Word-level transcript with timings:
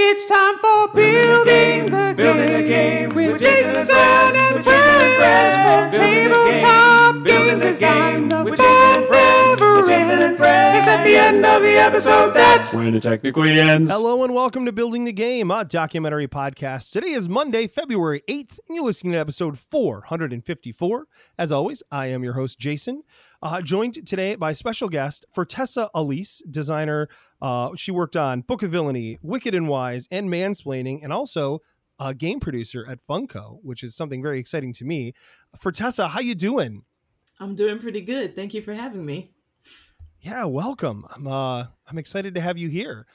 It's 0.00 0.28
time 0.28 0.56
for 0.58 0.94
building 0.94 1.86
the, 1.86 2.14
Building 2.16 2.52
the 2.52 2.62
game 2.62 3.08
game 3.08 3.16
with 3.16 3.32
with 3.32 3.42
Jason 3.42 3.72
Jason 3.72 3.96
and 3.96 4.28
Friends, 4.28 4.38
and 4.38 4.54
with 4.54 4.64
Jason 4.64 4.78
and 4.78 5.14
friends 5.16 5.54
Friends, 5.56 5.96
from 5.96 6.04
tabletop 6.04 7.14
game, 7.14 7.24
game 7.24 7.24
building 7.24 7.58
the 7.58 7.70
design. 7.72 8.12
game 8.12 8.28
The 8.28 8.44
with 8.44 8.58
Jason 8.60 8.94
and 8.94 9.06
fun 9.06 9.06
Friends, 9.08 9.60
never 9.60 9.76
with 9.80 9.90
Jason 9.90 10.22
and 10.22 10.38
ends. 10.38 10.78
It's 10.78 10.86
at 10.86 11.04
the 11.04 11.16
end 11.16 11.44
of 11.44 11.62
the 11.62 11.74
episode. 11.74 12.30
That's 12.30 12.72
When 12.72 12.94
it 12.94 13.02
technically 13.02 13.58
ends. 13.58 13.90
Hello 13.90 14.22
and 14.22 14.32
welcome 14.32 14.64
to 14.66 14.72
Building 14.72 15.04
the 15.04 15.12
Game, 15.12 15.50
a 15.50 15.64
documentary 15.64 16.28
podcast. 16.28 16.92
Today 16.92 17.08
is 17.10 17.28
Monday, 17.28 17.66
February 17.66 18.22
8th, 18.28 18.60
and 18.68 18.76
you're 18.76 18.84
listening 18.84 19.14
to 19.14 19.18
episode 19.18 19.58
454. 19.58 21.06
As 21.36 21.50
always, 21.50 21.82
I 21.90 22.06
am 22.06 22.22
your 22.22 22.34
host, 22.34 22.60
Jason, 22.60 23.02
uh, 23.42 23.60
joined 23.62 24.06
today 24.06 24.36
by 24.36 24.52
special 24.52 24.88
guest 24.88 25.26
Fertessa 25.34 25.90
Allyse, 25.92 26.40
designer. 26.48 27.08
Uh, 27.40 27.70
she 27.76 27.90
worked 27.90 28.16
on 28.16 28.40
Book 28.40 28.62
of 28.62 28.70
Villainy, 28.70 29.18
Wicked 29.22 29.54
and 29.54 29.68
Wise, 29.68 30.08
and 30.10 30.28
Mansplaining, 30.28 31.00
and 31.02 31.12
also 31.12 31.60
a 32.00 32.14
game 32.14 32.40
producer 32.40 32.86
at 32.88 32.98
Funko, 33.08 33.58
which 33.62 33.82
is 33.82 33.94
something 33.94 34.22
very 34.22 34.38
exciting 34.38 34.72
to 34.74 34.84
me. 34.84 35.14
Fertessa, 35.56 36.08
how 36.08 36.20
you 36.20 36.34
doing? 36.34 36.82
I'm 37.40 37.54
doing 37.54 37.78
pretty 37.78 38.00
good. 38.00 38.34
Thank 38.34 38.54
you 38.54 38.62
for 38.62 38.74
having 38.74 39.04
me. 39.04 39.32
Yeah, 40.20 40.44
welcome. 40.44 41.04
I'm 41.14 41.26
uh 41.28 41.66
I'm 41.88 41.98
excited 41.98 42.34
to 42.34 42.40
have 42.40 42.58
you 42.58 42.68
here. 42.68 43.06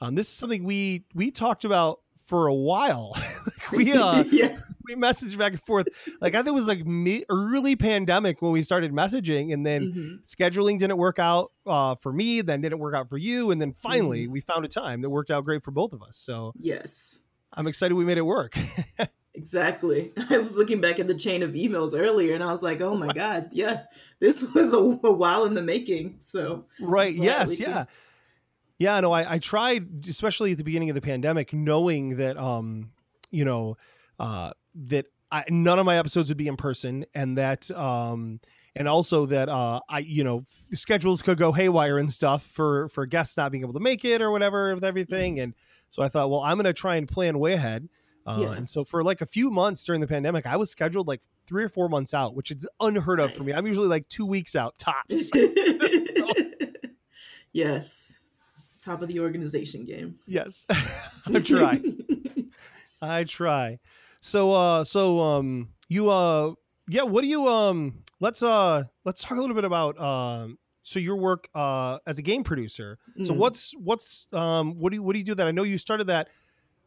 Um, 0.00 0.14
this 0.14 0.28
is 0.28 0.34
something 0.34 0.64
we 0.64 1.04
we 1.14 1.30
talked 1.30 1.64
about 1.64 2.00
for 2.26 2.46
a 2.46 2.54
while. 2.54 3.16
we 3.72 3.92
uh 3.94 4.24
yeah. 4.24 4.58
We 4.94 5.00
messaged 5.00 5.36
back 5.38 5.52
and 5.52 5.62
forth. 5.62 5.88
Like 6.20 6.34
I 6.34 6.38
think 6.38 6.48
it 6.48 6.54
was 6.54 6.66
like 6.66 6.84
me 6.84 7.24
early 7.28 7.76
pandemic 7.76 8.42
when 8.42 8.52
we 8.52 8.62
started 8.62 8.92
messaging, 8.92 9.52
and 9.52 9.64
then 9.64 9.92
Mhm. 9.92 10.28
scheduling 10.28 10.78
didn't 10.78 10.96
work 10.98 11.18
out 11.18 11.52
uh, 11.66 11.94
for 11.96 12.12
me, 12.12 12.40
then 12.40 12.60
didn't 12.60 12.78
work 12.80 12.94
out 12.94 13.08
for 13.08 13.18
you, 13.18 13.50
and 13.50 13.60
then 13.60 13.72
finally 13.72 14.24
Mm-hmm. 14.24 14.32
we 14.32 14.40
found 14.40 14.64
a 14.64 14.68
time 14.68 15.02
that 15.02 15.10
worked 15.10 15.30
out 15.30 15.44
great 15.44 15.62
for 15.62 15.70
both 15.70 15.92
of 15.92 16.02
us. 16.02 16.16
So 16.16 16.52
Yes. 16.58 17.20
I'm 17.52 17.66
excited 17.66 17.94
we 17.94 18.04
made 18.04 18.18
it 18.18 18.22
work. 18.22 18.56
Exactly. 19.32 20.12
I 20.30 20.38
was 20.38 20.52
looking 20.52 20.80
back 20.80 20.98
at 20.98 21.06
the 21.06 21.14
chain 21.14 21.42
of 21.44 21.52
emails 21.52 21.96
earlier 21.98 22.34
and 22.34 22.42
I 22.42 22.50
was 22.50 22.62
like, 22.62 22.80
oh 22.80 22.96
my 22.96 23.12
God, 23.12 23.50
yeah, 23.52 23.84
this 24.18 24.42
was 24.54 24.72
a, 24.72 24.76
a 24.76 25.12
while 25.12 25.44
in 25.44 25.54
the 25.54 25.62
making. 25.62 26.16
So, 26.18 26.66
right? 26.80 27.14
Yes. 27.14 27.58
Yeah. 27.60 27.84
Yeah. 28.80 28.98
No, 29.00 29.12
I, 29.12 29.34
I 29.34 29.38
tried, 29.38 30.04
especially 30.08 30.50
at 30.52 30.58
the 30.58 30.64
beginning 30.64 30.90
of 30.90 30.94
the 30.96 31.00
pandemic, 31.00 31.52
knowing 31.52 32.16
that, 32.16 32.36
um, 32.36 32.90
you 33.30 33.44
know, 33.44 33.76
uh, 34.18 34.50
that 34.74 35.06
I, 35.32 35.44
none 35.48 35.78
of 35.78 35.86
my 35.86 35.98
episodes 35.98 36.28
would 36.28 36.38
be 36.38 36.48
in 36.48 36.56
person, 36.56 37.04
and 37.14 37.38
that, 37.38 37.70
um, 37.70 38.40
and 38.74 38.88
also 38.88 39.26
that, 39.26 39.48
uh, 39.48 39.80
I, 39.88 40.00
you 40.00 40.24
know, 40.24 40.44
schedules 40.72 41.22
could 41.22 41.38
go 41.38 41.52
haywire 41.52 41.98
and 41.98 42.10
stuff 42.10 42.44
for 42.44 42.88
for 42.88 43.06
guests 43.06 43.36
not 43.36 43.52
being 43.52 43.62
able 43.62 43.74
to 43.74 43.80
make 43.80 44.04
it 44.04 44.22
or 44.22 44.30
whatever 44.30 44.74
with 44.74 44.84
everything, 44.84 45.38
and 45.40 45.54
so 45.88 46.02
I 46.02 46.08
thought, 46.08 46.30
well, 46.30 46.40
I'm 46.40 46.56
going 46.56 46.64
to 46.64 46.72
try 46.72 46.96
and 46.96 47.08
plan 47.08 47.38
way 47.38 47.54
ahead. 47.54 47.88
Uh, 48.26 48.38
Yeah. 48.40 48.52
And 48.52 48.68
so 48.68 48.84
for 48.84 49.02
like 49.02 49.20
a 49.22 49.26
few 49.26 49.50
months 49.50 49.84
during 49.84 50.00
the 50.00 50.06
pandemic, 50.06 50.46
I 50.46 50.56
was 50.56 50.70
scheduled 50.70 51.08
like 51.08 51.22
three 51.46 51.64
or 51.64 51.68
four 51.68 51.88
months 51.88 52.12
out, 52.14 52.34
which 52.36 52.50
is 52.50 52.68
unheard 52.78 53.18
of 53.18 53.34
for 53.34 53.42
me. 53.44 53.52
I'm 53.52 53.66
usually 53.66 53.88
like 53.88 54.08
two 54.08 54.26
weeks 54.26 54.54
out 54.54 54.76
tops. 54.78 55.30
yes. 57.52 58.16
Top 58.82 59.02
of 59.02 59.08
the 59.08 59.20
organization 59.20 59.84
game. 59.84 60.18
yes, 60.26 60.64
I 60.70 61.40
try. 61.40 61.82
I 63.02 63.24
try. 63.24 63.78
So 64.20 64.52
uh 64.52 64.84
so 64.84 65.20
um 65.20 65.70
you 65.88 66.10
uh 66.10 66.52
yeah, 66.88 67.02
what 67.02 67.22
do 67.22 67.28
you 67.28 67.46
um 67.48 68.02
let's 68.20 68.42
uh 68.42 68.84
let's 69.04 69.22
talk 69.22 69.38
a 69.38 69.40
little 69.40 69.54
bit 69.56 69.64
about 69.64 69.98
um 70.00 70.58
so 70.82 70.98
your 70.98 71.16
work 71.16 71.48
uh 71.54 71.98
as 72.06 72.18
a 72.18 72.22
game 72.22 72.44
producer. 72.44 72.98
So 73.22 73.32
Mm. 73.32 73.36
what's 73.36 73.72
what's 73.76 74.26
um 74.32 74.78
what 74.78 74.90
do 74.90 74.96
you 74.96 75.02
what 75.02 75.12
do 75.14 75.18
you 75.18 75.24
do 75.24 75.34
that? 75.36 75.46
I 75.46 75.50
know 75.52 75.62
you 75.62 75.78
started 75.78 76.06
that 76.08 76.28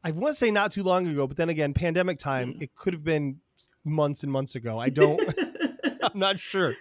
I 0.04 0.12
want 0.12 0.34
to 0.34 0.38
say 0.38 0.52
not 0.52 0.72
too 0.72 0.84
long 0.84 1.08
ago, 1.08 1.28
but 1.28 1.38
then 1.38 1.50
again, 1.50 1.74
pandemic 1.74 2.20
time, 2.20 2.54
Mm. 2.54 2.62
it 2.62 2.76
could 2.76 2.94
have 2.94 3.04
been 3.04 3.40
months 3.86 4.24
and 4.24 4.32
months 4.32 4.56
ago. 4.56 4.78
I 4.80 4.90
don't 4.90 5.20
I'm 6.04 6.20
not 6.20 6.40
sure. 6.40 6.76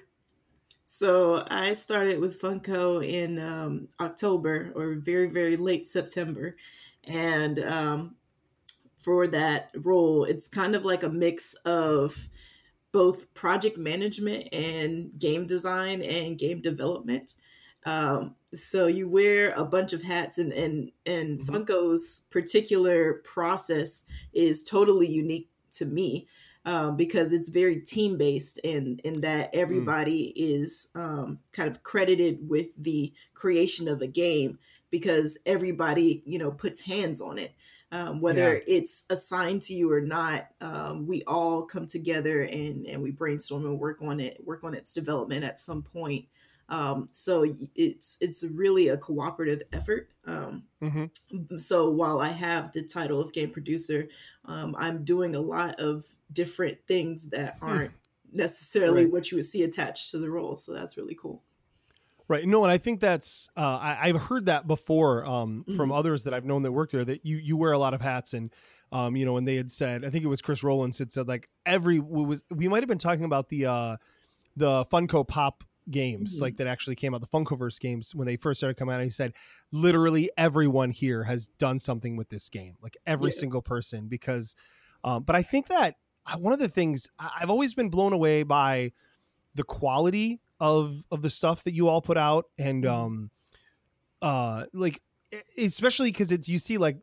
So 0.85 1.47
I 1.49 1.73
started 1.73 2.21
with 2.21 2.41
Funko 2.41 3.07
in 3.07 3.39
um, 3.39 3.89
October 4.01 4.73
or 4.75 4.95
very, 4.97 5.29
very 5.31 5.57
late 5.57 5.89
September. 5.89 6.57
And 7.05 7.59
um, 7.61 8.17
for 9.03 9.27
that 9.29 9.71
role, 9.77 10.25
it's 10.25 10.49
kind 10.49 10.75
of 10.75 10.85
like 10.85 11.03
a 11.03 11.09
mix 11.11 11.55
of 11.65 12.29
both 12.93 13.33
project 13.35 13.79
management 13.79 14.49
and 14.53 15.19
game 15.19 15.47
design 15.47 16.03
and 16.03 16.39
game 16.39 16.61
development. 16.61 17.35
Um, 17.85 18.37
so 18.55 18.87
you 18.87 19.09
wear 19.09 19.53
a 19.55 19.65
bunch 19.65 19.93
of 19.93 20.03
hats, 20.03 20.39
and 20.39 20.53
and 20.53 20.93
and 21.07 21.41
Mhm. 21.41 21.47
Funko's 21.47 22.27
particular 22.31 23.15
process 23.25 24.07
is 24.33 24.63
totally 24.63 25.09
unique 25.09 25.51
to 25.73 25.85
me 25.87 26.29
um, 26.65 26.97
because 26.97 27.33
it's 27.33 27.49
very 27.49 27.81
team 27.81 28.17
based 28.19 28.59
in 28.59 29.01
in 29.05 29.21
that 29.23 29.51
everybody 29.55 30.33
is 30.37 30.89
um, 30.95 31.41
kind 31.53 31.69
of 31.71 31.83
credited 31.83 32.49
with 32.49 32.77
the 32.77 33.13
creation 33.35 33.89
of 33.89 34.01
a 34.03 34.07
game 34.07 34.59
because 34.91 35.39
everybody 35.47 36.23
you 36.27 36.39
know 36.39 36.53
puts 36.53 36.81
hands 36.83 37.21
on 37.21 37.39
it 37.39 37.53
um, 37.93 38.21
whether 38.21 38.63
it's 38.67 39.05
assigned 39.11 39.63
to 39.63 39.75
you 39.75 39.93
or 39.93 40.01
not 40.01 40.49
um, 40.61 41.07
we 41.07 41.23
all 41.25 41.63
come 41.65 41.87
together 41.87 42.43
and 42.43 42.87
and 42.87 43.03
we 43.03 43.11
brainstorm 43.13 43.67
and 43.67 43.79
work 43.79 44.03
on 44.03 44.21
it 44.21 44.45
work 44.45 44.65
on 44.65 44.75
its 44.75 44.93
development 44.93 45.45
at 45.45 45.61
some 45.61 45.83
point 45.83 46.27
um, 46.69 47.09
so 47.13 47.45
it's 47.77 48.19
it's 48.21 48.43
really 48.45 48.89
a 48.89 48.97
cooperative 48.97 49.63
effort 49.73 50.11
um, 50.27 50.65
hmm 50.81 51.05
so 51.59 51.91
while 51.91 52.21
I 52.21 52.29
have 52.29 52.73
the 52.73 52.83
title 52.83 53.21
of 53.21 53.33
game 53.33 53.51
producer, 53.51 54.09
um, 54.45 54.75
I'm 54.79 55.05
doing 55.05 55.35
a 55.35 55.41
lot 55.41 55.81
of 55.81 56.05
different 56.33 56.79
things 56.87 57.31
that 57.31 57.59
aren't 57.63 57.93
necessarily 58.33 59.05
Right. 59.05 59.13
what 59.13 59.31
you 59.31 59.37
would 59.39 59.47
see 59.47 59.63
attached 59.63 60.11
to 60.11 60.19
the 60.19 60.31
role. 60.31 60.57
So 60.57 60.73
that's 60.73 60.97
really 60.97 61.15
cool. 61.15 61.43
Right. 62.33 62.47
No, 62.49 62.65
and 62.65 62.73
I 62.73 62.79
think 62.79 63.01
that's 63.01 63.49
uh, 63.57 63.61
I, 63.61 63.99
I've 64.09 64.17
heard 64.23 64.47
that 64.47 64.67
before 64.67 65.25
um, 65.27 65.65
from 65.77 65.91
Mhm. 65.91 65.99
others 65.99 66.23
that 66.25 66.33
I've 66.33 66.45
known 66.47 66.63
that 66.63 66.73
worked 66.73 66.93
there 66.93 67.05
that 67.05 67.27
you 67.27 67.37
you 67.37 67.57
wear 67.59 67.73
a 67.73 67.79
lot 67.79 67.93
of 67.95 68.01
hats 68.01 68.33
and 68.33 68.51
um, 68.91 69.17
you 69.17 69.25
know, 69.27 69.37
and 69.37 69.47
they 69.47 69.57
had 69.57 69.71
said 69.71 70.05
I 70.05 70.11
think 70.11 70.25
it 70.25 70.29
was 70.29 70.41
Chris 70.41 70.63
Rowlands 70.63 70.99
had 70.99 71.13
said 71.13 71.29
like 71.29 71.49
every 71.67 71.99
was 71.99 72.43
we 72.51 72.69
might 72.69 72.83
have 72.83 72.89
been 72.89 72.99
talking 72.99 73.25
about 73.25 73.49
the 73.51 73.67
uh, 73.67 73.97
the 74.57 74.85
Funko 74.87 75.27
Pop 75.27 75.65
games 75.91 76.39
Mhm. 76.39 76.43
like 76.43 76.57
that 76.59 76.67
actually 76.67 76.95
came 76.97 77.13
out 77.15 77.21
the 77.21 77.27
Funkoverse 77.27 77.79
games 77.81 78.15
when 78.15 78.27
they 78.27 78.37
first 78.37 78.61
started 78.61 78.77
coming 78.77 78.95
out. 78.95 79.03
He 79.03 79.11
said 79.11 79.33
literally 79.73 80.31
everyone 80.39 80.91
here 80.91 81.25
has 81.25 81.49
done 81.59 81.79
something 81.79 82.17
with 82.17 82.29
this 82.31 82.49
game, 82.49 82.77
like 82.81 82.97
every 83.07 83.31
Yeah. 83.31 83.41
single 83.41 83.63
person 83.63 84.09
because. 84.09 84.55
Um, 85.05 85.25
but 85.25 85.35
I 85.35 85.43
think 85.43 85.67
that 85.67 85.97
uh, 86.27 86.37
one 86.39 86.53
of 86.53 86.61
the 86.61 86.69
things 86.69 87.11
I've 87.19 87.51
always 87.51 87.75
been 87.75 87.91
blown 87.91 88.13
away 88.13 88.45
by 88.45 88.93
the 89.57 89.65
quality 89.65 90.41
of 90.63 91.03
of 91.11 91.23
the 91.23 91.29
stuff 91.31 91.65
that 91.65 91.75
you 91.75 91.89
all 91.89 92.01
put 92.01 92.17
out 92.17 92.47
and 92.57 92.85
Mhm. 92.85 92.91
um 92.91 93.31
uh 94.23 94.67
like 94.73 95.03
especially 95.59 96.11
because 96.13 96.31
it's 96.33 96.49
you 96.49 96.59
see 96.59 96.79
like 96.79 96.99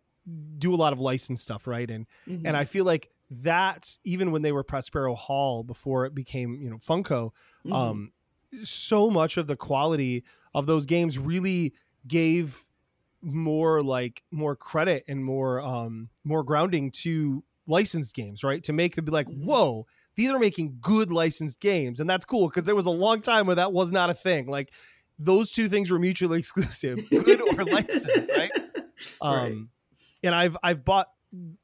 do 0.57 0.73
a 0.73 0.77
lot 0.77 0.93
of 0.93 0.99
licensed 0.99 1.43
stuff 1.43 1.67
right 1.67 1.91
and 1.91 2.07
Mhm. 2.27 2.43
and 2.45 2.55
i 2.57 2.63
feel 2.65 2.85
like 2.85 3.11
that's 3.29 3.99
even 4.05 4.31
when 4.31 4.41
they 4.41 4.51
were 4.51 4.63
prospero 4.63 5.13
hall 5.15 5.63
before 5.63 6.05
it 6.05 6.15
became 6.15 6.61
you 6.61 6.69
know 6.69 6.77
funko 6.77 7.31
Mhm. 7.65 7.73
um 7.73 8.11
so 8.63 9.09
much 9.09 9.37
of 9.37 9.47
the 9.47 9.57
quality 9.57 10.23
of 10.55 10.65
those 10.65 10.85
games 10.85 11.19
really 11.19 11.73
gave 12.07 12.65
more 13.21 13.83
like 13.83 14.23
more 14.31 14.55
credit 14.55 15.03
and 15.09 15.23
more 15.25 15.59
um 15.59 16.09
more 16.23 16.43
grounding 16.43 16.91
to 16.91 17.43
licensed 17.67 18.15
games 18.15 18.43
right 18.43 18.63
to 18.63 18.71
make 18.73 18.95
them 18.95 19.03
be 19.05 19.11
like 19.11 19.27
Mhm. 19.27 19.43
whoa 19.43 19.85
these 20.19 20.29
are 20.31 20.39
making 20.39 20.77
good 20.81 21.11
licensed 21.11 21.59
games 21.61 21.99
and 22.01 22.09
that's 22.09 22.25
cool 22.25 22.47
because 22.49 22.65
there 22.65 22.75
was 22.75 22.85
a 22.85 22.89
long 23.05 23.21
time 23.21 23.45
where 23.47 23.55
that 23.55 23.71
was 23.71 23.91
not 23.91 24.09
a 24.09 24.13
thing 24.13 24.47
like 24.47 24.69
those 25.17 25.51
two 25.51 25.67
things 25.69 25.89
were 25.89 25.99
mutually 25.99 26.39
exclusive 26.43 26.97
good 27.09 27.41
or 27.41 27.63
licensed 27.63 28.27
right 28.37 28.51
um 29.21 29.31
Right. 29.31 29.55
and 30.23 30.35
i've 30.35 30.57
i've 30.61 30.83
bought 30.83 31.07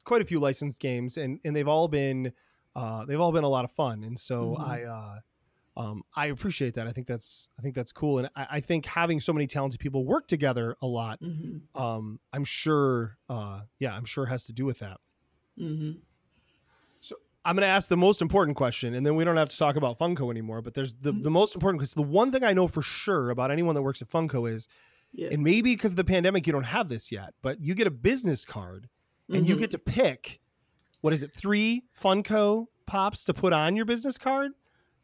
quite 0.04 0.22
a 0.22 0.24
few 0.24 0.40
licensed 0.40 0.80
games 0.80 1.16
and 1.16 1.38
and 1.44 1.54
they've 1.54 1.68
all 1.68 1.88
been 1.88 2.32
uh 2.74 3.04
they've 3.04 3.20
all 3.20 3.32
been 3.32 3.44
a 3.44 3.48
lot 3.48 3.64
of 3.64 3.72
fun 3.72 4.02
and 4.04 4.18
so 4.18 4.56
Mhm. 4.58 4.66
i 4.74 4.82
uh 4.84 5.18
um, 5.78 6.04
I 6.16 6.28
appreciate 6.28 6.72
that. 6.76 6.86
I 6.86 6.92
think 6.92 7.06
that's 7.06 7.50
I 7.58 7.60
think 7.62 7.74
that's 7.74 7.92
cool, 7.92 8.16
and 8.16 8.30
I, 8.34 8.46
I 8.52 8.60
think 8.60 8.86
having 8.86 9.20
so 9.20 9.34
many 9.34 9.46
talented 9.46 9.78
people 9.78 10.06
work 10.06 10.26
together 10.26 10.74
a 10.80 10.86
lot. 10.86 11.20
Mhm. 11.20 11.60
Um, 11.74 12.18
I'm 12.32 12.44
sure, 12.44 13.18
uh, 13.28 13.60
yeah, 13.78 13.92
I'm 13.94 14.06
sure 14.06 14.24
has 14.24 14.46
to 14.46 14.54
do 14.54 14.64
with 14.64 14.78
that. 14.78 14.96
Mhm. 15.60 15.98
I'm 17.46 17.54
going 17.56 17.62
to 17.62 17.68
ask 17.72 17.88
the 17.88 17.96
most 17.96 18.20
important 18.22 18.56
question, 18.56 18.94
and 18.94 19.06
then 19.06 19.14
we 19.16 19.24
don't 19.24 19.36
have 19.36 19.48
to 19.50 19.56
talk 19.58 19.76
about 19.76 19.98
Funko 19.98 20.30
anymore. 20.30 20.60
But 20.62 20.74
there's 20.74 20.94
the, 20.94 21.12
Mhm. 21.12 21.22
the 21.22 21.30
most 21.30 21.54
important 21.54 21.80
because 21.80 21.94
the 21.94 22.02
one 22.02 22.32
thing 22.32 22.42
I 22.44 22.52
know 22.52 22.66
for 22.68 22.82
sure 22.82 23.30
about 23.30 23.50
anyone 23.50 23.74
that 23.74 23.82
works 23.82 24.02
at 24.02 24.08
Funko 24.08 24.50
is, 24.50 24.66
Yeah. 25.12 25.28
and 25.30 25.42
maybe 25.44 25.72
because 25.74 25.92
of 25.92 25.96
the 25.96 26.04
pandemic 26.04 26.46
you 26.46 26.52
don't 26.52 26.64
have 26.64 26.88
this 26.88 27.12
yet, 27.12 27.34
but 27.42 27.60
you 27.60 27.74
get 27.74 27.86
a 27.86 27.90
business 27.90 28.44
card 28.44 28.88
and 29.32 29.46
you 29.48 29.56
Mhm. 29.56 29.60
get 29.60 29.70
to 29.72 29.78
pick 29.78 30.40
what 31.00 31.12
is 31.12 31.22
it 31.22 31.32
three 31.32 31.84
Funko 31.98 32.66
pops 32.86 33.24
to 33.24 33.32
put 33.34 33.52
on 33.52 33.76
your 33.76 33.84
business 33.84 34.18
card. 34.18 34.52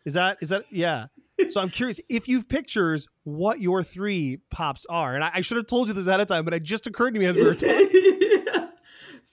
Is 0.04 0.14
that 0.14 0.38
is 0.40 0.48
that 0.48 0.62
yeah? 0.72 1.06
So 1.50 1.60
I'm 1.60 1.68
curious 1.70 2.00
if 2.10 2.26
you've 2.28 2.48
pictures 2.48 3.06
what 3.24 3.60
your 3.60 3.82
three 3.84 4.38
pops 4.50 4.84
are, 4.86 5.14
and 5.14 5.22
I, 5.24 5.30
I 5.34 5.40
should 5.42 5.56
have 5.58 5.66
told 5.68 5.88
you 5.88 5.94
this 5.94 6.06
ahead 6.08 6.20
of 6.20 6.26
time, 6.28 6.44
but 6.44 6.54
it 6.54 6.62
just 6.64 6.86
occurred 6.88 7.14
to 7.14 7.20
me 7.20 7.26
as 7.26 7.36
we 7.36 7.44
were 7.44 7.54
talking. 7.54 7.88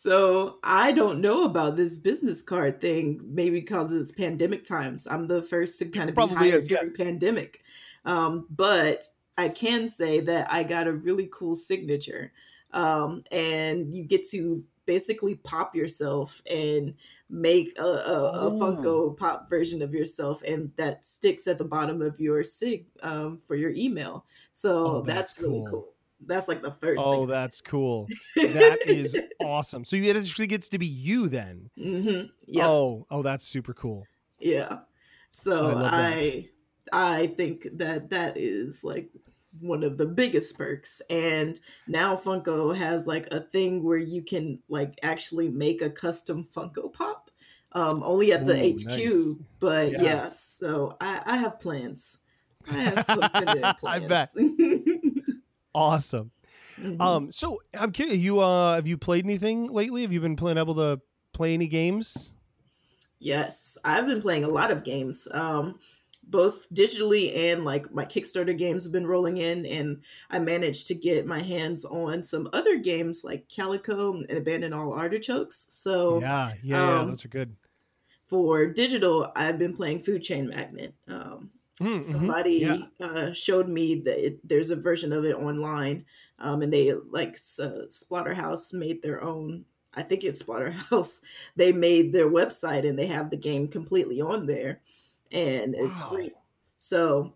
So 0.01 0.59
I 0.63 0.93
don't 0.93 1.19
know 1.19 1.43
about 1.43 1.75
this 1.75 1.97
business 1.97 2.41
card 2.41 2.79
thing. 2.79 3.19
Maybe 3.21 3.59
because 3.59 3.91
it's 3.91 4.13
pandemic 4.13 4.63
times. 4.63 5.05
I'm 5.05 5.27
the 5.27 5.41
first 5.41 5.77
to 5.79 5.89
kind 5.89 6.09
of 6.09 6.15
be 6.15 6.25
hired 6.33 6.53
is, 6.53 6.67
during 6.69 6.87
yes. 6.87 6.95
pandemic. 6.95 7.59
Um, 8.05 8.47
but 8.49 9.03
I 9.37 9.49
can 9.49 9.89
say 9.89 10.21
that 10.21 10.53
I 10.53 10.63
got 10.63 10.87
a 10.87 10.93
really 10.93 11.27
cool 11.33 11.53
signature, 11.53 12.31
um, 12.71 13.23
and 13.29 13.93
you 13.93 14.05
get 14.05 14.25
to 14.29 14.63
basically 14.85 15.35
pop 15.35 15.75
yourself 15.75 16.41
and 16.49 16.93
make 17.29 17.77
a, 17.77 17.83
a, 17.83 18.23
a 18.23 18.45
Oh. 18.45 18.51
Funko 18.57 19.17
Pop 19.17 19.49
version 19.49 19.81
of 19.81 19.93
yourself, 19.93 20.41
and 20.43 20.71
that 20.77 21.05
sticks 21.05 21.45
at 21.45 21.57
the 21.57 21.65
bottom 21.65 22.01
of 22.01 22.21
your 22.21 22.41
sig 22.41 22.85
um, 23.03 23.41
for 23.45 23.57
your 23.57 23.71
email. 23.71 24.23
So 24.53 24.87
Oh, 24.87 25.01
that's, 25.01 25.35
that's 25.35 25.43
really 25.45 25.65
cool. 25.69 25.89
That's 26.25 26.47
like 26.47 26.61
the 26.61 26.71
first. 26.71 27.01
Oh, 27.03 27.25
that's 27.25 27.61
cool. 27.61 28.07
That 28.35 28.79
is 28.85 29.15
awesome. 29.41 29.85
So 29.85 29.95
it 29.95 30.15
actually 30.15 30.47
gets 30.47 30.69
to 30.69 30.77
be 30.79 30.85
you 30.87 31.29
then. 31.29 31.69
hmm 31.77 32.23
Yeah. 32.45 32.67
Oh, 32.67 33.05
oh, 33.09 33.21
that's 33.21 33.45
super 33.45 33.73
cool. 33.73 34.05
Yeah. 34.39 34.79
So 35.31 35.77
I. 35.77 35.89
I 35.91 36.49
I 36.91 37.27
think 37.27 37.67
that 37.73 38.09
that 38.09 38.37
is 38.37 38.83
like 38.83 39.09
one 39.59 39.83
of 39.83 39.97
the 39.97 40.05
biggest 40.05 40.57
perks 40.57 41.01
and 41.09 41.59
now 41.87 42.15
Funko 42.15 42.75
has 42.75 43.07
like 43.07 43.27
a 43.31 43.41
thing 43.41 43.83
where 43.83 43.97
you 43.97 44.21
can 44.21 44.59
like 44.69 44.97
actually 45.03 45.49
make 45.49 45.81
a 45.81 45.89
custom 45.89 46.43
Funko 46.43 46.91
Pop 46.91 47.29
um 47.73 48.01
only 48.03 48.31
at 48.33 48.45
the 48.45 48.55
Ooh, 48.55 48.75
HQ 48.77 48.85
nice. 48.85 49.35
but 49.59 49.91
Yeah. 49.91 50.01
yeah. 50.01 50.29
so 50.29 50.97
I 50.99 51.21
I 51.25 51.37
have 51.37 51.59
plans. 51.59 52.21
I 52.69 52.73
have 52.77 53.05
definitive 53.07 53.75
I 53.85 53.99
bet. 53.99 54.29
Awesome. 55.73 56.31
Mhm. 56.77 56.99
Um, 57.01 57.31
so 57.31 57.61
I'm 57.73 57.91
curious, 57.91 58.19
you 58.19 58.39
uh 58.41 58.75
have 58.75 58.87
you 58.87 58.97
played 58.97 59.25
anything 59.25 59.71
lately? 59.71 60.03
Have 60.03 60.13
you 60.13 60.21
been 60.21 60.35
playing 60.37 60.57
able 60.57 60.75
to 60.75 61.01
play 61.33 61.53
any 61.53 61.67
games? 61.67 62.33
Yes, 63.19 63.77
I've 63.83 64.05
been 64.05 64.21
playing 64.21 64.43
a 64.45 64.49
lot 64.49 64.71
of 64.71 64.83
games, 64.83 65.27
um, 65.31 65.79
both 66.23 66.69
digitally 66.73 67.35
and 67.35 67.65
like 67.65 67.91
my 67.91 68.05
Kickstarter 68.05 68.57
games 68.57 68.83
have 68.83 68.93
been 68.93 69.07
rolling 69.07 69.37
in, 69.37 69.65
and 69.65 70.03
I 70.29 70.39
managed 70.39 70.87
to 70.87 70.95
get 70.95 71.25
my 71.25 71.41
hands 71.41 71.83
on 71.85 72.23
some 72.23 72.49
other 72.53 72.77
games 72.77 73.23
like 73.23 73.49
Calico 73.49 74.13
and 74.13 74.29
Abandon 74.31 74.73
All 74.73 74.93
Artichokes. 74.93 75.67
So 75.73 76.29
yeah, 76.29 76.53
yeah, 76.61 76.79
yeah, 76.79 77.03
um, 77.03 77.05
those 77.05 77.23
are 77.25 77.29
good. 77.29 77.55
for 78.27 78.67
digital, 78.67 79.31
I've 79.35 79.57
been 79.57 79.75
playing 79.75 79.99
Food 80.01 80.23
Chain 80.23 80.47
Magnate. 80.49 80.93
Um, 81.07 81.51
Mm, 81.81 82.05
mhm, 82.05 82.35
somebody 82.35 82.55
yeah. 82.55 82.89
uh, 83.01 83.33
showed 83.33 83.67
me 83.69 83.95
that 84.01 84.25
it, 84.25 84.47
there's 84.47 84.69
a 84.69 84.75
version 84.75 85.11
of 85.13 85.25
it 85.25 85.35
online 85.35 86.05
um, 86.39 86.61
and 86.61 86.71
they 86.71 86.93
like 86.93 87.35
uh, 87.59 87.85
splatterhouse 87.89 88.73
made 88.73 89.01
their 89.01 89.21
own 89.23 89.65
i 89.93 90.03
think 90.03 90.23
it's 90.23 90.41
splatterhouse 90.43 91.21
they 91.55 91.71
made 91.73 92.13
their 92.13 92.29
website 92.29 92.87
and 92.87 92.97
they 92.97 93.07
have 93.07 93.29
the 93.29 93.37
game 93.37 93.67
completely 93.67 94.21
on 94.21 94.45
there 94.47 94.81
and 95.31 95.75
it's 95.75 96.01
Wow. 96.01 96.03
free 96.03 96.31
so 96.79 97.35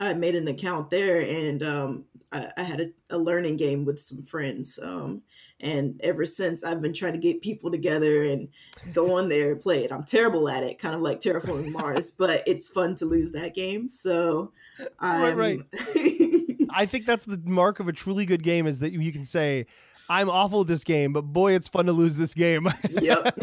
i 0.00 0.14
made 0.14 0.34
an 0.34 0.48
account 0.48 0.90
there 0.90 1.20
and 1.20 1.62
um, 1.62 2.04
I, 2.32 2.50
I 2.56 2.62
had 2.62 2.80
a, 2.80 2.90
a 3.10 3.18
learning 3.18 3.56
game 3.56 3.84
with 3.84 4.00
some 4.02 4.22
friends 4.22 4.78
um, 4.82 5.22
and 5.60 6.00
ever 6.02 6.24
since 6.24 6.64
i've 6.64 6.80
been 6.80 6.94
trying 6.94 7.14
to 7.14 7.18
get 7.18 7.42
people 7.42 7.70
together 7.70 8.24
and 8.24 8.48
go 8.92 9.18
on 9.18 9.28
there 9.28 9.52
and 9.52 9.60
play 9.60 9.84
it 9.84 9.92
i'm 9.92 10.04
terrible 10.04 10.48
at 10.48 10.62
it 10.62 10.78
kind 10.78 10.94
of 10.94 11.00
like 11.00 11.20
terraforming 11.20 11.72
mars 11.72 12.10
but 12.18 12.42
it's 12.46 12.68
fun 12.68 12.94
to 12.96 13.04
lose 13.04 13.32
that 13.32 13.54
game 13.54 13.88
so 13.88 14.52
I'm, 15.00 15.36
right. 15.36 15.60
I 16.70 16.86
think 16.86 17.06
that's 17.06 17.24
the 17.24 17.40
mark 17.44 17.80
of 17.80 17.88
a 17.88 17.92
truly 17.92 18.24
good 18.26 18.42
game 18.42 18.66
is 18.66 18.78
that 18.80 18.92
you 18.92 19.12
can 19.12 19.24
say, 19.24 19.66
I'm 20.08 20.30
awful 20.30 20.62
at 20.62 20.66
this 20.66 20.84
game, 20.84 21.12
but 21.12 21.22
boy, 21.22 21.54
it's 21.54 21.68
fun 21.68 21.86
to 21.86 21.92
lose 21.92 22.16
this 22.16 22.34
game. 22.34 22.68
yep. 22.88 23.36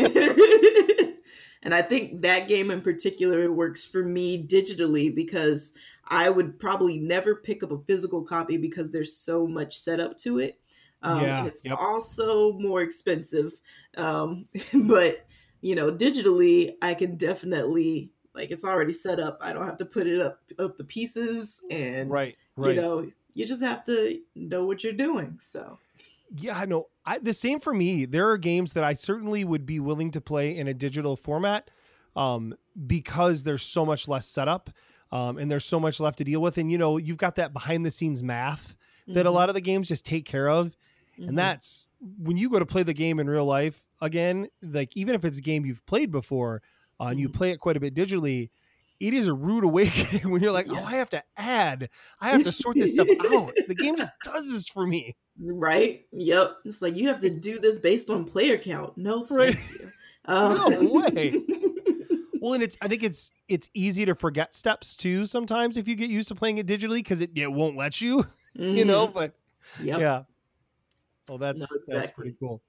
and 1.65 1.73
I 1.73 1.81
think 1.81 2.21
that 2.21 2.47
game 2.47 2.69
in 2.69 2.79
particular 2.79 3.51
works 3.51 3.85
for 3.85 4.03
me 4.03 4.41
digitally 4.45 5.13
because 5.13 5.73
I 6.07 6.29
would 6.29 6.59
probably 6.59 6.99
never 6.99 7.35
pick 7.35 7.63
up 7.63 7.71
a 7.71 7.79
physical 7.79 8.23
copy 8.23 8.57
because 8.57 8.91
there's 8.91 9.17
so 9.17 9.47
much 9.47 9.75
setup 9.75 10.15
to 10.19 10.37
it. 10.37 10.59
Um, 11.01 11.23
Yeah, 11.23 11.45
it's 11.45 11.61
yep. 11.65 11.79
also 11.79 12.53
more 12.53 12.83
expensive. 12.83 13.53
Um, 13.97 14.47
but, 14.83 15.25
you 15.61 15.73
know, 15.73 15.91
digitally, 15.91 16.73
I 16.83 16.93
can 16.93 17.17
definitely, 17.17 18.11
like, 18.35 18.51
it's 18.51 18.63
already 18.63 18.93
set 18.93 19.19
up. 19.19 19.39
I 19.41 19.51
don't 19.51 19.65
have 19.65 19.77
to 19.77 19.85
put 19.85 20.05
it 20.05 20.21
up, 20.21 20.41
up 20.59 20.77
the 20.77 20.83
pieces. 20.83 21.61
And, 21.71 22.11
right, 22.11 22.35
right. 22.57 22.75
you 22.75 22.81
know, 22.81 23.11
you 23.33 23.47
just 23.47 23.63
have 23.63 23.83
to 23.85 24.19
know 24.35 24.65
what 24.65 24.83
you're 24.83 24.93
doing. 24.93 25.39
So, 25.41 25.79
Yeah, 26.37 26.57
I 26.57 26.65
know. 26.65 26.87
I, 27.05 27.19
the 27.19 27.33
same 27.33 27.59
for 27.59 27.73
me. 27.73 28.05
There 28.05 28.29
are 28.29 28.37
games 28.37 28.73
that 28.73 28.83
I 28.83 28.93
certainly 28.93 29.43
would 29.43 29.65
be 29.65 29.79
willing 29.79 30.11
to 30.11 30.21
play 30.21 30.57
in 30.57 30.67
a 30.67 30.73
digital 30.73 31.15
format 31.15 31.69
um, 32.15 32.55
because 32.87 33.43
there's 33.43 33.63
so 33.63 33.85
much 33.85 34.07
less 34.07 34.27
setup 34.27 34.69
um, 35.11 35.37
and 35.37 35.49
there's 35.49 35.65
so 35.65 35.79
much 35.79 35.99
left 35.99 36.17
to 36.17 36.23
deal 36.23 36.41
with. 36.41 36.57
And, 36.57 36.71
you 36.71 36.77
know, 36.77 36.97
you've 36.97 37.17
got 37.17 37.35
that 37.35 37.53
behind 37.53 37.85
the 37.85 37.91
scenes 37.91 38.21
math 38.21 38.75
that 39.13 39.25
a 39.25 39.31
mhm, 39.31 39.31
lot 39.31 39.49
of 39.49 39.55
the 39.55 39.61
games 39.61 39.87
just 39.87 40.05
take 40.05 40.25
care 40.25 40.49
of. 40.49 40.75
mhm. 41.17 41.27
And 41.27 41.37
that's 41.37 41.89
when 42.01 42.37
you 42.37 42.49
go 42.49 42.59
to 42.59 42.65
play 42.65 42.83
the 42.83 42.93
game 42.93 43.19
in 43.19 43.29
real 43.29 43.45
life 43.45 43.87
again, 44.01 44.49
like 44.61 44.95
even 44.97 45.15
if 45.15 45.23
it's 45.25 45.37
a 45.37 45.41
game 45.41 45.65
you've 45.65 45.85
played 45.85 46.11
before 46.11 46.61
uh, 46.99 47.05
and 47.05 47.19
you 47.19 47.29
Mhm. 47.29 47.29
play 47.29 47.51
it 47.51 47.57
quite 47.59 47.77
a 47.77 47.79
bit 47.79 47.95
digitally, 47.95 48.49
it 48.99 49.13
is 49.13 49.27
a 49.27 49.33
rude 49.33 49.63
awakening 49.63 50.29
when 50.31 50.41
you're 50.41 50.51
like, 50.51 50.67
oh, 50.69 50.83
I 50.83 50.95
have 50.97 51.09
to 51.11 51.23
add, 51.37 51.89
I 52.21 52.29
have 52.29 52.43
to 52.43 52.51
sort 52.51 52.75
this 52.75 52.93
stuff 52.93 53.07
out. 53.31 53.53
The 53.67 53.75
game 53.75 53.95
just 53.97 54.11
does 54.23 54.51
this 54.51 54.67
for 54.67 54.85
me. 54.87 55.15
Right? 55.39 56.05
Yep. 56.11 56.57
It's 56.65 56.81
like 56.81 56.95
you 56.95 57.07
have 57.09 57.19
to 57.19 57.29
do 57.29 57.59
this 57.59 57.77
based 57.79 58.09
on 58.09 58.25
player 58.25 58.57
count. 58.57 58.97
No, 58.97 59.23
thank 59.23 59.39
Right. 59.39 59.57
you. 59.79 59.91
Um, 60.27 60.57
No 60.71 61.01
way. 61.01 61.39
Well, 62.41 62.53
and 62.53 62.63
it's 62.63 62.75
I 62.81 62.87
think 62.87 63.03
it's 63.03 63.29
it's 63.47 63.69
easy 63.75 64.05
to 64.05 64.15
forget 64.15 64.55
steps 64.55 64.95
too 64.95 65.27
sometimes 65.27 65.77
if 65.77 65.87
you 65.87 65.93
get 65.95 66.09
used 66.09 66.29
to 66.29 66.35
playing 66.35 66.57
it 66.57 66.65
digitally 66.65 66.95
because 66.97 67.21
it, 67.21 67.29
it 67.35 67.51
won't 67.51 67.77
let 67.77 68.01
you, 68.01 68.25
you 68.55 68.85
know. 68.85 69.07
But 69.07 69.35
Mhm. 69.79 69.85
Yep. 69.85 69.99
yeah. 69.99 70.23
Well, 71.29 71.37
that's 71.37 71.61
No, 71.61 71.67
that's 71.87 72.09
pretty 72.09 72.35
cool. 72.39 72.59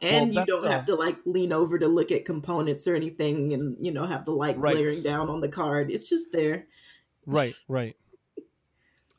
And 0.00 0.34
Well, 0.34 0.40
you 0.40 0.46
don't 0.46 0.62
that's, 0.62 0.72
have 0.72 0.82
uh, 0.84 0.86
to 0.86 0.94
like 0.94 1.16
lean 1.24 1.52
over 1.52 1.78
to 1.78 1.88
look 1.88 2.12
at 2.12 2.24
components 2.24 2.86
or 2.86 2.94
anything, 2.94 3.52
and 3.52 3.76
you 3.84 3.92
know 3.92 4.04
have 4.04 4.24
the 4.24 4.32
light 4.32 4.58
Right. 4.58 4.76
glaring 4.76 5.02
down 5.02 5.28
on 5.28 5.40
the 5.40 5.48
card. 5.48 5.90
It's 5.90 6.08
just 6.08 6.32
there. 6.32 6.66
Right, 7.26 7.54
right. 7.66 7.96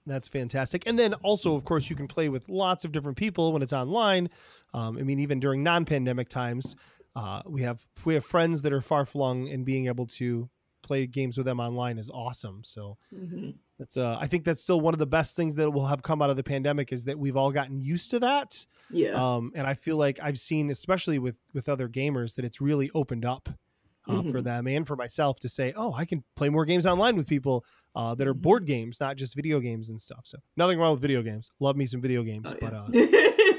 That's 0.06 0.28
fantastic. 0.28 0.84
And 0.88 0.98
then 0.98 1.14
also, 1.16 1.56
of 1.56 1.66
course, 1.66 1.90
you 1.90 1.96
can 1.96 2.08
play 2.08 2.30
with 2.30 2.50
lots 2.50 2.84
of 2.84 2.92
different 2.92 3.18
people 3.18 3.54
when 3.54 3.62
it's 3.62 3.74
online. 3.74 4.30
Um, 4.74 4.98
I 4.98 5.04
mean, 5.04 5.20
even 5.20 5.40
during 5.40 5.62
non-pandemic 5.62 6.30
times, 6.30 6.76
uh, 7.16 7.42
we 7.46 7.62
have 7.62 7.86
we 8.06 8.16
have 8.16 8.26
friends 8.26 8.62
that 8.64 8.74
are 8.74 8.82
far 8.82 9.06
flung, 9.06 9.50
and 9.50 9.66
being 9.66 9.88
able 9.88 10.08
to 10.08 10.50
play 10.82 11.08
games 11.08 11.38
with 11.38 11.46
them 11.46 11.60
online 11.60 11.98
is 11.98 12.10
awesome. 12.10 12.64
So 12.64 12.98
Mhm. 13.14 13.56
that's 13.78 13.98
uh, 13.98 14.18
I 14.20 14.28
think 14.28 14.44
that's 14.44 14.62
still 14.62 14.82
one 14.82 14.94
of 14.94 15.00
the 15.00 15.06
best 15.08 15.36
things 15.36 15.56
that 15.56 15.72
will 15.72 15.88
have 15.88 16.02
come 16.04 16.22
out 16.22 16.30
of 16.30 16.36
the 16.38 16.44
pandemic 16.44 16.92
is 16.92 17.06
that 17.06 17.18
we've 17.18 17.38
all 17.38 17.52
gotten 17.52 17.80
used 17.80 18.12
to 18.12 18.20
that. 18.20 18.66
Yeah. 18.90 19.14
Um, 19.36 19.52
and 19.56 19.66
I 19.68 19.74
feel 19.74 19.98
like 19.98 20.20
I've 20.22 20.40
seen, 20.40 20.70
especially 20.70 21.20
with 21.20 21.36
with 21.54 21.70
other 21.70 21.88
gamers, 21.88 22.36
that 22.36 22.46
it's 22.46 22.60
really 22.62 22.90
opened 22.94 23.26
up 23.26 23.50
uh, 24.08 24.24
for 24.24 24.42
Mhm. 24.42 24.44
them 24.44 24.68
and 24.68 24.88
for 24.88 24.96
myself 24.96 25.40
to 25.42 25.50
say, 25.50 25.72
oh, 25.76 25.94
I 25.94 26.04
can 26.06 26.24
play 26.36 26.50
more 26.50 26.66
games 26.66 26.88
online 26.88 27.16
with 27.16 27.28
people 27.28 27.64
uh, 27.96 28.16
that 28.16 28.28
are 28.28 28.34
Mhm. 28.34 28.42
board 28.42 28.66
games, 28.66 29.00
not 29.00 29.18
just 29.18 29.36
video 29.36 29.60
games 29.60 29.90
and 29.90 30.00
stuff. 30.02 30.22
So 30.26 30.38
nothing 30.58 30.80
wrong 30.80 30.94
with 30.94 31.02
video 31.02 31.22
games. 31.22 31.52
Love 31.60 31.76
me 31.76 31.86
some 31.86 32.02
video 32.02 32.24
games, 32.24 32.54
Oh, 32.56 32.58
but 32.62 32.74
uh, 32.74 32.88
yeah. 32.92 33.06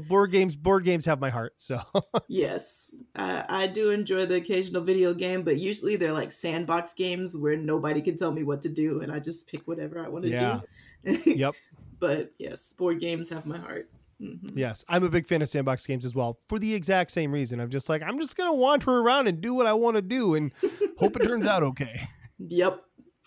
board 0.00 0.32
games, 0.32 0.56
board 0.56 0.84
games 0.84 1.06
have 1.06 1.20
my 1.20 1.30
heart. 1.30 1.54
So 1.56 1.80
yes, 2.28 2.94
I, 3.14 3.44
I 3.48 3.66
do 3.66 3.90
enjoy 3.90 4.26
the 4.26 4.36
occasional 4.36 4.82
video 4.82 5.14
game, 5.14 5.42
but 5.42 5.56
usually 5.58 5.96
they're 5.96 6.12
like 6.12 6.32
sandbox 6.32 6.92
games 6.94 7.36
where 7.36 7.56
nobody 7.56 8.00
can 8.02 8.16
tell 8.16 8.32
me 8.32 8.42
what 8.42 8.62
to 8.62 8.68
do, 8.68 9.00
and 9.00 9.10
I 9.12 9.18
just 9.18 9.48
pick 9.48 9.66
whatever 9.66 10.04
I 10.04 10.08
want 10.08 10.24
to 10.24 10.30
Yeah. 10.30 10.60
do. 11.04 11.18
yep, 11.36 11.54
But 11.98 12.32
yes, 12.38 12.72
board 12.72 13.00
games 13.00 13.28
have 13.30 13.46
my 13.46 13.58
heart. 13.58 13.88
Mhm. 14.20 14.52
yes, 14.56 14.82
I'm 14.88 15.04
a 15.04 15.10
big 15.10 15.28
fan 15.28 15.42
of 15.42 15.48
sandbox 15.50 15.86
games 15.86 16.06
as 16.06 16.14
well 16.14 16.38
for 16.48 16.58
the 16.58 16.72
exact 16.74 17.10
same 17.10 17.30
reason. 17.32 17.60
I'm 17.60 17.68
just 17.68 17.88
like 17.90 18.00
I'm 18.02 18.18
just 18.18 18.34
gonna 18.34 18.54
wander 18.54 18.90
around 18.90 19.26
and 19.28 19.42
do 19.42 19.52
what 19.52 19.66
I 19.66 19.74
want 19.74 19.96
to 19.96 20.02
do 20.02 20.34
and 20.34 20.52
hope 20.98 21.16
it 21.16 21.24
turns 21.24 21.46
out 21.46 21.62
okay. 21.62 22.08
Yep, 22.38 22.82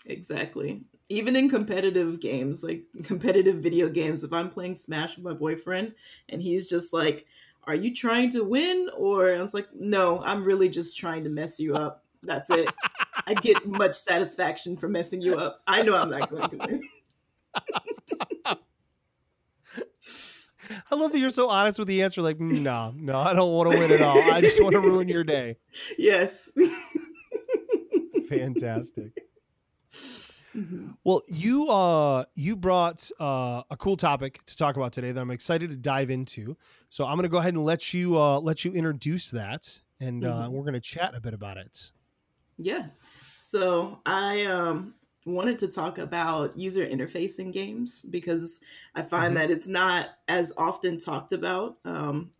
exactly. 0.06 0.82
Even 1.10 1.36
in 1.36 1.50
competitive 1.50 2.20
games, 2.20 2.62
like 2.64 2.84
competitive 3.04 3.56
video 3.56 3.88
games, 3.90 4.24
if 4.24 4.32
I'm 4.32 4.48
playing 4.48 4.76
Smash 4.76 5.16
with 5.16 5.24
my 5.24 5.34
boyfriend 5.34 5.94
and 6.28 6.40
he's 6.40 6.70
just 6.70 6.92
like, 6.92 7.26
Are 7.64 7.74
you 7.74 7.94
trying 7.94 8.30
to 8.30 8.44
win? 8.44 8.88
Or 8.96 9.34
I 9.34 9.42
was 9.42 9.52
like, 9.52 9.68
No, 9.74 10.22
I'm 10.22 10.44
really 10.44 10.68
just 10.70 10.96
trying 10.96 11.24
to 11.24 11.30
mess 11.30 11.60
you 11.60 11.74
up. 11.74 12.04
That's 12.22 12.48
it. 12.50 12.68
I 13.26 13.34
get 13.34 13.66
much 13.66 13.96
satisfaction 13.96 14.76
from 14.76 14.92
messing 14.92 15.20
you 15.20 15.36
up. 15.36 15.60
I 15.66 15.82
know 15.82 15.96
I'm 15.96 16.10
not 16.10 16.30
going 16.30 16.48
to 16.50 16.56
win. 16.56 16.82
I 20.90 20.94
love 20.94 21.12
that 21.12 21.18
you're 21.18 21.30
so 21.30 21.48
honest 21.48 21.78
with 21.78 21.88
the 21.88 22.02
answer. 22.02 22.22
Like, 22.22 22.38
"Mm, 22.38 22.62
no, 22.62 22.94
no, 22.96 23.18
I 23.18 23.32
don't 23.32 23.52
want 23.52 23.72
to 23.72 23.78
win 23.78 23.90
at 23.90 24.02
all. 24.02 24.18
I 24.18 24.40
just 24.40 24.62
want 24.62 24.74
to 24.74 24.80
ruin 24.80 25.08
your 25.08 25.24
day. 25.24 25.56
Yes. 25.98 26.52
Fantastic. 28.28 29.12
Mhm. 30.54 30.98
Well, 31.04 31.22
you 31.28 31.68
uh 31.70 32.24
you 32.34 32.56
brought 32.56 33.10
uh, 33.18 33.62
a 33.70 33.76
cool 33.76 33.96
topic 33.96 34.44
to 34.46 34.56
talk 34.56 34.76
about 34.76 34.92
today 34.92 35.12
that 35.12 35.20
I'm 35.20 35.30
excited 35.30 35.70
to 35.70 35.76
dive 35.76 36.10
into. 36.10 36.56
So 36.90 37.06
I'm 37.06 37.16
going 37.16 37.22
to 37.22 37.28
go 37.30 37.38
ahead 37.38 37.54
and 37.54 37.64
let 37.64 37.94
you 37.94 38.18
uh, 38.20 38.38
let 38.40 38.64
you 38.64 38.72
introduce 38.72 39.30
that, 39.30 39.80
and 39.98 40.24
uh, 40.26 40.48
Mhm. 40.48 40.50
we're 40.50 40.62
going 40.62 40.74
to 40.74 40.80
chat 40.80 41.14
a 41.14 41.20
bit 41.20 41.32
about 41.34 41.56
it. 41.56 41.92
Yeah. 42.56 42.90
So 43.38 44.02
I 44.06 44.44
um 44.44 44.94
wanted 45.26 45.58
to 45.60 45.68
talk 45.68 45.98
about 45.98 46.56
user 46.56 46.86
interface 46.86 47.38
in 47.38 47.50
games 47.50 48.04
because 48.04 48.62
I 48.94 49.02
find 49.02 49.36
Mhm. 49.36 49.36
that 49.36 49.50
it's 49.50 49.68
not 49.68 50.10
as 50.28 50.52
often 50.56 50.98
talked 50.98 51.32
about. 51.32 51.78
Um, 51.84 52.32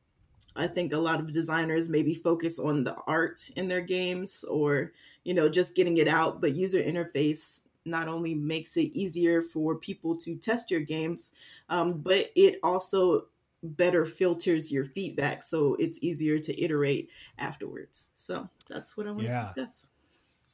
I 0.57 0.69
think 0.69 0.93
a 0.93 0.99
lot 0.99 1.21
of 1.21 1.33
designers 1.33 1.89
maybe 1.91 2.15
focus 2.15 2.59
on 2.61 2.85
the 2.85 2.97
art 3.07 3.51
in 3.57 3.69
their 3.69 3.83
games 3.83 4.45
or, 4.45 4.93
you 5.25 5.35
know, 5.35 5.49
just 5.51 5.77
getting 5.77 5.99
it 5.99 6.09
out, 6.09 6.41
but 6.41 6.55
user 6.55 6.83
interface 6.83 7.69
not 7.85 8.09
only 8.09 8.35
makes 8.35 8.77
it 8.77 8.93
easier 8.93 9.43
for 9.43 9.77
people 9.77 10.17
to 10.17 10.37
test 10.37 10.71
your 10.71 10.81
games, 10.81 11.33
um, 11.69 12.01
but 12.01 12.31
it 12.35 12.59
also 12.63 13.27
better 13.63 14.05
filters 14.07 14.73
your 14.73 14.87
feedback 14.87 15.43
so 15.43 15.75
it's 15.75 15.99
easier 16.03 16.39
to 16.39 16.59
iterate 16.63 17.11
afterwards. 17.37 18.11
So 18.15 18.49
that's 18.69 18.97
what 18.97 19.07
I 19.07 19.11
want 19.11 19.25
Yeah. 19.25 19.35
to 19.35 19.45
discuss. 19.45 19.91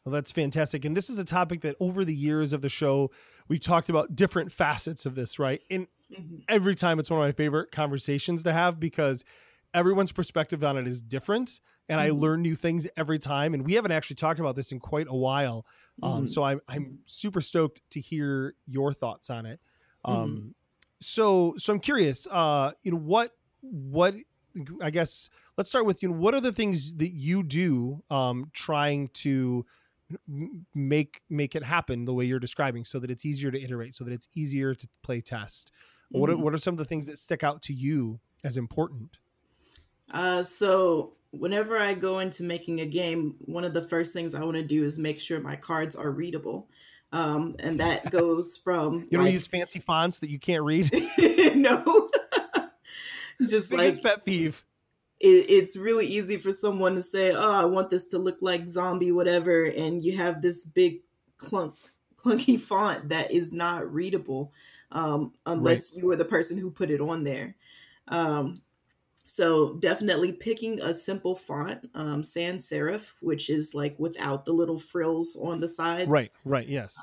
Well, 0.04 0.12
that's 0.12 0.32
fantastic. 0.32 0.84
And 0.84 0.96
this 0.96 1.10
is 1.10 1.18
a 1.18 1.24
topic 1.24 1.62
that 1.62 1.76
over 1.80 2.04
the 2.04 2.14
years 2.14 2.52
of 2.52 2.62
the 2.62 2.68
show, 2.68 3.10
we've 3.48 3.60
talked 3.60 3.88
about 3.88 4.14
different 4.14 4.52
facets 4.52 5.04
of 5.04 5.16
this, 5.16 5.38
right? 5.38 5.62
And 5.68 5.88
Mhm. 6.10 6.44
every 6.48 6.76
time 6.76 7.00
it's 7.00 7.10
one 7.10 7.20
of 7.20 7.26
my 7.26 7.32
favorite 7.32 7.72
conversations 7.72 8.44
to 8.44 8.52
have 8.52 8.78
because 8.78 9.24
everyone's 9.74 10.12
perspective 10.12 10.62
on 10.64 10.76
it 10.76 10.86
is 10.86 11.00
different. 11.00 11.60
And 11.88 12.00
I 12.00 12.08
Mhm. 12.08 12.20
learn 12.20 12.42
new 12.42 12.56
things 12.56 12.86
every 12.96 13.18
time. 13.18 13.54
And 13.54 13.64
we 13.64 13.74
haven't 13.74 13.92
actually 13.92 14.16
talked 14.16 14.40
about 14.40 14.56
this 14.56 14.72
in 14.72 14.80
quite 14.80 15.06
a 15.08 15.14
while. 15.16 15.64
Um, 16.02 16.24
Mhm. 16.24 16.28
so 16.28 16.42
I'm, 16.42 16.60
I'm 16.68 16.98
super 17.06 17.40
stoked 17.40 17.82
to 17.90 18.00
hear 18.00 18.54
your 18.66 18.92
thoughts 18.92 19.30
on 19.30 19.46
it. 19.46 19.60
Mm-hmm. 20.04 20.22
Um, 20.22 20.54
so, 21.00 21.54
so 21.58 21.72
I'm 21.72 21.80
curious, 21.80 22.26
uh, 22.28 22.72
you 22.82 22.90
know, 22.90 22.98
what, 22.98 23.32
what, 23.60 24.14
I 24.80 24.90
guess 24.90 25.28
let's 25.56 25.68
start 25.70 25.86
with, 25.86 26.02
you 26.02 26.08
know, 26.08 26.16
what 26.16 26.34
are 26.34 26.40
the 26.40 26.52
things 26.52 26.94
that 26.94 27.12
you 27.12 27.42
do, 27.42 28.02
um, 28.10 28.50
trying 28.52 29.08
to, 29.08 29.66
make 30.72 31.20
make 31.28 31.56
it 31.56 31.64
happen 31.64 32.04
the 32.04 32.14
way 32.14 32.24
you're 32.24 32.38
describing 32.38 32.84
so 32.84 33.00
that 33.00 33.10
it's 33.10 33.26
easier 33.26 33.50
to 33.50 33.60
iterate 33.60 33.92
so 33.92 34.04
that 34.04 34.12
it's 34.12 34.28
easier 34.36 34.72
to 34.72 34.86
play 35.02 35.20
test 35.20 35.72
what 36.10 36.30
are, 36.30 36.34
Mhm. 36.36 36.40
what 36.42 36.54
are 36.54 36.58
some 36.58 36.74
of 36.74 36.78
the 36.78 36.84
things 36.84 37.06
that 37.06 37.18
stick 37.18 37.42
out 37.42 37.60
to 37.62 37.72
you 37.74 38.20
as 38.44 38.56
important 38.56 39.18
Uh, 40.10 40.42
so 40.42 41.14
whenever 41.30 41.78
I 41.78 41.94
go 41.94 42.20
into 42.20 42.42
making 42.42 42.80
a 42.80 42.86
game, 42.86 43.34
one 43.40 43.64
of 43.64 43.74
the 43.74 43.86
first 43.88 44.12
things 44.12 44.34
I 44.34 44.42
want 44.44 44.56
to 44.56 44.62
do 44.62 44.84
is 44.84 44.98
make 44.98 45.20
sure 45.20 45.40
my 45.40 45.56
cards 45.56 45.96
are 45.96 46.10
readable. 46.10 46.68
Um, 47.12 47.56
and 47.58 47.80
that 47.80 48.10
goes 48.10 48.56
from 48.56 49.06
you 49.10 49.18
don't 49.18 49.24
like- 49.24 49.32
use 49.32 49.46
fancy 49.46 49.78
fonts 49.80 50.18
that 50.20 50.30
you 50.30 50.38
can't 50.38 50.62
read? 50.64 50.90
No, 51.56 52.10
just 53.46 53.72
like 53.72 53.80
biggest 53.80 54.02
pet 54.02 54.24
peeve. 54.26 54.62
it, 55.20 55.46
it's 55.48 55.74
really 55.74 56.06
easy 56.06 56.36
for 56.36 56.52
someone 56.52 56.94
to 56.96 57.02
say, 57.02 57.32
"Oh, 57.32 57.52
I 57.52 57.64
want 57.64 57.88
this 57.88 58.08
to 58.08 58.18
look 58.18 58.36
like 58.42 58.68
zombie, 58.68 59.10
whatever," 59.10 59.64
and 59.64 60.02
you 60.02 60.18
have 60.18 60.42
this 60.42 60.66
big 60.66 61.00
clunk, 61.38 61.74
clunky 62.18 62.60
font 62.60 63.08
that 63.08 63.32
is 63.32 63.52
not 63.52 63.90
readable 63.90 64.52
um, 64.92 65.32
unless 65.46 65.96
you 65.96 66.06
were 66.06 66.16
the 66.16 66.26
person 66.26 66.58
who 66.58 66.70
put 66.70 66.90
it 66.90 67.00
on 67.00 67.24
there. 67.24 67.56
Um, 68.08 68.60
so 69.28 69.74
definitely 69.74 70.30
picking 70.30 70.80
a 70.80 70.94
simple 70.94 71.34
font, 71.34 71.90
um, 71.94 72.22
sans 72.22 72.64
serif, 72.66 73.14
which 73.20 73.50
is 73.50 73.74
like 73.74 73.96
without 73.98 74.44
the 74.44 74.52
little 74.52 74.78
frills 74.78 75.36
on 75.42 75.60
the 75.60 75.68
sides. 75.68 76.08
right 76.08 76.30
right 76.44 76.68
yes 76.68 76.96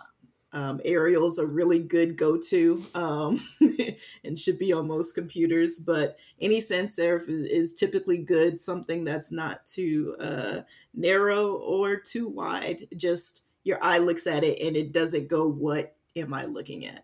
Um, 0.54 0.80
Arial's 0.86 1.40
a 1.40 1.46
really 1.48 1.80
good 1.80 2.16
go-to 2.16 2.86
um, 2.94 3.42
and 4.24 4.38
should 4.38 4.60
be 4.60 4.72
on 4.72 4.88
most 4.88 5.16
computers. 5.16 5.80
But 5.80 6.18
any 6.40 6.62
sans 6.62 6.96
serif 6.96 7.28
is, 7.28 7.46
is 7.50 7.74
typically 7.74 8.20
good. 8.20 8.62
Something 8.62 9.04
that's 9.04 9.32
not 9.32 9.66
too 9.66 10.16
uh, 10.20 10.62
narrow 10.94 11.54
or 11.54 11.98
too 11.98 12.28
wide. 12.30 12.88
Just 12.96 13.46
your 13.64 13.84
eye 13.84 13.98
looks 13.98 14.28
at 14.28 14.44
it 14.44 14.62
and 14.66 14.78
it 14.78 14.94
doesn't 14.94 15.28
go, 15.28 15.50
"What 15.50 15.96
am 16.16 16.34
I 16.34 16.46
looking 16.46 16.86
at?" 16.86 17.04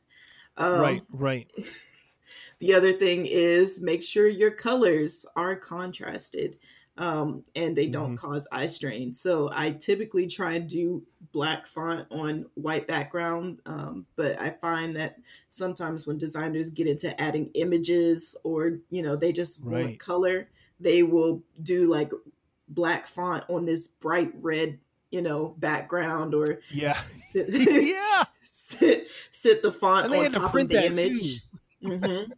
Um, 0.55 0.79
right 0.79 1.03
right 1.11 1.51
the 2.59 2.73
other 2.73 2.93
thing 2.93 3.25
is 3.25 3.81
make 3.81 4.03
sure 4.03 4.27
your 4.27 4.51
colors 4.51 5.25
are 5.35 5.55
contrasted 5.55 6.57
um, 6.99 7.43
and 7.55 7.75
they 7.75 7.87
don't 7.87 8.17
cause 8.17 8.45
eye 8.51 8.67
strain. 8.67 9.13
So 9.13 9.49
I 9.53 9.71
typically 9.71 10.27
try 10.27 10.53
and 10.53 10.67
do 10.67 11.01
black 11.31 11.65
font 11.65 12.05
on 12.11 12.45
white 12.55 12.87
background, 12.87 13.61
um, 13.65 14.05
but 14.17 14.39
I 14.39 14.49
find 14.49 14.95
that 14.97 15.15
sometimes 15.47 16.05
when 16.05 16.17
designers 16.17 16.69
get 16.69 16.87
into 16.87 17.19
adding 17.19 17.51
images 17.53 18.35
or 18.43 18.79
you 18.89 19.01
know 19.01 19.15
they 19.15 19.31
just 19.31 19.61
Right. 19.63 19.85
want 19.85 19.99
color, 19.99 20.49
they 20.81 21.01
will 21.03 21.41
do 21.63 21.85
like 21.85 22.11
black 22.67 23.07
font 23.07 23.45
on 23.47 23.65
this 23.65 23.87
bright 23.87 24.33
red 24.41 24.77
you 25.09 25.21
know 25.21 25.55
background 25.57 26.35
or 26.35 26.59
yeah. 26.69 26.99
sit, 27.15 27.47
yeah. 27.49 28.25
sit, 28.41 29.07
sit 29.31 29.61
the 29.61 29.71
font 29.71 30.13
on 30.13 30.31
top 30.31 30.53
of 30.53 30.67
the 30.67 30.85
image 30.85 31.41
too 31.41 31.48
hmm 31.81 32.31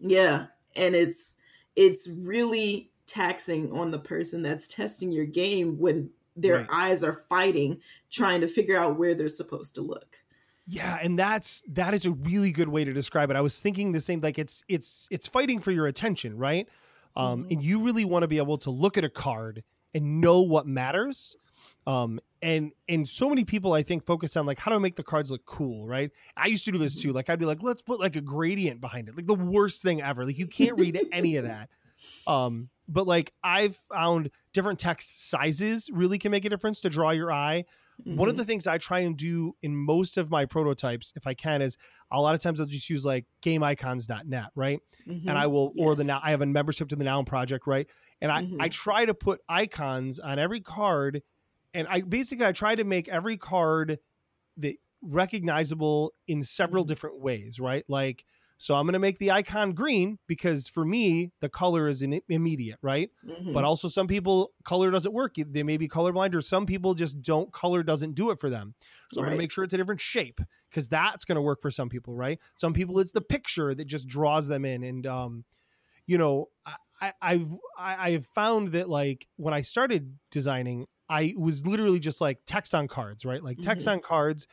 Yeah, 0.00 0.48
and 0.76 0.94
it's 0.94 1.34
it's 1.76 2.08
really 2.08 2.92
taxing 3.06 3.72
on 3.72 3.90
the 3.90 3.98
person 3.98 4.42
that's 4.42 4.68
testing 4.68 5.12
your 5.12 5.26
game 5.26 5.78
when 5.78 6.10
their 6.36 6.66
Right. 6.66 6.70
eyes 6.72 7.02
are 7.04 7.24
fighting 7.28 7.80
trying 8.10 8.40
to 8.42 8.48
figure 8.48 8.78
out 8.78 8.98
where 8.98 9.14
they're 9.14 9.28
supposed 9.28 9.74
to 9.76 9.82
look. 9.82 10.18
Yeah, 10.66 10.98
and 11.02 11.18
that's 11.18 11.62
that 11.68 11.92
is 11.92 12.06
a 12.06 12.12
really 12.12 12.50
good 12.50 12.68
way 12.68 12.84
to 12.84 12.92
describe 12.92 13.30
it. 13.30 13.36
I 13.36 13.42
was 13.42 13.60
thinking 13.60 13.92
the 13.92 14.00
same 14.00 14.20
like 14.20 14.38
it's 14.38 14.62
it's 14.68 15.08
it's 15.10 15.26
fighting 15.26 15.60
for 15.60 15.70
your 15.70 15.86
attention, 15.86 16.38
right? 16.38 16.68
Um 17.16 17.44
Mhm. 17.44 17.50
and 17.50 17.62
you 17.62 17.82
really 17.82 18.04
want 18.06 18.22
to 18.22 18.28
be 18.28 18.38
able 18.38 18.56
to 18.58 18.70
look 18.70 18.96
at 18.96 19.04
a 19.04 19.10
card 19.10 19.62
and 19.92 20.20
know 20.22 20.40
what 20.40 20.66
matters. 20.66 21.36
Um 21.86 22.20
and 22.42 22.72
and 22.88 23.08
so 23.08 23.28
many 23.28 23.44
people 23.44 23.72
I 23.74 23.82
think 23.82 24.04
focus 24.04 24.36
on 24.36 24.46
like 24.46 24.58
how 24.58 24.70
do 24.70 24.76
I 24.76 24.80
make 24.80 24.96
the 24.96 25.02
cards 25.02 25.30
look 25.30 25.44
cool, 25.44 25.86
right? 25.86 26.10
I 26.36 26.46
used 26.46 26.64
to 26.66 26.72
do 26.72 26.78
this 26.78 26.96
too. 27.00 27.12
Like 27.12 27.28
I'd 27.30 27.38
be 27.38 27.44
like 27.46 27.62
let's 27.62 27.82
put 27.82 28.00
like 28.00 28.16
a 28.16 28.20
gradient 28.20 28.80
behind 28.80 29.08
it. 29.08 29.16
Like 29.16 29.26
the 29.26 29.34
worst 29.34 29.82
thing 29.82 30.00
ever. 30.02 30.24
Like 30.24 30.38
you 30.38 30.46
can't 30.46 30.78
read 30.78 30.98
any 31.12 31.36
of 31.36 31.44
that. 31.44 31.70
Um 32.26 32.70
but 32.88 33.06
like 33.06 33.32
I've 33.42 33.76
found 33.76 34.30
different 34.52 34.78
text 34.78 35.28
sizes 35.30 35.90
really 35.92 36.18
can 36.18 36.30
make 36.30 36.44
a 36.44 36.50
difference 36.50 36.80
to 36.82 36.90
draw 36.90 37.10
your 37.10 37.32
eye. 37.32 37.64
One 38.04 38.28
of 38.28 38.34
Mhm. 38.34 38.38
the 38.38 38.44
things 38.44 38.66
I 38.66 38.78
try 38.78 39.00
and 39.00 39.16
do 39.16 39.56
in 39.62 39.76
most 39.76 40.16
of 40.18 40.30
my 40.30 40.46
prototypes, 40.46 41.12
if 41.16 41.26
I 41.26 41.34
can, 41.34 41.62
is 41.62 41.76
a 42.10 42.20
lot 42.20 42.34
of 42.34 42.40
times 42.40 42.60
I'll 42.60 42.66
just 42.66 42.90
use 42.90 43.04
like 43.04 43.26
gameicons.net, 43.42 44.50
right? 44.54 44.80
Mhm. 45.06 45.28
And 45.28 45.38
I 45.38 45.46
will, 45.46 45.72
or 45.76 45.94
the 45.94 46.04
now 46.04 46.20
I 46.22 46.30
have 46.30 46.42
a 46.42 46.46
membership 46.46 46.88
to 46.88 46.96
the 46.96 47.04
Noun 47.04 47.24
project, 47.24 47.66
right? 47.66 47.88
And 48.20 48.32
I, 48.32 48.42
Mhm. 48.42 48.56
I 48.60 48.68
try 48.68 49.04
to 49.06 49.14
put 49.14 49.40
icons 49.48 50.18
on 50.18 50.38
every 50.38 50.60
card. 50.60 51.22
And 51.74 51.86
I 51.88 52.00
basically, 52.02 52.46
I 52.46 52.52
try 52.52 52.74
to 52.74 52.84
make 52.84 53.08
every 53.08 53.36
card 53.36 53.98
that 54.58 54.76
recognizable 55.02 56.14
in 56.26 56.42
several 56.42 56.84
Mhm. 56.84 56.88
different 56.88 57.20
ways, 57.20 57.60
right? 57.60 57.84
Like, 57.88 58.24
so 58.56 58.76
I'm 58.76 58.86
going 58.86 58.94
to 58.94 58.98
make 59.00 59.18
the 59.18 59.32
icon 59.32 59.72
green 59.72 60.18
because 60.26 60.68
for 60.68 60.84
me, 60.84 61.32
the 61.40 61.48
color 61.48 61.88
is 61.88 62.02
in 62.02 62.20
immediate, 62.28 62.78
right? 62.82 63.10
Mhm. 63.26 63.52
but 63.52 63.64
also 63.64 63.88
some 63.88 64.06
people 64.06 64.52
color 64.64 64.90
doesn't 64.90 65.12
work 65.12 65.34
they 65.36 65.62
may 65.62 65.76
be 65.76 65.86
colorblind 65.88 66.34
or 66.34 66.40
some 66.40 66.64
people 66.66 66.94
just 66.94 67.20
don't 67.22 67.52
color 67.52 67.82
doesn't 67.82 68.14
do 68.14 68.30
it 68.30 68.40
for 68.40 68.48
them 68.50 68.74
so 69.12 69.20
i'm 69.20 69.24
going 69.26 69.30
to 69.32 69.36
make 69.36 69.52
sure 69.52 69.62
it's 69.64 69.74
a 69.74 69.76
different 69.76 70.00
shape 70.00 70.40
because 70.70 70.88
that's 70.88 71.24
going 71.24 71.36
to 71.36 71.42
work 71.42 71.60
for 71.60 71.70
some 71.70 71.88
people 71.88 72.14
right 72.16 72.38
some 72.54 72.72
people 72.72 72.98
it's 72.98 73.12
the 73.12 73.20
picture 73.20 73.74
that 73.74 73.84
just 73.84 74.08
draws 74.08 74.46
them 74.48 74.64
in 74.64 74.82
and 74.82 75.06
um 75.06 75.44
you 76.06 76.18
know 76.18 76.48
I, 76.66 76.74
I 77.00 77.12
i've 77.22 77.54
I, 77.78 78.10
i've 78.10 78.26
found 78.26 78.68
that 78.68 78.88
like 78.88 79.28
when 79.36 79.54
i 79.54 79.60
started 79.60 80.18
designing 80.30 80.86
i 81.08 81.34
was 81.36 81.66
literally 81.66 81.98
just 81.98 82.20
like 82.20 82.38
text 82.46 82.74
on 82.74 82.88
cards 82.88 83.24
right 83.24 83.42
like 83.42 83.58
text 83.60 83.86
Mhm. 83.86 83.92
on 83.92 84.00
cards 84.00 84.46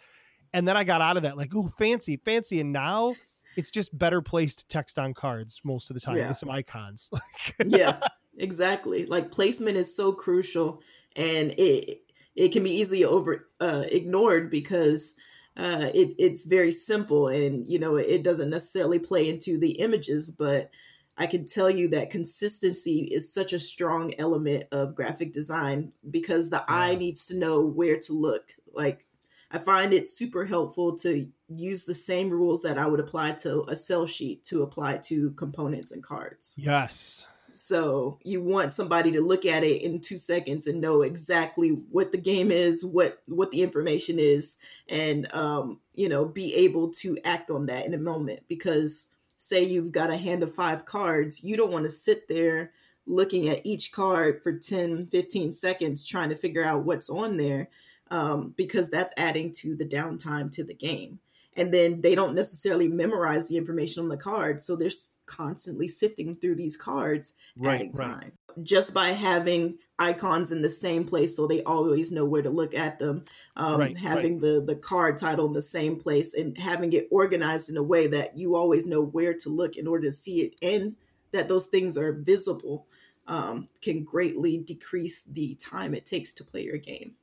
and 0.54 0.68
then 0.68 0.76
i 0.78 0.84
got 0.84 1.02
out 1.02 1.18
of 1.18 1.24
that 1.24 1.38
like 1.38 1.52
oh 1.56 1.70
fancy 1.78 2.18
fancy 2.18 2.60
and 2.60 2.72
now 2.72 3.16
it's 3.58 3.72
just 3.72 3.98
better 3.98 4.22
placed 4.22 4.68
text 4.70 4.98
on 4.98 5.14
cards 5.14 5.62
most 5.64 5.90
of 5.90 5.94
the 5.94 6.00
time 6.00 6.18
Yeah. 6.18 6.30
with 6.30 6.38
some 6.38 6.50
icons 6.50 7.10
yeah, 7.66 8.00
exactly. 8.38 9.06
Like 9.06 9.30
placement 9.32 9.78
is 9.78 9.94
so 9.96 10.14
crucial, 10.14 10.82
and 11.16 11.52
it 11.52 12.02
it 12.36 12.50
can 12.54 12.64
be 12.64 12.72
easily 12.72 13.04
over 13.04 13.50
uh, 13.60 13.84
ignored 13.90 14.50
because 14.50 15.16
uh, 15.58 15.90
it 15.94 16.16
it's 16.18 16.46
very 16.46 16.72
simple, 16.72 17.28
and 17.28 17.68
you 17.70 17.78
know 17.78 17.98
it 17.98 18.24
doesn't 18.24 18.50
necessarily 18.50 19.00
play 19.00 19.30
into 19.30 19.58
the 19.60 19.72
images, 19.72 20.32
but 20.32 20.70
I 21.18 21.28
can 21.28 21.46
tell 21.46 21.70
you 21.70 21.90
that 21.90 22.10
consistency 22.10 23.02
is 23.12 23.32
such 23.32 23.54
a 23.54 23.60
strong 23.60 24.14
element 24.18 24.66
of 24.72 24.96
graphic 24.96 25.34
design 25.34 25.92
because 26.10 26.50
the 26.50 26.64
eye 26.68 26.96
needs 26.96 27.28
to 27.28 27.38
know 27.38 27.62
where 27.62 28.00
to 28.00 28.14
look. 28.14 28.56
Like 28.74 29.06
I 29.52 29.60
find 29.60 29.94
it 29.94 30.08
super 30.08 30.46
helpful 30.46 30.96
to 31.00 31.28
use 31.50 31.84
the 31.84 31.94
same 31.94 32.30
rules 32.30 32.62
that 32.62 32.78
I 32.78 32.88
would 32.88 33.00
apply 33.02 33.34
to 33.34 33.66
a 33.68 33.76
sell 33.76 34.08
sheet 34.08 34.44
to 34.46 34.64
apply 34.64 34.98
to 34.98 35.32
components 35.32 35.92
and 35.92 36.02
cards. 36.02 36.56
Yes. 36.58 37.28
So 37.54 38.18
you 38.24 38.42
want 38.42 38.72
somebody 38.72 39.12
to 39.12 39.22
look 39.22 39.46
at 39.46 39.66
it 39.66 39.82
in 39.82 40.00
two 40.00 40.18
seconds 40.18 40.68
and 40.68 40.80
know 40.80 41.02
exactly 41.02 41.70
what 41.70 42.14
the 42.14 42.18
game 42.18 42.50
is, 42.50 42.86
what 42.86 43.22
what 43.28 43.52
the 43.52 43.62
information 43.62 44.20
is, 44.20 44.58
and 44.88 45.28
um, 45.34 45.80
you 45.94 46.08
know, 46.08 46.26
be 46.26 46.56
able 46.56 46.92
to 46.94 47.18
act 47.26 47.52
on 47.52 47.66
that 47.66 47.86
in 47.86 47.94
a 47.94 47.98
moment. 47.98 48.44
Because 48.48 49.11
say 49.42 49.64
you've 49.64 49.92
got 49.92 50.12
a 50.12 50.18
hand 50.18 50.44
of 50.44 50.54
five 50.54 50.86
cards, 50.86 51.44
you 51.44 51.58
don't 51.58 51.72
want 51.72 51.84
to 51.86 51.90
sit 51.90 52.28
there 52.28 52.72
looking 53.08 53.50
at 53.50 53.66
each 53.66 53.92
card 53.92 54.42
for 54.44 54.54
10, 54.54 55.08
15 55.08 55.52
seconds 55.52 56.06
trying 56.06 56.30
to 56.30 56.36
figure 56.36 56.64
out 56.64 56.86
what's 56.86 57.10
on 57.10 57.38
there. 57.38 57.70
Um, 58.12 58.54
because 58.58 58.90
that's 58.90 59.14
adding 59.16 59.54
to 59.54 59.74
the 59.74 59.86
downtime 59.86 60.52
to 60.52 60.66
the 60.66 60.74
game 60.74 61.20
and 61.56 61.74
then 61.74 62.02
they 62.02 62.16
don't 62.16 62.36
necessarily 62.36 62.88
memorize 62.88 63.48
the 63.48 63.58
information 63.58 64.04
on 64.04 64.10
the 64.10 64.18
card 64.18 64.62
so 64.62 64.76
they're 64.76 64.90
constantly 65.26 65.88
sifting 65.88 66.36
through 66.36 66.56
these 66.56 66.76
cards 66.76 67.34
Right, 67.56 67.76
adding 67.76 67.92
right. 67.94 68.08
time 68.08 68.32
just 68.64 68.94
by 68.94 69.12
having 69.12 69.78
icons 70.02 70.52
in 70.52 70.62
the 70.62 70.70
same 70.70 71.06
place 71.06 71.36
so 71.36 71.46
they 71.48 71.64
always 71.64 72.12
know 72.12 72.26
where 72.26 72.42
to 72.42 72.50
look 72.50 72.74
at 72.74 73.00
them 73.00 73.24
um, 73.56 73.80
Right, 73.80 73.96
having 73.96 74.40
the 74.40 74.64
the 74.66 74.76
card 74.76 75.18
title 75.18 75.46
in 75.46 75.54
the 75.54 75.62
same 75.62 75.98
place 76.00 76.34
and 76.34 76.58
having 76.58 76.94
it 76.94 77.08
organized 77.12 77.70
in 77.70 77.78
a 77.78 77.84
way 77.84 78.08
that 78.08 78.38
you 78.38 78.56
always 78.56 78.88
know 78.88 79.02
where 79.04 79.34
to 79.34 79.50
look 79.50 79.76
in 79.78 79.88
order 79.88 80.08
to 80.08 80.14
see 80.14 80.42
it 80.42 80.56
and 80.62 80.96
that 81.32 81.48
those 81.48 81.68
things 81.68 81.98
are 81.98 82.14
visible 82.14 82.88
um, 83.28 83.70
can 83.82 84.04
greatly 84.04 84.58
decrease 84.58 85.22
the 85.24 85.56
time 85.56 85.94
it 85.94 86.06
takes 86.06 86.34
to 86.34 86.44
play 86.44 86.64
your 86.64 86.78
game 86.78 87.16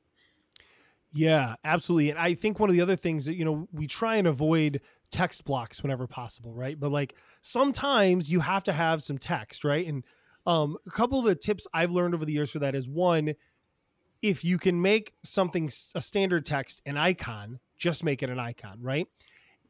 Yeah, 1.11 1.55
absolutely. 1.63 2.11
And 2.11 2.19
I 2.19 2.35
think 2.35 2.59
one 2.59 2.69
of 2.69 2.75
the 2.75 2.81
other 2.81 2.95
things 2.95 3.25
that, 3.25 3.33
you 3.33 3.43
know, 3.43 3.67
we 3.71 3.87
try 3.87 4.17
and 4.17 4.27
avoid 4.27 4.81
text 5.09 5.43
blocks 5.43 5.81
whenever 5.81 6.05
possible, 6.05 6.53
right? 6.53 6.79
But 6.79 6.91
like 6.91 7.15
sometimes 7.41 8.31
you 8.31 8.41
have 8.41 8.63
to 8.65 8.73
have 8.73 9.01
some 9.01 9.17
text, 9.17 9.63
right? 9.63 9.87
And 9.87 10.03
um, 10.49 10.77
a 10.87 10.89
couple 10.89 11.19
of 11.19 11.25
the 11.25 11.35
tips 11.35 11.67
I've 11.73 11.91
learned 11.91 12.13
over 12.15 12.25
the 12.25 12.33
years 12.33 12.51
for 12.51 12.59
that 12.59 12.75
is 12.75 12.87
one, 12.87 13.35
if 14.21 14.43
you 14.43 14.57
can 14.57 14.81
make 14.81 15.13
something 15.23 15.69
a 15.95 16.01
standard 16.01 16.45
text 16.45 16.81
an 16.85 16.97
icon, 16.97 17.59
just 17.77 18.03
make 18.03 18.21
it 18.21 18.29
an 18.29 18.39
icon, 18.39 18.81
right? 18.81 19.07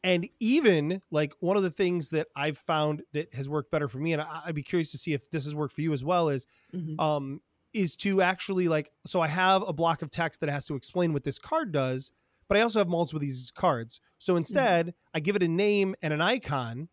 And 0.04 0.28
even 0.40 1.02
like 1.12 1.34
one 1.42 1.58
of 1.58 1.64
the 1.64 1.70
things 1.72 2.10
that 2.12 2.28
I've 2.36 2.58
found 2.58 3.04
that 3.12 3.34
has 3.34 3.50
worked 3.50 3.72
better 3.72 3.88
for 3.90 4.00
me, 4.00 4.14
and 4.14 4.22
I- 4.22 4.44
I'd 4.46 4.56
be 4.56 4.64
curious 4.64 4.92
to 4.92 4.98
see 4.98 5.14
if 5.14 5.30
this 5.30 5.44
has 5.44 5.54
worked 5.54 5.74
for 5.74 5.82
you 5.82 5.92
as 5.94 6.04
well, 6.04 6.30
is 6.30 6.48
Mhm. 6.74 7.00
um, 7.00 7.42
is 7.74 7.96
to 7.98 8.22
actually 8.22 8.68
like 8.68 8.92
so 9.06 9.22
I 9.22 9.28
have 9.28 9.62
a 9.62 9.74
block 9.74 10.02
of 10.02 10.10
text 10.10 10.40
that 10.40 10.50
has 10.50 10.66
to 10.68 10.76
explain 10.76 11.14
what 11.14 11.24
this 11.24 11.38
card 11.38 11.72
does, 11.72 12.12
but 12.48 12.58
I 12.58 12.62
also 12.62 12.80
have 12.80 12.88
multiple 12.88 13.18
of 13.18 13.22
these 13.22 13.52
cards. 13.52 14.02
So 14.18 14.36
instead, 14.38 14.96
I 15.14 15.20
give 15.20 15.36
it 15.36 15.44
a 15.44 15.48
name 15.48 15.96
and 16.02 16.12
an 16.14 16.22
icon, 16.22 16.90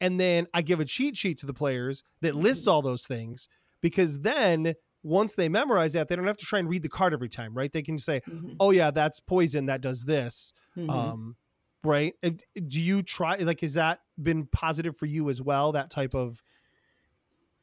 and 0.00 0.18
then 0.20 0.46
I 0.54 0.62
give 0.62 0.80
a 0.80 0.84
cheat 0.84 1.16
sheet 1.16 1.38
to 1.38 1.46
the 1.46 1.54
players 1.54 2.02
that 2.22 2.34
lists 2.34 2.66
all 2.66 2.82
those 2.82 3.06
things 3.06 3.48
because 3.80 4.20
then 4.20 4.74
once 5.02 5.34
they 5.36 5.48
memorize 5.48 5.92
that, 5.92 6.08
they 6.08 6.16
don't 6.16 6.26
have 6.26 6.36
to 6.38 6.44
try 6.46 6.58
and 6.58 6.68
read 6.68 6.82
the 6.82 6.88
card 6.88 7.12
every 7.12 7.28
time, 7.28 7.54
right? 7.54 7.72
They 7.72 7.82
can 7.82 7.98
say, 7.98 8.20
Mhm. 8.28 8.56
"Oh 8.60 8.70
yeah, 8.72 8.90
that's 8.90 9.20
poison 9.20 9.66
that 9.66 9.80
does 9.80 10.04
this." 10.04 10.52
Mhm. 10.76 10.90
Um, 10.90 11.36
right? 11.84 12.14
Do 12.22 12.80
you 12.80 13.02
try 13.02 13.36
like 13.36 13.60
has 13.60 13.74
that 13.74 14.00
been 14.20 14.46
positive 14.46 14.96
for 14.96 15.06
you 15.06 15.28
as 15.30 15.40
well? 15.40 15.72
That 15.72 15.90
type 15.90 16.14
of 16.14 16.42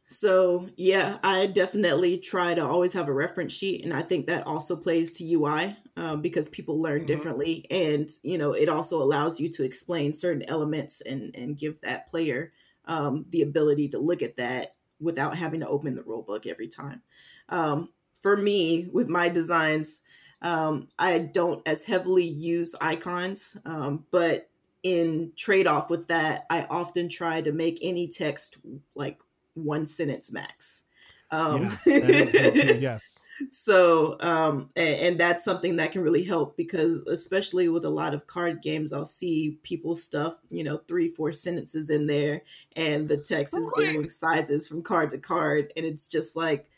So 0.08 0.70
yeah, 0.78 1.18
I 1.24 1.48
definitely 1.48 2.20
try 2.20 2.54
to 2.54 2.64
always 2.66 2.94
have 2.94 3.08
a 3.08 3.14
reference 3.14 3.54
sheet, 3.54 3.84
and 3.84 3.92
I 3.92 4.04
think 4.04 4.28
that 4.28 4.46
also 4.46 4.76
plays 4.76 5.12
to 5.14 5.24
UI 5.26 5.76
um, 5.98 6.22
because 6.22 6.48
people 6.48 6.80
learn 6.80 7.06
Mhm. 7.06 7.06
differently, 7.06 7.66
and 7.72 8.10
you 8.22 8.38
know 8.38 8.52
it 8.54 8.70
also 8.70 9.02
allows 9.02 9.40
you 9.40 9.50
to 9.50 9.64
explain 9.64 10.14
certain 10.14 10.44
elements 10.44 11.02
and 11.02 11.36
and 11.36 11.58
give 11.58 11.82
that 11.82 12.08
player 12.08 12.54
um, 12.86 13.26
the 13.30 13.42
ability 13.42 13.90
to 13.90 14.00
look 14.00 14.22
at 14.22 14.36
that 14.38 14.76
without 15.00 15.36
having 15.36 15.62
to 15.62 15.68
open 15.68 15.96
the 15.96 16.04
rule 16.04 16.22
book 16.22 16.46
every 16.46 16.68
time. 16.68 17.02
Um, 17.50 17.92
for 18.22 18.38
me, 18.38 18.88
with 18.94 19.10
my 19.10 19.28
designs, 19.28 20.02
um, 20.44 20.88
I 21.00 21.18
don't 21.20 21.68
as 21.68 21.84
heavily 21.84 22.26
use 22.26 22.76
icons, 22.80 23.58
um, 23.66 24.06
but 24.12 24.52
in 24.84 25.34
trade 25.36 25.66
off 25.66 25.90
with 25.90 26.08
that, 26.10 26.46
I 26.52 26.66
often 26.66 27.10
try 27.10 27.42
to 27.42 27.52
make 27.52 27.80
any 27.82 28.08
text 28.08 28.58
like 28.94 29.20
one 29.56 29.86
sentence 29.88 30.32
max. 30.32 30.84
Um, 31.32 31.80
yeah, 31.86 32.00
that 32.00 32.16
is 32.16 32.32
good 32.32 32.56
too. 32.56 32.76
Yes. 32.80 33.28
so, 33.52 34.18
um, 34.22 34.70
and, 34.76 34.96
and 34.96 35.20
that's 35.20 35.44
something 35.44 35.76
that 35.78 35.92
can 35.92 36.02
really 36.04 36.24
help 36.24 36.56
because, 36.56 36.98
especially 37.08 37.68
with 37.68 37.84
a 37.86 37.90
lot 37.90 38.14
of 38.14 38.28
card 38.28 38.62
games, 38.62 38.94
I'll 38.94 39.06
see 39.06 39.60
people 39.64 39.96
stuff, 39.96 40.38
you 40.50 40.64
know, 40.64 40.78
three, 40.88 41.10
four 41.10 41.32
sentences 41.34 41.90
in 41.90 42.08
there, 42.08 42.44
and 42.76 43.08
the 43.10 43.18
text 43.18 43.58
is 43.58 43.72
Right. 43.76 43.86
varying 43.88 44.10
sizes 44.10 44.68
from 44.68 44.84
card 44.84 45.10
to 45.12 45.18
card. 45.18 45.74
And 45.76 45.86
it's 45.86 46.08
just 46.08 46.36
like, 46.36 46.70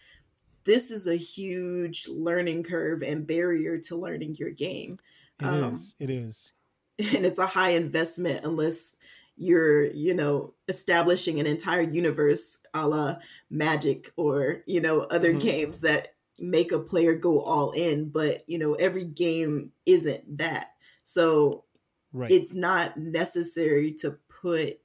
this 0.66 0.92
is 0.92 1.08
a 1.08 1.16
huge 1.16 2.08
learning 2.08 2.64
curve 2.64 3.02
and 3.04 3.26
barrier 3.28 3.78
to 3.80 3.96
learning 3.96 4.36
your 4.36 4.52
game. 4.52 5.00
It 5.40 5.46
Um, 5.46 5.76
is. 5.76 5.96
It 6.00 6.10
is. 6.10 6.54
and 7.00 7.26
it's 7.26 7.40
a 7.40 7.46
high 7.48 7.72
investment 7.72 8.44
unless 8.46 8.96
you're 9.38 9.86
you 9.86 10.14
know 10.14 10.54
establishing 10.68 11.40
an 11.40 11.46
entire 11.48 11.82
universe 11.82 12.60
a 12.74 12.88
la 12.88 13.16
magic 13.50 14.12
or 14.18 14.64
you 14.66 14.82
know 14.82 15.02
other 15.02 15.32
Mhm. 15.32 15.40
games 15.42 15.82
that 15.82 16.16
make 16.40 16.72
a 16.72 16.80
player 16.80 17.14
go 17.16 17.42
all 17.42 17.72
in 17.72 18.10
but 18.10 18.44
you 18.50 18.58
know 18.58 18.74
every 18.76 19.06
game 19.06 19.72
isn't 19.86 20.38
that 20.38 20.70
so 21.04 21.66
Right. 22.12 22.30
it's 22.30 22.54
not 22.56 22.98
necessary 22.98 23.94
to 23.94 24.12
put 24.30 24.80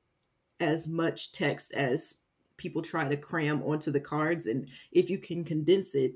as 0.60 0.86
much 0.88 1.32
text 1.32 1.72
as 1.72 2.14
people 2.56 2.82
try 2.82 3.08
to 3.08 3.16
cram 3.16 3.62
onto 3.62 3.90
the 3.90 4.00
cards 4.00 4.46
and 4.46 4.68
if 4.92 5.10
you 5.10 5.18
can 5.18 5.44
condense 5.44 5.94
it 5.94 6.14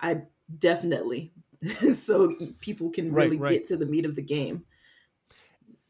i 0.00 0.22
definitely 0.58 1.32
so 1.94 2.36
people 2.60 2.90
can 2.90 3.12
Right, 3.12 3.14
really 3.14 3.38
right. 3.38 3.58
get 3.58 3.64
to 3.66 3.76
the 3.76 3.86
meat 3.86 4.04
of 4.06 4.16
the 4.16 4.22
game 4.22 4.64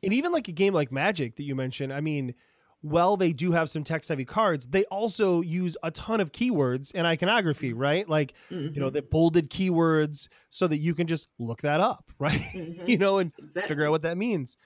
and 0.06 0.14
even 0.14 0.32
like 0.32 0.48
a 0.48 0.52
game 0.52 0.72
like 0.72 0.90
Magic 0.90 1.36
that 1.36 1.42
you 1.42 1.54
mentioned, 1.54 1.92
I 1.92 2.00
mean, 2.00 2.34
well, 2.82 3.16
they 3.18 3.32
do 3.34 3.52
have 3.52 3.68
some 3.68 3.84
text 3.84 4.08
heavy 4.08 4.24
cards. 4.24 4.66
They 4.66 4.84
also 4.84 5.40
use 5.42 5.76
a 5.82 5.90
ton 5.90 6.20
of 6.20 6.32
keywords 6.32 6.92
and 6.94 7.06
iconography, 7.06 7.72
right? 7.74 8.08
Like, 8.08 8.32
you 8.48 8.80
know, 8.80 8.88
Mhm. 8.90 8.92
the 8.94 9.02
bolded 9.02 9.50
keywords 9.50 10.28
so 10.50 10.68
that 10.68 10.78
you 10.78 10.94
can 10.94 11.06
just 11.08 11.28
look 11.38 11.62
that 11.62 11.80
up, 11.80 12.10
right? 12.18 12.40
Mhm. 12.54 12.88
you 12.88 12.96
know, 12.98 13.18
and 13.18 13.32
exactly. 13.38 13.68
figure 13.68 13.84
out 13.86 13.90
what 13.90 14.02
that 14.02 14.16
means. 14.16 14.56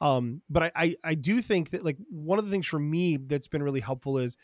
Um, 0.00 0.42
but 0.50 0.64
I, 0.64 0.72
I 0.76 0.96
I 1.04 1.14
do 1.14 1.40
think 1.42 1.70
that 1.70 1.84
like 1.84 1.98
one 2.10 2.38
of 2.38 2.44
the 2.46 2.50
things 2.50 2.66
for 2.66 2.78
me 2.80 3.16
that's 3.16 3.48
been 3.48 3.62
really 3.62 3.80
helpful 3.80 4.18
is 4.18 4.36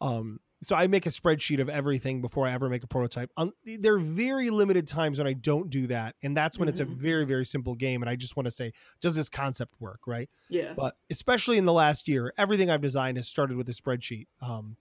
um 0.00 0.38
so 0.62 0.74
I 0.74 0.86
make 0.86 1.06
a 1.06 1.10
spreadsheet 1.10 1.60
of 1.60 1.68
everything 1.68 2.20
before 2.22 2.46
I 2.46 2.52
ever 2.52 2.68
make 2.68 2.82
a 2.82 2.86
prototype. 2.86 3.30
Um, 3.36 3.52
there 3.64 3.94
are 3.94 3.98
very 3.98 4.50
limited 4.50 4.86
times 4.86 5.18
when 5.18 5.26
I 5.26 5.34
don't 5.34 5.68
do 5.70 5.86
that, 5.88 6.16
and 6.22 6.36
that's 6.36 6.58
when 6.58 6.68
it's 6.68 6.80
a 6.80 6.86
Mhm. 6.86 6.96
very 6.96 7.24
very 7.26 7.44
simple 7.44 7.74
game, 7.74 8.02
and 8.02 8.08
I 8.10 8.16
just 8.16 8.36
want 8.36 8.46
to 8.46 8.50
say, 8.50 8.72
does 9.00 9.14
this 9.14 9.28
concept 9.28 9.74
work, 9.80 10.00
right? 10.06 10.30
Yeah. 10.48 10.72
But 10.74 10.96
especially 11.10 11.58
in 11.58 11.66
the 11.66 11.72
last 11.72 12.08
year, 12.08 12.32
everything 12.38 12.70
I've 12.70 12.80
designed 12.80 13.18
has 13.18 13.28
started 13.28 13.56
with 13.56 13.68
a 13.68 13.72
spreadsheet. 13.72 14.26
Um, 14.40 14.76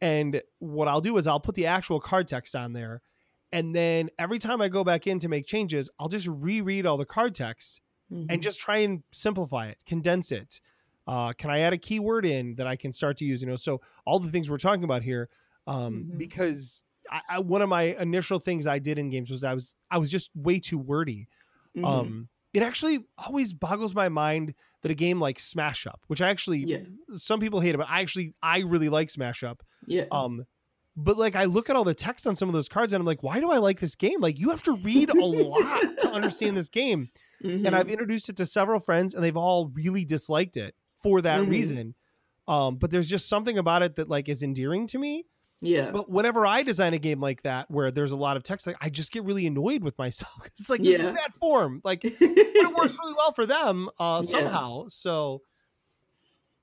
and 0.00 0.42
what 0.58 0.88
I'll 0.88 1.00
do 1.00 1.16
is 1.18 1.26
I'll 1.26 1.40
put 1.40 1.54
the 1.54 1.66
actual 1.66 2.00
card 2.00 2.26
text 2.26 2.56
on 2.56 2.72
there, 2.72 3.02
and 3.52 3.74
then 3.74 4.08
every 4.18 4.38
time 4.38 4.60
I 4.62 4.68
go 4.68 4.82
back 4.82 5.06
in 5.06 5.18
to 5.20 5.28
make 5.28 5.46
changes, 5.46 5.90
I'll 5.98 6.08
just 6.08 6.26
reread 6.26 6.86
all 6.86 6.96
the 6.96 7.04
card 7.06 7.34
text 7.34 7.80
Mhm. 8.10 8.26
and 8.30 8.42
just 8.42 8.60
try 8.60 8.78
and 8.78 9.02
simplify 9.12 9.68
it, 9.68 9.78
condense 9.86 10.32
it. 10.32 10.60
Uh, 11.06 11.32
can 11.32 11.50
I 11.50 11.60
add 11.60 11.72
a 11.72 11.78
keyword 11.78 12.24
in 12.24 12.54
that 12.56 12.66
I 12.66 12.76
can 12.76 12.92
start 12.92 13.16
to 13.18 13.24
use? 13.24 13.42
You 13.42 13.48
know, 13.48 13.56
so 13.56 13.80
all 14.06 14.18
the 14.18 14.30
things 14.30 14.48
we're 14.48 14.58
talking 14.58 14.84
about 14.84 15.02
here, 15.02 15.28
um, 15.66 16.10
Mhm. 16.12 16.18
because 16.18 16.84
I, 17.10 17.20
I, 17.28 17.38
one 17.40 17.60
of 17.62 17.68
my 17.68 17.82
initial 17.98 18.38
things 18.38 18.66
I 18.66 18.78
did 18.78 18.98
in 18.98 19.10
games 19.10 19.30
was 19.30 19.42
I 19.44 19.54
was 19.54 19.76
I 19.90 19.98
was 19.98 20.10
just 20.10 20.30
way 20.34 20.60
too 20.60 20.78
wordy. 20.78 21.28
Mhm. 21.76 21.84
Um, 21.84 22.28
it 22.54 22.62
actually 22.62 23.00
always 23.18 23.52
boggles 23.52 23.94
my 23.94 24.08
mind 24.08 24.54
that 24.82 24.90
a 24.90 24.94
game 24.94 25.20
like 25.20 25.38
Smash 25.40 25.86
Up, 25.86 26.00
which 26.06 26.20
I 26.22 26.28
actually 26.30 26.60
Yeah. 26.60 26.84
some 27.14 27.40
people 27.40 27.60
hate 27.60 27.74
it, 27.74 27.78
but 27.78 27.88
I 27.88 28.00
actually 28.00 28.34
I 28.42 28.60
really 28.60 28.88
like 28.88 29.10
Smash 29.10 29.42
Up. 29.42 29.62
yeah. 29.86 30.04
Um, 30.12 30.44
but 30.94 31.16
like 31.16 31.34
I 31.34 31.44
look 31.46 31.70
at 31.70 31.76
all 31.76 31.84
the 31.84 31.94
text 31.94 32.26
on 32.26 32.36
some 32.36 32.48
of 32.48 32.52
those 32.52 32.68
cards 32.68 32.92
and 32.92 33.00
I'm 33.00 33.06
like, 33.06 33.22
why 33.22 33.40
do 33.40 33.50
I 33.50 33.56
like 33.58 33.80
this 33.80 33.94
game? 33.94 34.20
Like 34.20 34.38
you 34.38 34.50
have 34.50 34.62
to 34.64 34.72
read 34.76 35.08
a 35.10 35.24
lot 35.24 35.98
to 36.00 36.10
understand 36.12 36.56
this 36.56 36.68
game 36.68 37.08
Mhm. 37.42 37.66
and 37.66 37.74
I've 37.74 37.88
introduced 37.88 38.28
it 38.28 38.36
to 38.36 38.46
several 38.46 38.78
friends, 38.78 39.14
and 39.14 39.24
they've 39.24 39.36
all 39.36 39.68
really 39.68 40.04
disliked 40.04 40.56
it 40.56 40.74
for 41.02 41.20
that 41.22 41.40
Mhm. 41.42 41.48
reason. 41.50 41.94
Um, 42.48 42.76
but 42.76 42.90
there's 42.90 43.08
just 43.08 43.28
something 43.28 43.58
about 43.58 43.82
it 43.82 43.96
that 43.96 44.08
like 44.08 44.28
is 44.28 44.42
endearing 44.42 44.86
to 44.88 44.98
me. 44.98 45.26
yeah. 45.60 45.90
But 45.92 46.10
whenever 46.10 46.44
I 46.44 46.62
design 46.64 46.92
a 46.94 46.98
game 46.98 47.20
like 47.20 47.42
that, 47.42 47.70
where 47.70 47.90
there's 47.92 48.10
a 48.12 48.16
lot 48.16 48.36
of 48.36 48.42
text, 48.42 48.66
like 48.66 48.76
I 48.80 48.90
just 48.90 49.12
get 49.12 49.22
really 49.24 49.46
annoyed 49.46 49.82
with 49.84 49.96
myself. 49.98 50.32
It's 50.58 50.68
like 50.70 50.82
this 50.82 50.98
Yeah. 51.00 51.08
is 51.10 51.14
bad 51.14 51.34
form. 51.34 51.80
Like, 51.84 52.02
but 52.02 52.12
it 52.20 52.74
works 52.74 52.98
really 53.00 53.14
well 53.14 53.32
for 53.32 53.46
them 53.46 53.88
uh, 54.00 54.22
Yeah. 54.24 54.28
somehow. 54.30 54.88
So 54.88 55.42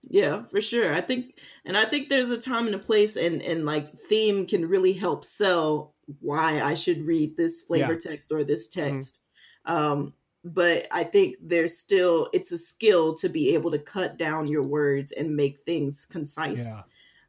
Yeah, 0.04 0.46
for 0.46 0.62
sure. 0.62 0.94
I 0.94 1.02
think, 1.02 1.40
and 1.66 1.78
I 1.78 1.86
think 1.86 2.10
there's 2.10 2.30
a 2.30 2.38
time 2.40 2.66
and 2.68 2.76
a 2.76 2.80
place, 2.80 3.16
and 3.18 3.42
and 3.42 3.66
like 3.66 3.94
theme 4.08 4.46
can 4.46 4.68
really 4.68 4.94
help 4.94 5.26
sell 5.26 5.94
why 6.22 6.62
I 6.62 6.74
should 6.74 7.06
read 7.06 7.36
this 7.38 7.62
flavor 7.62 7.96
text 7.96 8.32
or 8.32 8.44
this 8.44 8.68
Mm-hmm. 8.70 8.98
text. 8.98 9.20
Um, 9.66 10.14
but 10.44 10.88
I 10.92 11.04
think 11.04 11.36
there's 11.42 11.78
still 11.78 12.30
it's 12.34 12.52
a 12.52 12.58
skill 12.58 13.16
to 13.16 13.30
be 13.30 13.54
able 13.54 13.72
to 13.72 13.80
cut 13.80 14.18
down 14.18 14.48
your 14.48 14.64
words 14.64 15.12
and 15.12 15.36
make 15.36 15.60
things 15.60 16.06
concise. 16.06 16.58
yeah, 16.58 16.84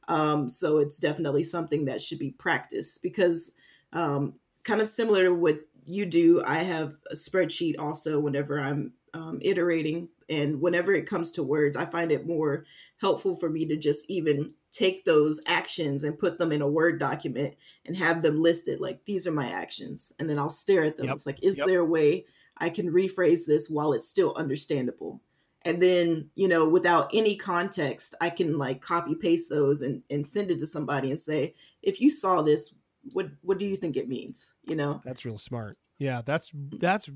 Um, 0.09 0.49
so 0.49 0.79
it's 0.79 0.99
definitely 0.99 1.43
something 1.45 1.85
that 1.85 2.03
should 2.03 2.19
be 2.19 2.33
practiced 2.33 3.03
because, 3.03 3.55
um, 3.93 4.39
kind 4.65 4.81
of 4.81 4.89
similar 4.89 5.25
to 5.25 5.35
what 5.35 5.61
you 5.85 6.07
do, 6.07 6.43
I 6.45 6.59
have 6.59 6.95
a 7.11 7.15
spreadsheet 7.15 7.79
also 7.79 8.21
whenever 8.21 8.59
I'm 8.61 8.95
um, 9.15 9.39
iterating. 9.43 10.09
And 10.29 10.61
whenever 10.61 10.93
it 10.95 11.07
comes 11.09 11.33
to 11.33 11.43
words, 11.43 11.77
I 11.77 11.87
find 11.87 12.13
it 12.13 12.27
more 12.27 12.65
helpful 13.01 13.37
for 13.37 13.49
me 13.51 13.67
to 13.67 13.77
just 13.77 14.09
even 14.09 14.55
take 14.71 15.05
those 15.05 15.41
actions 15.47 16.05
and 16.05 16.19
put 16.19 16.39
them 16.39 16.53
in 16.53 16.63
a 16.63 16.69
Word 16.69 17.01
document 17.01 17.57
and 17.85 17.97
have 17.97 18.23
them 18.23 18.41
listed 18.41 18.81
like 18.81 19.05
these 19.05 19.27
are 19.27 19.33
my 19.33 19.51
actions. 19.51 20.13
And 20.19 20.31
then 20.31 20.39
I'll 20.39 20.51
stare 20.51 20.85
at 20.85 20.97
them. 20.97 21.09
Yep. 21.09 21.13
It's 21.13 21.27
like, 21.27 21.43
is 21.43 21.57
Yep. 21.57 21.65
there 21.65 21.81
a 21.81 21.85
way 21.85 22.27
I 22.61 22.71
can 22.71 22.93
rephrase 22.93 23.47
this 23.47 23.69
while 23.71 23.93
it's 23.93 24.09
still 24.09 24.35
understandable? 24.37 25.21
And 25.63 25.83
then, 25.83 26.31
you 26.35 26.49
know, 26.49 26.69
without 26.69 27.11
any 27.13 27.37
context, 27.37 28.15
I 28.21 28.31
can 28.31 28.57
like 28.57 28.81
copy 28.81 29.15
paste 29.15 29.51
those 29.51 29.83
and, 29.83 30.03
and 30.09 30.27
send 30.27 30.51
it 30.51 30.59
to 30.61 30.67
somebody 30.67 31.11
and 31.11 31.21
say, 31.21 31.55
if 31.83 32.01
you 32.01 32.11
saw 32.11 32.43
this, 32.43 32.75
what 33.13 33.29
what 33.43 33.59
do 33.59 33.67
you 33.67 33.77
think 33.77 33.97
it 33.97 34.09
means? 34.09 34.55
You 34.65 34.77
know? 34.77 35.01
That's 35.05 35.25
real 35.25 35.39
smart. 35.39 35.79
Yeah, 35.99 36.23
that's 36.25 36.51
that's 36.55 37.11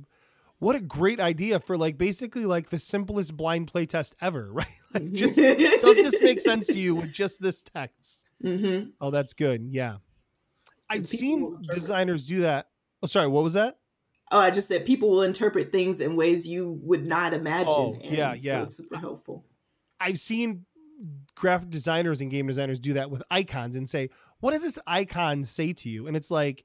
what 0.59 0.77
a 0.77 0.81
great 0.81 1.21
idea 1.21 1.61
for 1.61 1.77
like 1.77 1.99
basically 1.99 2.47
like 2.47 2.71
the 2.71 2.79
simplest 2.79 3.37
blind 3.37 3.69
play 3.69 3.87
test 3.87 4.15
ever, 4.21 4.49
right? 4.53 4.67
Like 4.93 5.13
just 5.13 5.37
does 5.37 5.97
this 5.97 6.21
make 6.21 6.41
sense 6.41 6.67
to 6.67 6.79
you 6.79 6.95
with 6.95 7.13
just 7.13 7.41
this 7.41 7.63
text? 7.63 8.21
Mm-hmm. 8.43 8.91
Oh, 9.01 9.11
that's 9.11 9.33
good. 9.33 9.69
Yeah. 9.71 9.97
I've 10.91 11.09
seen 11.09 11.63
designers 11.71 12.27
do 12.27 12.41
that. 12.43 12.69
Oh, 13.03 13.07
sorry, 13.07 13.27
what 13.27 13.43
was 13.43 13.55
that? 13.55 13.79
Oh, 14.31 14.41
I 14.41 14.51
just 14.51 14.69
said 14.69 14.87
people 14.87 15.11
will 15.11 15.23
interpret 15.23 15.71
things 15.71 16.01
in 16.01 16.17
ways 16.17 16.49
you 16.49 16.71
would 16.83 17.07
not 17.07 17.35
imagine. 17.35 17.95
Oh, 17.95 18.01
yeah, 18.09 18.35
and 18.35 18.43
yeah. 18.43 18.53
So 18.53 18.63
it's 18.63 18.77
super 18.77 18.99
helpful. 18.99 19.45
I've 20.01 20.19
seen 20.19 20.67
graphic 21.35 21.71
designers 21.71 22.21
and 22.21 22.31
game 22.31 22.47
designers 22.47 22.79
do 22.79 22.95
that 22.95 23.11
with 23.11 23.23
icons 23.31 23.77
and 23.77 23.89
say, 23.89 24.11
"What 24.41 24.53
does 24.53 24.63
this 24.63 24.79
icon 24.87 25.45
say 25.45 25.73
to 25.75 25.89
you?" 25.89 26.07
And 26.07 26.17
it's 26.17 26.31
like 26.31 26.65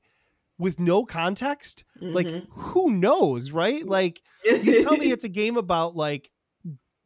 with 0.58 0.80
no 0.80 1.06
context, 1.06 1.86
like 2.14 2.34
Mhm. 2.34 2.48
who 2.50 2.92
knows, 2.92 3.52
right? 3.52 3.86
Like 3.88 4.24
you 4.60 4.74
tell 4.74 4.98
me 4.98 5.12
it's 5.12 5.26
a 5.26 5.30
game 5.30 5.58
about 5.58 5.96
like 5.96 6.32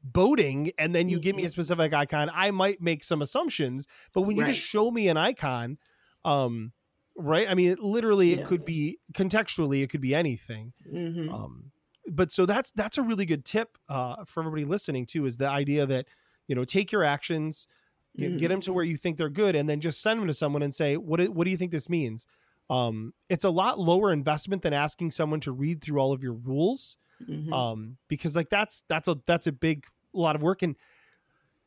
boating 0.04 0.72
and 0.78 0.96
then 0.96 1.10
you 1.10 1.20
give 1.20 1.36
me 1.36 1.46
a 1.46 1.50
Mhm. 1.50 1.52
specific 1.52 1.94
icon 1.94 2.30
i 2.34 2.52
might 2.52 2.82
make 2.82 3.04
some 3.04 3.22
assumptions 3.22 3.88
but 4.14 4.24
when 4.24 4.38
you 4.38 4.44
Right. 4.44 4.46
just 4.46 4.62
show 4.62 4.92
me 4.92 5.10
an 5.10 5.18
icon 5.18 5.78
um 6.26 6.74
right 7.16 7.48
i 7.50 7.54
mean 7.54 7.72
it, 7.72 7.80
literally 7.80 8.34
it 8.34 8.44
could 8.44 8.66
be 8.66 8.98
contextually 9.14 9.84
it 9.84 9.90
could 9.90 10.02
be 10.02 10.16
anything 10.16 10.74
Mhm. 10.88 11.32
um 11.34 11.72
but 12.12 12.32
so 12.32 12.46
that's 12.46 12.72
that's 12.72 12.98
a 12.98 13.02
really 13.04 13.26
good 13.26 13.46
tip 13.46 13.78
uh 13.90 14.26
for 14.26 14.42
everybody 14.42 14.66
listening 14.66 15.06
too 15.06 15.26
is 15.26 15.38
the 15.38 15.48
idea 15.48 15.86
that 15.86 16.08
you 16.48 16.56
know 16.56 16.66
take 16.66 16.92
your 16.92 17.04
actions 17.04 17.68
get, 18.18 18.36
get 18.38 18.48
Mhm. 18.48 18.50
them 18.50 18.62
to 18.62 18.74
where 18.74 18.84
you 18.84 18.98
think 18.98 19.18
they're 19.18 19.30
good 19.30 19.56
and 19.56 19.70
then 19.70 19.80
just 19.80 20.02
send 20.02 20.20
them 20.20 20.28
to 20.28 20.34
someone 20.34 20.64
and 20.64 20.74
say 20.74 20.98
what 20.98 21.18
do, 21.20 21.32
what 21.32 21.46
do 21.46 21.52
you 21.52 21.58
think 21.58 21.72
this 21.72 21.90
means 21.90 22.26
um 22.70 23.14
it's 23.30 23.44
a 23.44 23.50
lot 23.50 23.80
lower 23.80 24.12
investment 24.12 24.62
than 24.64 24.74
asking 24.74 25.12
someone 25.12 25.40
to 25.42 25.52
read 25.52 25.82
through 25.82 26.00
all 26.00 26.14
of 26.14 26.24
your 26.24 26.34
rules 26.34 26.98
Mhm. 27.30 27.54
um 27.54 27.98
because 28.08 28.36
like 28.36 28.50
that's 28.50 28.84
that's 28.90 29.08
a 29.08 29.16
that's 29.28 29.48
a 29.48 29.52
big 29.52 29.86
lot 30.14 30.36
of 30.36 30.42
work 30.42 30.62
and 30.64 30.76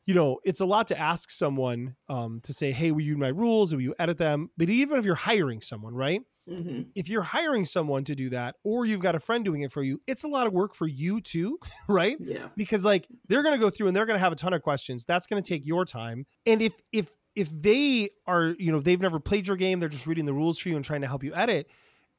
you 0.07 0.13
know 0.15 0.39
it's 0.43 0.59
a 0.61 0.65
lot 0.65 0.87
to 0.87 0.97
ask 0.99 1.29
someone 1.29 1.95
um 2.09 2.39
to 2.43 2.53
say 2.53 2.71
hey 2.71 2.91
will 2.91 3.01
you 3.01 3.17
my 3.17 3.27
rules 3.27 3.73
will 3.73 3.81
you 3.81 3.93
edit 3.99 4.17
them 4.17 4.49
but 4.57 4.69
even 4.69 4.97
if 4.97 5.05
you're 5.05 5.15
hiring 5.15 5.61
someone 5.61 5.93
right 5.93 6.21
Mhm. 6.49 6.87
if 6.95 7.09
you're 7.09 7.23
hiring 7.23 7.65
someone 7.65 8.05
to 8.05 8.15
do 8.15 8.29
that 8.29 8.55
or 8.63 8.85
you've 8.85 9.01
got 9.01 9.15
a 9.15 9.19
friend 9.19 9.43
doing 9.43 9.63
it 9.63 9.71
for 9.73 9.83
you 9.83 10.01
it's 10.07 10.23
a 10.23 10.29
lot 10.29 10.47
of 10.47 10.53
work 10.53 10.73
for 10.75 10.87
you 10.87 11.19
too 11.19 11.59
right 11.89 12.15
Yeah. 12.21 12.47
because 12.55 12.85
like 12.85 13.05
they're 13.27 13.43
going 13.43 13.53
to 13.55 13.59
go 13.59 13.69
through 13.69 13.87
and 13.87 13.95
they're 13.95 14.05
going 14.05 14.15
to 14.15 14.23
have 14.23 14.31
a 14.31 14.35
ton 14.37 14.53
of 14.53 14.61
questions 14.63 15.03
that's 15.03 15.27
going 15.27 15.43
to 15.43 15.47
take 15.47 15.65
your 15.65 15.83
time 15.83 16.25
and 16.45 16.61
if 16.61 16.71
if 16.93 17.09
if 17.35 17.49
they 17.51 18.09
are 18.25 18.55
you 18.57 18.71
know 18.71 18.79
they've 18.79 19.01
never 19.01 19.19
played 19.19 19.45
your 19.45 19.57
game 19.57 19.81
they're 19.81 19.89
just 19.89 20.07
reading 20.07 20.25
the 20.25 20.33
rules 20.33 20.57
for 20.57 20.69
you 20.69 20.77
and 20.77 20.85
trying 20.85 21.01
to 21.01 21.07
help 21.07 21.21
you 21.23 21.35
edit 21.35 21.67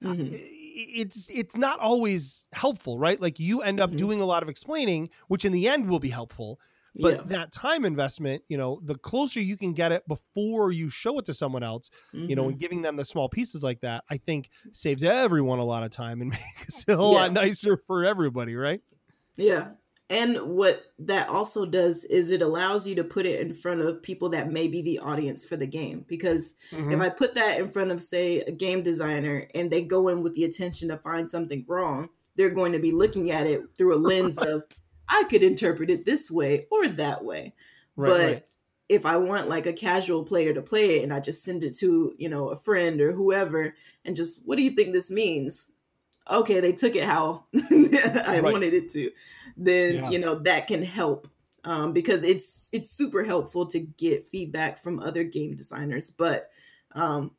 Mhm. 0.04 0.28
it's 0.42 1.28
it's 1.30 1.56
not 1.56 1.80
always 1.80 2.44
helpful 2.52 2.98
right 2.98 3.20
like 3.22 3.40
you 3.40 3.62
end 3.62 3.80
up 3.80 3.90
Mhm. 3.92 3.96
doing 3.96 4.20
a 4.20 4.26
lot 4.26 4.42
of 4.42 4.48
explaining 4.50 5.08
which 5.28 5.44
in 5.46 5.52
the 5.52 5.66
end 5.66 5.88
will 5.88 5.98
be 6.00 6.10
helpful 6.10 6.60
but 6.98 7.16
yeah. 7.16 7.22
that 7.26 7.52
time 7.52 7.84
investment 7.84 8.42
you 8.48 8.56
know 8.56 8.80
the 8.84 8.94
closer 8.96 9.40
you 9.40 9.56
can 9.56 9.72
get 9.72 9.92
it 9.92 10.06
before 10.08 10.72
you 10.72 10.88
show 10.88 11.18
it 11.18 11.24
to 11.24 11.34
someone 11.34 11.62
else 11.62 11.90
you 12.12 12.34
know 12.36 12.48
and 12.48 12.58
giving 12.58 12.82
them 12.82 12.96
the 12.96 13.04
small 13.04 13.28
pieces 13.28 13.62
like 13.62 13.80
that 13.80 14.04
i 14.10 14.16
think 14.16 14.50
saves 14.72 15.02
everyone 15.02 15.58
a 15.58 15.64
lot 15.64 15.82
of 15.82 15.90
time 15.90 16.20
and 16.20 16.30
makes 16.58 16.80
it 16.82 16.88
a 16.88 16.92
Yeah. 16.92 16.96
lot 16.98 17.32
nicer 17.32 17.76
for 17.86 18.04
everybody 18.04 18.54
right 18.56 18.80
Yeah. 19.36 19.68
And 20.10 20.38
what 20.56 20.84
that 21.00 21.28
also 21.28 21.66
does 21.66 22.04
is 22.04 22.30
it 22.30 22.40
allows 22.40 22.86
you 22.86 22.94
to 22.94 23.04
put 23.04 23.26
it 23.26 23.40
in 23.42 23.52
front 23.52 23.82
of 23.82 24.02
people 24.02 24.30
that 24.30 24.50
may 24.50 24.66
be 24.66 24.80
the 24.80 25.00
audience 25.00 25.44
for 25.44 25.56
the 25.58 25.66
game. 25.66 26.06
Because 26.08 26.54
Mm-hmm. 26.72 26.92
if 26.92 27.00
I 27.02 27.10
put 27.10 27.34
that 27.34 27.60
in 27.60 27.68
front 27.68 27.90
of, 27.90 28.00
say, 28.02 28.40
a 28.40 28.50
game 28.50 28.82
designer 28.82 29.46
and 29.54 29.70
they 29.70 29.82
go 29.82 30.08
in 30.08 30.22
with 30.22 30.34
the 30.34 30.44
intention 30.44 30.88
to 30.88 30.96
find 30.96 31.30
something 31.30 31.62
wrong, 31.68 32.08
they're 32.36 32.48
going 32.48 32.72
to 32.72 32.78
be 32.78 32.90
looking 32.90 33.30
at 33.32 33.46
it 33.46 33.60
through 33.76 33.94
a 33.96 34.00
lens 34.00 34.38
of, 34.52 34.62
I 35.08 35.24
could 35.24 35.42
interpret 35.42 35.90
it 35.90 36.04
this 36.04 36.30
way 36.30 36.66
or 36.70 36.88
that 36.88 37.24
way. 37.24 37.54
right, 37.96 38.16
but 38.16 38.18
right. 38.18 38.44
if 38.88 39.04
I 39.04 39.16
want 39.18 39.48
like 39.48 39.66
a 39.66 39.72
casual 39.72 40.24
player 40.24 40.54
to 40.54 40.62
play 40.62 40.98
it 40.98 41.02
and 41.02 41.12
I 41.12 41.20
just 41.20 41.44
send 41.44 41.62
it 41.64 41.76
to, 41.78 42.14
you 42.18 42.28
know, 42.28 42.48
a 42.48 42.56
friend 42.56 43.00
or 43.00 43.12
whoever 43.12 43.74
and 44.04 44.16
just, 44.16 44.40
what 44.46 44.56
do 44.56 44.64
you 44.64 44.70
think 44.70 44.92
this 44.92 45.10
means? 45.10 45.70
Okay, 46.30 46.60
they 46.60 46.72
took 46.72 46.94
it 46.94 47.04
how 47.04 47.46
I 47.70 48.40
Right. 48.40 48.44
wanted 48.44 48.74
it 48.74 48.90
to. 48.90 49.10
Then, 49.56 50.02
Yeah. 50.02 50.10
you 50.10 50.18
know, 50.18 50.36
that 50.40 50.66
can 50.66 50.82
help. 50.82 51.28
Um, 51.64 51.92
because 51.92 52.22
it's 52.24 52.70
it's 52.72 52.92
super 52.92 53.24
helpful 53.24 53.66
to 53.66 53.80
get 53.80 54.28
feedback 54.28 54.78
from 54.78 55.00
other 55.00 55.24
game 55.24 55.56
designers, 55.56 56.08
but 56.08 56.50
um, 56.92 57.32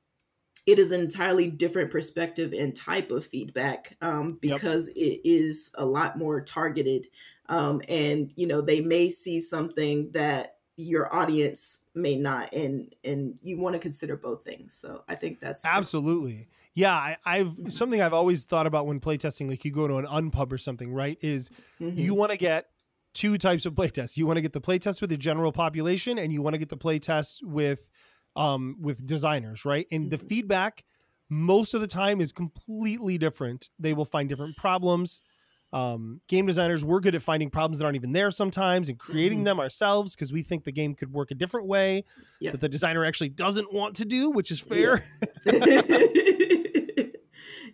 it 0.69 0.77
is 0.77 0.91
an 0.91 1.01
entirely 1.01 1.47
different 1.49 1.89
perspective 1.89 2.53
and 2.53 2.75
type 2.75 3.09
of 3.11 3.25
feedback 3.25 3.97
um, 4.01 4.37
Yep. 4.41 4.55
because 4.55 4.87
it 4.89 5.21
is 5.23 5.71
a 5.75 5.85
lot 5.85 6.17
more 6.17 6.41
targeted 6.41 7.07
um, 7.47 7.81
and 7.89 8.31
you 8.35 8.45
know 8.45 8.61
they 8.61 8.79
may 8.79 9.09
see 9.09 9.39
something 9.39 10.11
that 10.11 10.57
your 10.77 11.13
audience 11.13 11.85
may 11.95 12.15
not 12.15 12.53
and 12.53 12.95
and 13.03 13.39
you 13.41 13.59
want 13.59 13.73
to 13.73 13.79
consider 13.79 14.15
both 14.15 14.43
things 14.43 14.73
so 14.75 15.03
i 15.09 15.15
think 15.15 15.39
that's 15.41 15.65
Absolutely. 15.65 16.47
Yeah, 16.75 16.93
I, 16.93 17.17
I've 17.25 17.47
Mhm. 17.57 17.71
something 17.71 17.99
I've 18.01 18.13
always 18.13 18.43
thought 18.45 18.67
about 18.67 18.85
when 18.85 18.99
playtesting, 19.01 19.49
like 19.49 19.65
you 19.65 19.71
go 19.71 19.87
to 19.87 19.97
an 19.97 20.05
unpub 20.05 20.53
or 20.53 20.57
something, 20.57 20.93
right? 20.93 21.17
Is 21.21 21.49
Mhm. 21.81 21.97
you 21.97 22.13
want 22.13 22.31
to 22.31 22.37
get 22.37 22.67
two 23.13 23.37
types 23.37 23.65
of 23.65 23.73
playtests. 23.73 24.15
You 24.15 24.25
want 24.27 24.37
to 24.37 24.41
get 24.41 24.53
the 24.53 24.61
playtest 24.61 25.01
with 25.01 25.09
the 25.09 25.17
general 25.17 25.51
population, 25.51 26.17
and 26.19 26.31
you 26.31 26.41
want 26.41 26.53
to 26.53 26.57
get 26.59 26.69
the 26.69 26.77
playtest 26.77 27.43
with 27.43 27.89
um 28.35 28.75
with 28.79 29.05
designers, 29.05 29.65
right? 29.65 29.87
And 29.91 30.09
the 30.11 30.17
Mhm. 30.17 30.27
feedback 30.27 30.83
most 31.29 31.73
of 31.73 31.81
the 31.81 31.87
time 31.87 32.21
is 32.21 32.31
completely 32.31 33.17
different. 33.17 33.69
They 33.79 33.93
will 33.93 34.05
find 34.05 34.27
different 34.29 34.55
problems. 34.57 35.21
Um, 35.71 36.21
game 36.27 36.47
designers, 36.47 36.83
we're 36.83 36.99
good 36.99 37.13
at 37.13 37.21
finding 37.21 37.51
problems 37.51 37.77
that 37.77 37.85
aren't 37.85 37.95
even 37.95 38.11
there 38.11 38.31
sometimes 38.31 38.89
and 38.89 38.97
creating 38.97 39.41
Mhm. 39.41 39.45
them 39.45 39.59
ourselves 39.59 40.15
because 40.15 40.33
we 40.33 40.41
think 40.41 40.63
the 40.63 40.71
game 40.71 40.95
could 40.95 41.13
work 41.13 41.29
a 41.29 41.35
different 41.35 41.67
way 41.67 42.03
Yeah. 42.39 42.51
that 42.51 42.61
the 42.61 42.69
designer 42.69 43.05
actually 43.05 43.29
doesn't 43.29 43.71
want 43.71 43.95
to 43.97 44.05
do, 44.05 44.31
which 44.31 44.49
is 44.49 44.59
fair. 44.59 45.03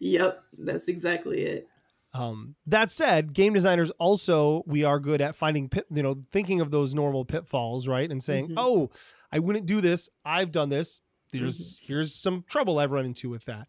yep 0.02 0.44
that's 0.58 0.88
exactly 0.88 1.42
it 1.44 1.70
Um, 2.16 2.56
that 2.68 2.90
said, 2.92 3.34
game 3.34 3.54
designers 3.54 3.92
also 3.92 4.64
we 4.66 4.84
are 4.86 5.00
good 5.00 5.20
at 5.22 5.36
finding 5.36 5.68
pit, 5.68 5.86
you 5.92 6.02
know, 6.02 6.22
thinking 6.32 6.62
of 6.62 6.72
those 6.72 6.96
normal 6.96 7.26
pitfalls, 7.26 7.88
right, 7.88 8.10
and 8.10 8.24
saying, 8.24 8.50
Mhm. 8.50 8.54
"Oh, 8.58 8.90
I 9.32 9.40
wouldn't 9.40 9.66
do 9.66 9.82
this. 9.82 10.10
I've 10.24 10.52
done 10.52 10.70
this. 10.70 11.02
There's 11.32 11.58
Mm-hmm. 11.82 11.86
here's 11.88 12.16
some 12.16 12.44
trouble 12.48 12.80
I've 12.80 12.92
run 12.92 13.06
into 13.06 13.30
with 13.30 13.44
that." 13.46 13.68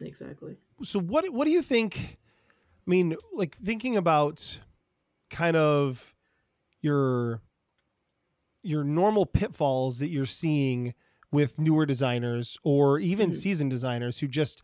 exactly 0.00 0.56
So 0.82 0.98
what 0.98 1.28
what 1.32 1.44
do 1.44 1.52
you 1.52 1.62
think? 1.62 2.18
I 2.86 2.90
mean, 2.90 3.16
like 3.32 3.54
thinking 3.54 3.96
about 3.96 4.58
kind 5.30 5.56
of 5.56 6.14
your 6.80 7.42
your 8.62 8.82
normal 8.82 9.26
pitfalls 9.26 9.98
that 9.98 10.08
you're 10.08 10.26
seeing 10.26 10.94
with 11.30 11.58
newer 11.58 11.84
designers 11.86 12.56
or 12.64 12.98
even 12.98 13.30
Mhm. 13.30 13.34
seasoned 13.36 13.70
designers 13.70 14.18
who 14.18 14.26
just 14.28 14.62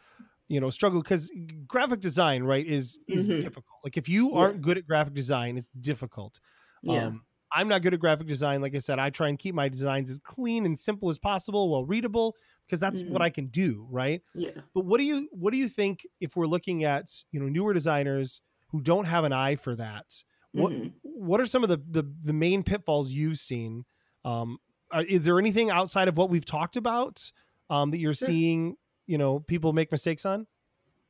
you 0.50 0.60
know 0.60 0.70
struggle 0.70 1.00
because 1.02 1.30
graphic 1.66 2.00
design 2.00 2.42
right 2.42 2.66
is 2.66 2.98
is 3.08 3.28
Mhm. 3.28 3.40
difficult 3.40 3.78
like 3.84 3.96
if 3.96 4.08
you 4.08 4.30
Yeah. 4.30 4.38
aren't 4.40 4.60
good 4.62 4.76
at 4.78 4.86
graphic 4.86 5.14
design 5.14 5.56
it's 5.58 5.70
difficult 5.80 6.40
yeah 6.82 7.06
um 7.06 7.24
i'm 7.52 7.68
not 7.68 7.82
good 7.82 7.94
at 7.94 8.00
graphic 8.00 8.26
design 8.26 8.60
like 8.60 8.74
i 8.74 8.80
said 8.80 8.98
i 8.98 9.10
try 9.10 9.28
and 9.28 9.38
keep 9.38 9.54
my 9.54 9.68
designs 9.68 10.10
as 10.10 10.18
clean 10.18 10.66
and 10.66 10.78
simple 10.78 11.08
as 11.10 11.18
possible 11.18 11.70
well 11.70 11.84
readable 11.84 12.34
because 12.66 12.80
that's 12.80 13.02
what 13.06 13.22
Mhm. 13.22 13.26
i 13.26 13.30
can 13.30 13.46
do 13.48 13.86
right 13.90 14.22
yeah 14.34 14.50
but 14.74 14.84
what 14.84 14.98
do 14.98 15.04
you 15.04 15.28
what 15.32 15.52
do 15.52 15.58
you 15.58 15.68
think 15.68 16.06
if 16.20 16.36
we're 16.36 16.46
looking 16.46 16.84
at 16.84 17.06
you 17.32 17.40
know 17.40 17.48
newer 17.48 17.72
designers 17.74 18.40
who 18.70 18.80
don't 18.80 19.06
have 19.06 19.24
an 19.24 19.32
eye 19.32 19.56
for 19.56 19.76
that 19.76 20.06
what 20.52 20.72
Mhm. 20.72 20.92
what 21.02 21.40
are 21.40 21.46
some 21.46 21.62
of 21.62 21.68
the 21.68 21.78
the, 21.90 22.04
the 22.24 22.32
main 22.32 22.62
pitfalls 22.64 23.12
you've 23.12 23.38
seen 23.38 23.84
um 24.24 24.58
are, 24.92 25.02
is 25.02 25.24
there 25.24 25.38
anything 25.38 25.70
outside 25.70 26.08
of 26.08 26.16
what 26.16 26.30
we've 26.30 26.44
talked 26.44 26.76
about 26.76 27.30
um 27.68 27.90
that 27.92 27.98
you're 27.98 28.14
Sure. 28.14 28.28
seeing 28.28 28.76
you 29.06 29.18
know 29.18 29.40
people 29.40 29.72
make 29.72 29.90
mistakes 29.90 30.24
on 30.24 30.46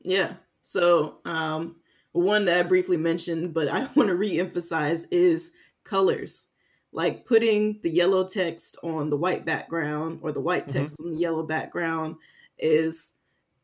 Yeah. 0.03 0.35
So, 0.63 1.19
um, 1.25 1.77
one 2.13 2.45
that 2.47 2.59
I 2.59 2.63
briefly 2.63 2.97
mentioned, 2.97 3.55
but 3.55 3.69
I 3.69 3.89
want 3.95 4.09
to 4.09 4.15
re-emphasize 4.15 5.05
is 5.11 5.53
colors. 5.85 6.47
like 6.93 7.25
putting 7.25 7.79
the 7.83 7.91
yellow 7.91 8.27
text 8.27 8.77
on 8.83 9.11
the 9.11 9.17
white 9.17 9.45
background 9.45 10.19
or 10.23 10.33
the 10.33 10.41
white 10.41 10.69
text 10.69 11.01
on 11.01 11.13
the 11.13 11.19
yellow 11.19 11.45
background 11.45 12.17
is 12.59 13.13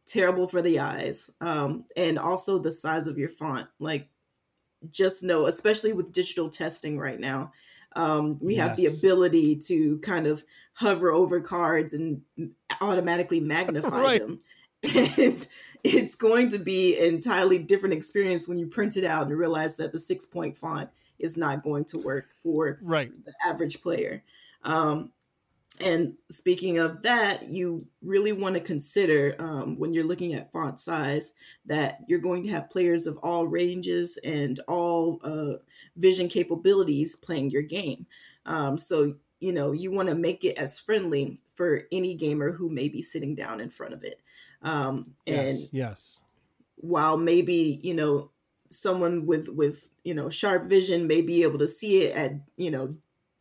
terrible 0.06 0.46
for 0.46 0.62
the 0.62 0.78
eyes. 0.78 1.30
Um, 1.40 1.84
and 1.96 2.18
also 2.18 2.58
the 2.58 2.70
size 2.70 3.08
of 3.08 3.18
your 3.18 3.28
font. 3.28 3.66
Like, 3.80 4.08
just 4.90 5.24
know, 5.24 5.46
especially 5.46 5.92
with 5.92 6.12
digital 6.12 6.48
testing 6.48 6.98
right 6.98 7.18
now, 7.18 7.52
um, 7.96 8.38
we 8.40 8.54
have 8.56 8.76
the 8.76 8.86
ability 8.86 9.56
to 9.56 9.98
kind 9.98 10.26
of 10.26 10.44
hover 10.74 11.10
over 11.10 11.40
cards 11.40 11.94
and 11.94 12.20
automatically 12.80 13.40
magnify 13.54 13.88
Right. 14.00 14.20
them. 14.20 14.38
And 14.84 15.48
it's 15.82 16.14
going 16.14 16.50
to 16.50 16.58
be 16.58 16.98
an 16.98 17.14
entirely 17.14 17.58
different 17.58 17.94
experience 17.94 18.46
when 18.46 18.58
you 18.58 18.66
print 18.66 18.96
it 18.96 19.04
out 19.04 19.26
and 19.26 19.36
realize 19.36 19.76
that 19.76 19.92
the 19.92 19.98
six 19.98 20.26
point 20.26 20.56
font 20.56 20.90
is 21.18 21.36
not 21.36 21.62
going 21.62 21.86
to 21.86 21.98
work 21.98 22.26
for 22.42 22.78
Right. 22.82 23.10
the 23.24 23.32
average 23.44 23.80
player. 23.80 24.22
Um, 24.62 25.12
and 25.80 26.14
speaking 26.30 26.78
of 26.78 27.02
that, 27.02 27.48
you 27.48 27.86
really 28.02 28.32
want 28.32 28.54
to 28.54 28.60
consider 28.60 29.34
um, 29.38 29.78
when 29.78 29.92
you're 29.92 30.04
looking 30.04 30.34
at 30.34 30.52
font 30.52 30.80
size 30.80 31.32
that 31.66 32.00
you're 32.08 32.18
going 32.20 32.42
to 32.44 32.50
have 32.50 32.70
players 32.70 33.06
of 33.06 33.16
all 33.18 33.46
ranges 33.46 34.18
and 34.24 34.60
all 34.68 35.20
uh, 35.24 35.54
vision 35.96 36.28
capabilities 36.28 37.16
playing 37.16 37.50
your 37.50 37.62
game. 37.62 38.06
Um, 38.46 38.78
so, 38.78 39.14
you 39.40 39.52
know, 39.52 39.72
you 39.72 39.90
want 39.90 40.08
to 40.08 40.14
make 40.14 40.44
it 40.44 40.56
as 40.58 40.78
friendly 40.78 41.38
for 41.54 41.82
any 41.92 42.14
gamer 42.14 42.52
who 42.52 42.68
may 42.70 42.88
be 42.88 43.02
sitting 43.02 43.34
down 43.34 43.60
in 43.60 43.70
front 43.70 43.94
of 43.94 44.04
it. 44.04 44.20
Um, 44.62 45.14
and 45.26 45.48
Yes. 45.48 45.70
Yes. 45.72 46.20
while 46.76 47.16
maybe 47.16 47.80
you 47.82 47.94
know 47.94 48.30
someone 48.70 49.26
with 49.26 49.48
with 49.48 49.90
you 50.04 50.14
know 50.14 50.28
sharp 50.28 50.64
vision 50.66 51.06
may 51.06 51.22
be 51.22 51.42
able 51.42 51.58
to 51.58 51.68
see 51.68 52.02
it 52.02 52.16
at 52.16 52.32
you 52.56 52.70
know 52.70 52.94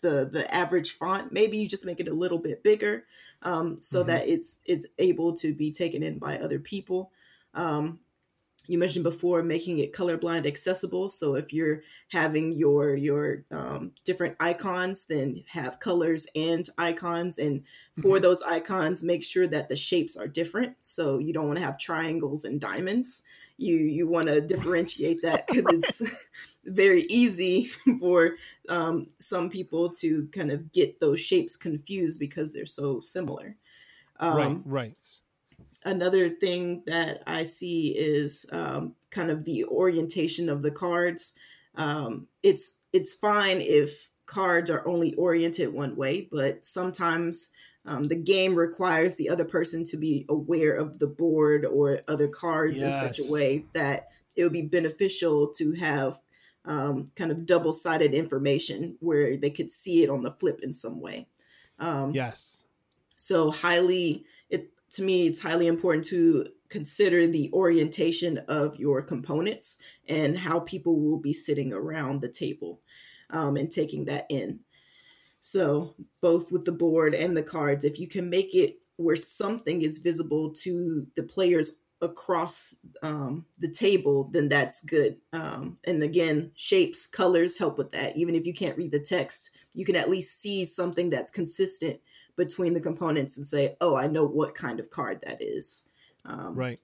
the 0.06 0.30
the 0.32 0.46
average 0.54 0.92
font 0.92 1.32
maybe 1.32 1.58
you 1.58 1.68
just 1.68 1.86
make 1.86 2.00
it 2.00 2.08
a 2.08 2.14
little 2.14 2.40
bit 2.40 2.64
bigger 2.64 3.06
um, 3.42 3.80
so 3.82 4.04
Mhm. 4.04 4.08
that 4.08 4.28
it's 4.28 4.60
it's 4.66 4.86
able 5.00 5.36
to 5.38 5.54
be 5.54 5.72
taken 5.72 6.04
in 6.04 6.20
by 6.20 6.38
other 6.40 6.60
people 6.60 7.12
um, 7.56 8.00
you 8.68 8.80
mentioned 8.80 9.04
before 9.04 9.44
making 9.44 9.80
it 9.80 9.94
colorblind 9.94 10.46
accessible 10.48 11.10
so 11.10 11.36
if 11.36 11.54
you're 11.54 11.82
having 12.10 12.52
your 12.52 12.96
your 12.96 13.46
um, 13.52 13.92
different 14.04 14.36
icons 14.40 15.06
then 15.06 15.44
have 15.48 15.80
colors 15.80 16.28
and 16.36 16.70
icons 16.78 17.38
and 17.38 17.64
for 18.02 18.20
Mhm. 18.20 18.22
those 18.22 18.42
icons 18.44 19.04
make 19.04 19.24
sure 19.24 19.48
that 19.48 19.70
the 19.70 19.76
shapes 19.76 20.16
are 20.18 20.28
different 20.28 20.76
so 20.82 21.18
you 21.20 21.34
don't 21.34 21.48
want 21.48 21.58
to 21.60 21.66
have 21.66 21.78
triangles 21.78 22.46
and 22.46 22.60
diamonds 22.62 23.24
you 23.58 23.76
you 23.76 24.08
want 24.08 24.28
to 24.28 24.42
differentiate 24.42 25.22
that 25.22 25.48
because 25.48 25.70
it's 25.70 26.02
very 26.66 27.04
easy 27.04 27.66
for 28.00 28.36
um, 28.70 29.08
some 29.20 29.50
people 29.50 29.90
to 29.90 30.28
kind 30.32 30.52
of 30.52 30.72
get 30.72 31.00
those 31.00 31.20
shapes 31.20 31.56
confused 31.56 32.20
because 32.20 32.52
they're 32.52 32.66
so 32.66 33.02
similar 33.02 33.56
um, 34.20 34.64
right. 34.66 34.88
Right. 34.88 35.08
another 35.84 36.30
thing 36.30 36.84
that 36.86 37.22
I 37.28 37.44
see 37.44 37.90
is 37.90 38.46
um, 38.52 38.96
kind 39.10 39.30
of 39.30 39.44
the 39.44 39.66
orientation 39.66 40.50
of 40.50 40.62
the 40.62 40.72
cards. 40.72 41.34
Um, 41.76 42.28
it's 42.44 42.78
it's 42.94 43.14
fine 43.14 43.60
if 43.62 44.10
cards 44.26 44.70
are 44.70 44.88
only 44.88 45.14
oriented 45.16 45.74
one 45.74 45.96
way, 45.96 46.28
but 46.32 46.64
sometimes 46.64 47.50
um, 47.86 48.08
the 48.08 48.16
game 48.16 48.56
requires 48.56 49.16
the 49.16 49.30
other 49.30 49.46
person 49.46 49.84
to 49.86 49.98
be 49.98 50.26
aware 50.30 50.74
of 50.74 50.98
the 50.98 51.08
board 51.08 51.66
or 51.66 52.02
other 52.08 52.28
cards 52.28 52.82
in 52.82 52.90
such 52.90 53.20
a 53.20 53.32
way 53.32 53.66
that 53.74 54.10
it 54.36 54.44
would 54.44 54.54
be 54.54 54.64
beneficial 54.64 55.50
to 55.50 55.74
have 55.74 56.20
um, 56.66 57.12
kind 57.16 57.32
of 57.32 57.46
double 57.46 57.74
sided 57.74 58.14
information 58.14 58.98
where 59.00 59.38
they 59.38 59.50
could 59.50 59.72
see 59.72 60.04
it 60.04 60.10
on 60.10 60.24
the 60.24 60.32
flip 60.32 60.62
in 60.64 60.74
some 60.74 61.00
way. 61.02 61.28
Um, 61.80 62.14
Yes. 62.14 62.66
so 63.16 63.52
highly 63.52 64.26
it 64.50 64.72
to 64.92 65.04
me 65.04 65.28
it's 65.28 65.40
highly 65.40 65.68
important 65.68 66.06
to 66.06 66.48
consider 66.70 67.28
the 67.28 67.52
orientation 67.54 68.40
of 68.48 68.76
your 68.78 69.02
components 69.02 69.78
and 70.08 70.38
how 70.38 70.60
people 70.60 71.00
will 71.00 71.20
be 71.20 71.34
sitting 71.34 71.72
around 71.74 72.22
the 72.22 72.30
table 72.30 72.82
um, 73.30 73.56
and 73.56 73.72
taking 73.72 74.06
that 74.06 74.26
in 74.30 74.60
so 75.42 75.96
both 76.22 76.52
with 76.52 76.66
the 76.66 76.72
board 76.72 77.14
and 77.14 77.38
the 77.38 77.44
cards 77.44 77.86
if 77.86 78.00
you 78.00 78.08
can 78.08 78.30
make 78.30 78.56
it 78.56 78.86
where 78.98 79.16
something 79.16 79.82
is 79.82 80.00
visible 80.00 80.52
to 80.54 81.08
the 81.16 81.24
players 81.24 81.74
across 82.06 82.74
um, 83.04 83.46
the 83.60 83.68
table 83.68 84.30
then 84.32 84.48
that's 84.48 84.82
good 84.82 85.18
um, 85.34 85.78
and 85.86 86.02
again 86.02 86.52
shapes 86.56 87.06
colors 87.06 87.58
help 87.58 87.78
with 87.78 87.92
that 87.92 88.16
even 88.16 88.34
if 88.34 88.46
you 88.46 88.54
can't 88.54 88.78
read 88.78 88.92
the 88.92 89.00
text 89.00 89.50
you 89.74 89.84
can 89.86 89.96
at 89.96 90.10
least 90.10 90.40
see 90.40 90.66
something 90.66 91.10
that's 91.10 91.32
consistent 91.32 92.00
between 92.36 92.74
the 92.74 92.82
components 92.82 93.38
and 93.38 93.46
say, 93.46 93.76
oh, 93.82 93.96
I 93.96 94.08
know 94.08 94.26
what 94.26 94.56
kind 94.56 94.80
of 94.80 94.90
card 94.90 95.22
that 95.26 95.42
is. 95.42 95.84
Um, 96.26 96.56
Right. 96.56 96.80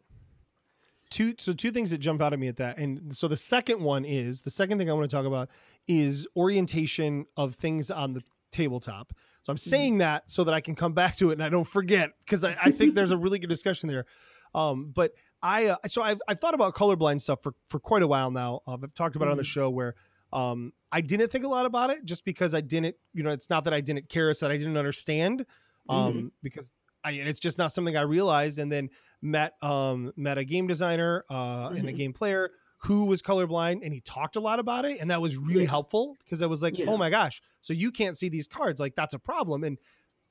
Two 1.10 1.34
so 1.38 1.52
two 1.52 1.72
things 1.72 1.92
that 1.92 1.98
jump 1.98 2.22
out 2.22 2.32
at 2.32 2.40
me 2.40 2.48
at 2.48 2.56
that. 2.58 2.78
And 2.78 3.14
so 3.14 3.28
the 3.28 3.36
second 3.36 3.82
one 3.82 4.06
is 4.06 4.44
the 4.44 4.50
second 4.50 4.78
thing 4.78 4.90
I 4.90 4.94
want 4.94 5.10
to 5.10 5.14
talk 5.14 5.26
about 5.26 5.50
is 5.86 6.26
orientation 6.38 7.26
of 7.36 7.56
things 7.56 7.92
on 7.92 8.14
the 8.14 8.24
tabletop. 8.50 9.12
So 9.44 9.52
I'm 9.52 9.58
saying 9.58 9.98
that 9.98 10.32
so 10.32 10.46
that 10.46 10.54
I 10.54 10.62
can 10.62 10.74
come 10.74 10.94
back 10.94 11.18
to 11.18 11.32
it 11.32 11.34
and 11.34 11.44
I 11.44 11.50
don't 11.50 11.68
forget 11.68 12.12
because 12.20 12.46
I, 12.46 12.56
I 12.64 12.72
think 12.72 12.96
there's 12.96 13.12
a 13.12 13.18
really 13.18 13.40
good 13.40 13.50
discussion 13.50 13.90
there. 13.90 14.06
Um, 14.54 14.92
but 14.94 15.14
I 15.42 15.68
uh, 15.68 15.78
so 15.88 16.02
I've, 16.02 16.20
I've 16.28 16.40
thought 16.40 16.54
about 16.54 16.76
colorblind 16.76 17.22
stuff 17.22 17.42
for 17.42 17.54
for 17.70 17.80
quite 17.80 18.04
a 18.04 18.08
while 18.08 18.32
now. 18.32 18.62
Um, 18.68 18.82
I've 18.84 18.94
talked 18.94 19.16
about 19.16 19.28
it 19.28 19.32
on 19.32 19.38
the 19.38 19.44
Mhm. 19.44 19.46
show 19.48 19.70
where 19.70 19.96
um, 20.34 20.72
I 20.92 21.02
didn't 21.02 21.32
think 21.32 21.44
a 21.44 21.48
lot 21.48 21.66
about 21.66 21.90
it 21.90 22.06
just 22.06 22.24
because 22.26 22.54
I 22.54 22.62
didn't 22.62 22.96
you 23.14 23.24
know 23.24 23.32
it's 23.32 23.50
not 23.50 23.64
that 23.66 23.74
I 23.74 23.82
didn't 23.82 24.08
care 24.10 24.30
it's 24.30 24.40
that 24.42 24.52
I 24.52 24.58
didn't 24.58 24.78
understand 24.78 25.46
um, 25.90 26.32
because 26.44 26.72
I 27.04 27.12
and 27.12 27.28
it's 27.28 27.40
just 27.40 27.58
not 27.58 27.74
something 27.74 27.98
I 27.98 28.02
realized 28.02 28.60
and 28.60 28.72
then 28.72 28.90
met 29.22 29.54
um 29.64 30.12
met 30.16 30.38
a 30.38 30.44
game 30.44 30.68
designer 30.68 31.26
uh 31.30 31.70
and 31.70 31.88
a 31.90 31.92
Mhm. 31.92 31.98
game 31.98 32.14
player 32.14 32.52
who 32.84 33.06
was 33.06 33.22
colorblind 33.22 33.82
and 33.84 33.94
he 33.94 34.02
talked 34.02 34.36
a 34.36 34.40
lot 34.40 34.60
about 34.60 34.86
it 34.86 35.00
and 35.00 35.12
that 35.12 35.22
was 35.22 35.38
really 35.38 35.64
Yeah. 35.64 35.70
helpful 35.70 36.18
because 36.24 36.42
I 36.42 36.46
was 36.48 36.62
like 36.64 36.76
Yeah. 36.78 36.86
oh 36.88 36.98
my 36.98 37.10
gosh 37.10 37.42
so 37.62 37.74
you 37.74 37.92
can't 37.92 38.18
see 38.18 38.30
these 38.30 38.48
cards 38.48 38.80
like 38.80 38.96
that's 38.96 39.14
a 39.14 39.20
problem 39.20 39.64
and 39.64 39.78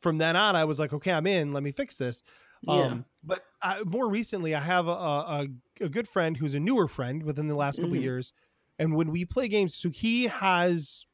from 0.00 0.18
then 0.18 0.34
on 0.36 0.56
I 0.56 0.64
was 0.64 0.78
like 0.78 0.92
okay 0.92 1.12
I'm 1.12 1.26
in 1.26 1.52
let 1.52 1.62
me 1.62 1.72
fix 1.72 1.96
this 1.96 2.22
Yeah. 2.62 2.98
um 2.98 3.06
but 3.22 3.42
I, 3.62 3.82
more 3.84 4.08
recently 4.08 4.54
I 4.54 4.60
have 4.60 4.86
a, 4.86 4.90
a 4.90 5.46
a 5.80 5.88
good 5.88 6.08
friend 6.08 6.36
who's 6.36 6.54
a 6.54 6.60
newer 6.60 6.88
friend 6.88 7.22
within 7.22 7.48
the 7.48 7.54
last 7.54 7.80
couple 7.80 7.96
Mhm. 7.96 7.98
years 7.98 8.32
and 8.78 8.94
when 8.94 9.10
we 9.10 9.24
play 9.24 9.48
games 9.48 9.76
so 9.76 9.90
he 9.90 10.24
has 10.26 11.06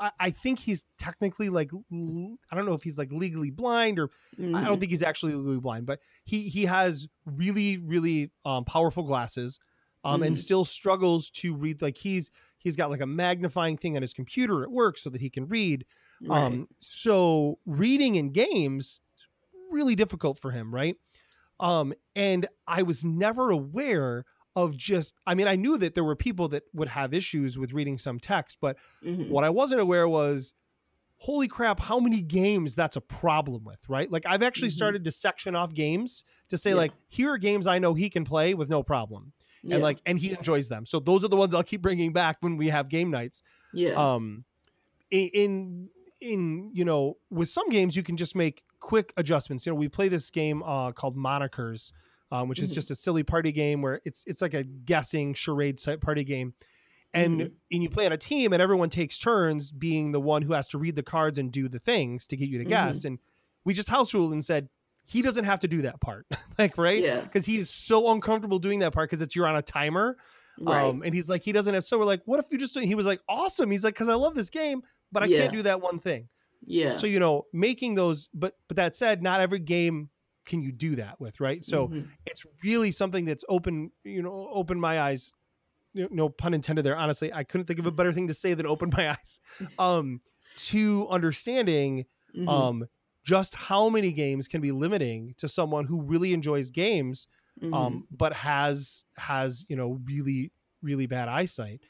I, 0.00 0.12
I 0.20 0.30
think 0.30 0.60
he's 0.60 0.84
technically 0.98 1.48
like 1.50 1.70
I 2.50 2.56
don't 2.56 2.66
know 2.66 2.74
if 2.74 2.82
he's 2.82 2.98
like 2.98 3.10
legally 3.12 3.50
blind 3.50 3.98
or 3.98 4.10
I 4.52 4.62
Mhm. 4.62 4.68
don't 4.68 4.80
think 4.80 4.90
he's 4.90 5.02
actually 5.02 5.34
legally 5.34 5.60
blind, 5.60 5.86
but 5.86 6.00
he 6.24 6.48
he 6.48 6.64
has 6.66 7.06
really 7.26 7.78
really 7.78 8.32
um, 8.44 8.64
powerful 8.64 9.02
glasses, 9.02 9.58
um, 10.04 10.22
and 10.22 10.36
Mhm. 10.36 10.38
still 10.38 10.64
struggles 10.64 11.30
to 11.32 11.54
read. 11.54 11.82
Like 11.82 11.98
he's 11.98 12.30
he's 12.58 12.76
got 12.76 12.90
like 12.90 13.00
a 13.00 13.06
magnifying 13.06 13.76
thing 13.76 13.96
on 13.96 14.02
his 14.02 14.14
computer 14.14 14.62
at 14.62 14.70
work 14.70 14.96
so 14.98 15.10
that 15.10 15.20
he 15.20 15.30
can 15.30 15.48
read. 15.48 15.84
Right. 16.20 16.62
Um, 16.62 16.68
so 16.80 17.58
reading 17.66 18.14
in 18.16 18.32
games 18.32 19.00
really 19.78 19.94
difficult 19.94 20.38
for 20.38 20.50
him, 20.50 20.74
right? 20.74 20.96
Um, 21.60 21.92
and 22.14 22.46
I 22.66 22.82
was 22.82 23.04
never 23.04 23.50
aware 23.50 24.24
of 24.54 24.76
just. 24.76 25.14
I 25.26 25.34
mean, 25.34 25.48
I 25.48 25.56
knew 25.56 25.78
that 25.78 25.94
there 25.94 26.04
were 26.04 26.16
people 26.16 26.48
that 26.48 26.64
would 26.74 26.88
have 26.88 27.14
issues 27.14 27.56
with 27.58 27.72
reading 27.72 27.96
some 27.98 28.18
text, 28.20 28.58
but 28.60 28.76
Mhm. 29.04 29.28
what 29.28 29.44
I 29.44 29.50
wasn't 29.50 29.80
aware 29.80 30.08
was, 30.08 30.52
holy 31.20 31.48
crap, 31.48 31.80
how 31.80 31.98
many 31.98 32.22
games 32.22 32.74
that's 32.76 32.96
a 32.96 33.00
problem 33.00 33.64
with, 33.64 33.88
right? 33.88 34.10
Like 34.10 34.24
I've 34.26 34.42
actually 34.42 34.68
Mhm. 34.68 34.72
started 34.80 35.04
to 35.04 35.10
section 35.10 35.56
off 35.56 35.72
games 35.74 36.22
to 36.48 36.56
say 36.58 36.70
Yeah. 36.70 36.76
like, 36.76 36.92
here 37.08 37.30
are 37.30 37.38
games 37.38 37.66
I 37.66 37.78
know 37.80 37.94
he 37.94 38.08
can 38.10 38.24
play 38.24 38.54
with 38.54 38.68
no 38.68 38.82
problem, 38.84 39.32
yeah. 39.64 39.74
and 39.76 39.82
like, 39.82 39.98
and 40.06 40.18
he 40.18 40.30
enjoys 40.32 40.68
them. 40.68 40.86
So 40.86 41.00
those 41.00 41.24
are 41.24 41.28
the 41.28 41.36
ones 41.36 41.54
I'll 41.54 41.64
keep 41.64 41.82
bringing 41.82 42.12
back 42.12 42.36
when 42.40 42.56
we 42.56 42.68
have 42.68 42.88
game 42.88 43.10
nights. 43.10 43.42
yeah. 43.72 43.94
Um, 43.94 44.44
in 45.10 45.28
in, 45.34 45.90
in 46.20 46.70
you 46.72 46.84
know, 46.84 47.16
with 47.30 47.48
some 47.48 47.68
games 47.68 47.96
you 47.96 48.02
can 48.02 48.16
just 48.16 48.34
make 48.36 48.62
quick 48.80 49.12
adjustments. 49.16 49.66
You 49.66 49.72
know, 49.72 49.76
we 49.76 49.88
play 49.88 50.08
this 50.08 50.30
game 50.30 50.62
uh, 50.62 50.92
called 50.92 51.16
Monikers. 51.16 51.92
Um, 52.30 52.46
which 52.46 52.58
is 52.60 52.70
Mhm. 52.70 52.74
just 52.74 52.90
a 52.90 52.94
silly 52.94 53.22
party 53.22 53.52
game 53.52 53.80
where 53.80 54.02
it's 54.04 54.22
it's 54.26 54.42
like 54.42 54.52
a 54.52 54.62
guessing 54.62 55.32
charade 55.32 55.78
type 55.78 56.02
party 56.02 56.24
game 56.24 56.52
and 57.14 57.40
Mhm. 57.40 57.52
and 57.72 57.82
you 57.82 57.88
play 57.88 58.04
on 58.04 58.12
a 58.12 58.18
team 58.18 58.52
and 58.52 58.60
everyone 58.60 58.90
takes 58.90 59.18
turns 59.18 59.70
being 59.72 60.12
the 60.12 60.20
one 60.20 60.42
who 60.42 60.52
has 60.52 60.68
to 60.68 60.78
read 60.78 60.94
the 60.94 61.02
cards 61.02 61.38
and 61.38 61.50
do 61.50 61.70
the 61.70 61.78
things 61.78 62.26
to 62.26 62.36
get 62.36 62.50
you 62.50 62.58
to 62.58 62.64
Mm-hmm. 62.64 62.68
guess 62.70 63.06
and 63.06 63.18
we 63.64 63.72
just 63.72 63.88
house 63.88 64.12
ruled 64.12 64.32
and 64.32 64.44
said 64.44 64.68
he 65.06 65.22
doesn't 65.22 65.44
have 65.46 65.60
to 65.60 65.68
do 65.68 65.80
that 65.80 66.02
part 66.02 66.26
like 66.58 66.76
right 66.76 67.02
Yeah. 67.02 67.22
because 67.22 67.46
he 67.46 67.56
is 67.56 67.70
so 67.70 68.12
uncomfortable 68.12 68.58
doing 68.58 68.80
that 68.80 68.92
part 68.92 69.08
because 69.08 69.22
it's 69.22 69.34
you're 69.34 69.46
on 69.46 69.56
a 69.56 69.62
timer 69.62 70.18
right. 70.60 70.84
um 70.84 71.00
and 71.02 71.14
he's 71.14 71.30
like 71.30 71.42
he 71.42 71.52
doesn't 71.52 71.72
have 71.72 71.82
so 71.84 71.98
we're 71.98 72.04
like 72.04 72.20
what 72.26 72.40
if 72.40 72.52
you 72.52 72.58
just 72.58 72.78
he 72.78 72.94
was 72.94 73.06
like 73.06 73.22
awesome 73.26 73.70
he's 73.70 73.84
like 73.84 73.94
because 73.94 74.08
i 74.08 74.14
love 74.14 74.34
this 74.34 74.50
game 74.50 74.82
but 75.12 75.22
i 75.22 75.26
Yeah. 75.26 75.38
can't 75.44 75.54
do 75.54 75.62
that 75.62 75.80
one 75.80 75.98
thing 75.98 76.28
yeah. 76.64 76.90
so 76.90 77.06
you 77.06 77.18
know 77.20 77.46
making 77.52 77.94
those 77.94 78.28
but 78.34 78.54
but 78.68 78.76
that 78.76 78.94
said 78.94 79.22
not 79.22 79.40
every 79.40 79.58
game 79.60 80.10
can 80.44 80.62
you 80.62 80.72
do 80.72 80.96
that 80.96 81.20
with 81.20 81.40
right 81.40 81.62
so 81.64 81.88
Mhm. 81.88 82.08
it's 82.26 82.44
really 82.64 82.90
something 82.90 83.24
that's 83.24 83.44
open 83.48 83.90
you 84.04 84.22
know 84.22 84.48
open 84.52 84.80
my 84.80 85.00
eyes 85.00 85.32
no, 85.94 86.28
pun 86.28 86.54
intended 86.54 86.84
there 86.84 86.96
honestly 86.96 87.32
i 87.32 87.42
couldn't 87.42 87.66
think 87.66 87.78
of 87.78 87.86
a 87.86 87.90
better 87.90 88.12
thing 88.12 88.28
to 88.28 88.34
say 88.34 88.54
than 88.54 88.66
open 88.66 88.90
my 88.96 89.10
eyes 89.14 89.40
um 89.78 90.20
to 90.56 91.06
understanding 91.10 92.04
Mhm. 92.36 92.48
um 92.48 92.88
just 93.24 93.54
how 93.54 93.88
many 93.88 94.12
games 94.12 94.48
can 94.48 94.60
be 94.60 94.70
limiting 94.72 95.34
to 95.38 95.48
someone 95.48 95.84
who 95.86 96.00
really 96.02 96.32
enjoys 96.32 96.70
games 96.70 97.26
Mhm. 97.60 97.74
um 97.74 98.06
but 98.10 98.32
has 98.32 99.06
has 99.16 99.64
you 99.68 99.76
know 99.76 99.98
really 100.04 100.52
really 100.82 101.06
bad 101.06 101.28
eyesight 101.28 101.80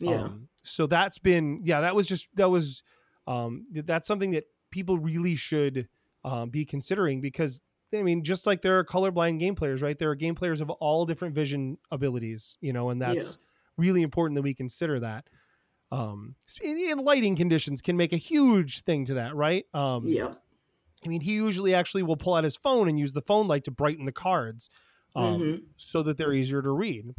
yeah. 0.00 0.22
um, 0.24 0.48
so 0.62 0.86
that's 0.86 1.18
been 1.18 1.60
yeah 1.64 1.80
that 1.82 1.94
was 1.94 2.06
just 2.06 2.34
that 2.36 2.48
was 2.48 2.82
um 3.28 3.66
that's 3.84 4.08
something 4.08 4.32
that 4.32 4.44
people 4.70 4.98
really 4.98 5.34
should 5.36 5.88
um, 6.24 6.50
be 6.50 6.64
considering 6.64 7.20
because 7.20 7.60
i 7.94 8.02
mean 8.02 8.24
just 8.24 8.46
like 8.46 8.62
there 8.62 8.78
are 8.78 8.84
colorblind 8.84 9.38
game 9.38 9.54
players 9.54 9.82
right 9.82 9.98
there 9.98 10.10
are 10.10 10.14
game 10.16 10.34
players 10.34 10.60
of 10.60 10.70
all 10.70 11.06
different 11.06 11.34
vision 11.34 11.78
abilities 11.92 12.58
you 12.60 12.72
know 12.72 12.90
and 12.90 13.00
that's 13.00 13.38
really 13.76 14.02
important 14.02 14.34
that 14.34 14.42
we 14.42 14.54
consider 14.54 14.98
that 15.00 15.24
um 15.92 16.34
and- 16.64 17.00
lighting 17.00 17.36
conditions 17.36 17.80
can 17.80 17.96
make 17.96 18.12
a 18.12 18.16
huge 18.16 18.80
thing 18.82 19.04
to 19.04 19.14
that 19.14 19.34
right 19.36 19.64
um 19.74 20.02
yeah. 20.06 20.32
i 21.04 21.08
mean 21.08 21.20
he 21.20 21.32
usually 21.34 21.74
actually 21.74 22.02
will 22.02 22.16
pull 22.16 22.34
out 22.34 22.44
his 22.44 22.56
phone 22.56 22.88
and 22.88 22.98
use 22.98 23.12
the 23.12 23.22
phone 23.22 23.46
light 23.46 23.64
to 23.64 23.70
brighten 23.70 24.04
the 24.04 24.12
cards 24.12 24.70
um, 25.16 25.40
Mhm. 25.40 25.62
so 25.76 26.02
that 26.02 26.16
they're 26.18 26.32
easier 26.34 26.60
to 26.62 26.70
read 26.70 27.14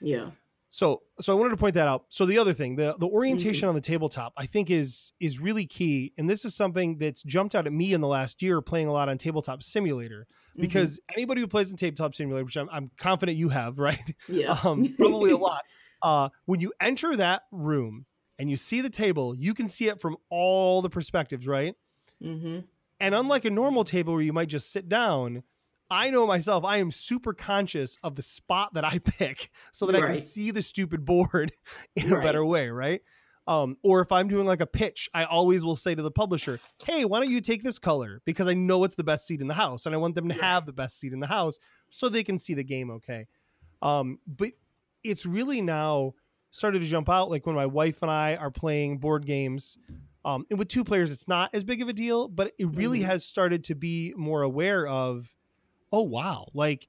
Yeah. 0.00 0.30
So, 0.76 1.02
so 1.20 1.32
I 1.32 1.36
wanted 1.38 1.50
to 1.50 1.56
point 1.56 1.76
that 1.76 1.86
out. 1.86 2.06
So 2.08 2.26
the 2.26 2.36
other 2.36 2.52
thing, 2.52 2.74
the 2.74 2.96
the 2.98 3.06
orientation 3.06 3.68
on 3.68 3.76
the 3.76 3.80
tabletop, 3.80 4.32
I 4.36 4.46
think 4.46 4.72
is 4.72 5.12
is 5.20 5.38
really 5.38 5.66
key, 5.66 6.12
and 6.18 6.28
this 6.28 6.44
is 6.44 6.56
something 6.56 6.98
that's 6.98 7.22
jumped 7.22 7.54
out 7.54 7.68
at 7.68 7.72
me 7.72 7.92
in 7.92 8.00
the 8.00 8.08
last 8.08 8.42
year 8.42 8.60
playing 8.60 8.88
a 8.88 8.92
lot 8.92 9.08
on 9.08 9.16
Tabletop 9.16 9.62
Simulator. 9.62 10.26
Mhm. 10.58 10.62
Because 10.62 10.98
anybody 11.14 11.40
who 11.42 11.46
plays 11.46 11.70
in 11.70 11.76
Tabletop 11.76 12.16
Simulator, 12.16 12.44
which 12.44 12.56
I'm, 12.56 12.68
I'm 12.72 12.90
confident 12.96 13.38
you 13.38 13.50
have, 13.50 13.78
right? 13.88 14.16
yeah. 14.28 14.58
Um, 14.64 14.92
probably 14.98 15.30
a 15.30 15.36
lot. 15.36 15.62
Uh, 16.02 16.30
when 16.46 16.58
you 16.58 16.72
enter 16.80 17.14
that 17.14 17.42
room 17.52 18.06
and 18.40 18.50
you 18.50 18.56
see 18.56 18.80
the 18.80 18.90
table, 18.90 19.32
you 19.32 19.54
can 19.54 19.68
see 19.68 19.86
it 19.86 20.00
from 20.00 20.16
all 20.28 20.82
the 20.82 20.90
perspectives, 20.90 21.46
right? 21.46 21.76
hmm 22.20 22.58
And 22.98 23.14
unlike 23.14 23.44
a 23.44 23.50
normal 23.50 23.84
table 23.84 24.14
where 24.14 24.22
you 24.22 24.32
might 24.32 24.48
just 24.48 24.72
sit 24.72 24.88
down, 24.88 25.44
I 25.90 26.10
know 26.10 26.26
myself, 26.26 26.64
I 26.64 26.78
am 26.78 26.90
super 26.90 27.32
conscious 27.34 27.96
of 28.02 28.14
the 28.16 28.22
spot 28.22 28.74
that 28.74 28.84
I 28.84 28.98
pick 29.04 29.50
so 29.72 29.86
that 29.86 29.94
I 29.94 30.00
can 30.00 30.20
see 30.20 30.50
the 30.50 30.62
stupid 30.62 31.04
board 31.04 31.52
in 31.96 32.10
a 32.10 32.14
Right. 32.16 32.22
better 32.24 32.44
way, 32.44 32.68
right? 32.70 33.00
Um, 33.46 33.76
or 33.82 34.00
if 34.00 34.10
I'm 34.10 34.26
doing 34.28 34.46
like 34.46 34.60
a 34.62 34.66
pitch, 34.66 35.10
I 35.12 35.24
always 35.24 35.62
will 35.64 35.76
say 35.76 35.94
to 35.94 36.00
the 36.02 36.10
publisher, 36.10 36.58
hey, 36.86 37.04
why 37.04 37.20
don't 37.20 37.28
you 37.30 37.42
take 37.42 37.62
this 37.62 37.78
color? 37.78 38.22
Because 38.24 38.48
I 38.48 38.54
know 38.54 38.84
it's 38.84 38.94
the 38.94 39.04
best 39.04 39.26
seat 39.26 39.42
in 39.42 39.48
the 39.48 39.54
house 39.54 39.84
and 39.84 39.94
I 39.94 39.98
want 39.98 40.14
them 40.14 40.28
to 40.28 40.34
Right. 40.34 40.42
have 40.42 40.64
the 40.64 40.72
best 40.72 40.98
seat 40.98 41.12
in 41.12 41.20
the 41.20 41.26
house 41.26 41.58
so 41.90 42.08
they 42.08 42.24
can 42.24 42.38
see 42.38 42.54
the 42.54 42.64
game 42.64 42.90
okay. 42.90 43.26
Um, 43.82 44.18
but 44.26 44.52
it's 45.02 45.26
really 45.26 45.60
now 45.60 46.14
started 46.50 46.78
to 46.80 46.86
jump 46.86 47.10
out 47.10 47.30
like 47.30 47.44
when 47.46 47.54
my 47.54 47.66
wife 47.66 48.00
and 48.00 48.10
I 48.10 48.36
are 48.36 48.50
playing 48.50 48.98
board 48.98 49.26
games. 49.26 49.76
Um, 50.24 50.46
and 50.48 50.58
with 50.58 50.68
two 50.68 50.84
players, 50.84 51.12
it's 51.12 51.28
not 51.28 51.50
as 51.52 51.64
big 51.64 51.82
of 51.82 51.88
a 51.88 51.92
deal, 51.92 52.28
but 52.28 52.52
it 52.58 52.66
really 52.74 53.00
Mhm. 53.00 53.04
has 53.06 53.26
started 53.26 53.64
to 53.64 53.74
be 53.74 54.14
more 54.16 54.40
aware 54.40 54.86
of, 54.86 55.30
oh 55.94 56.02
wow, 56.02 56.40
like 56.54 56.88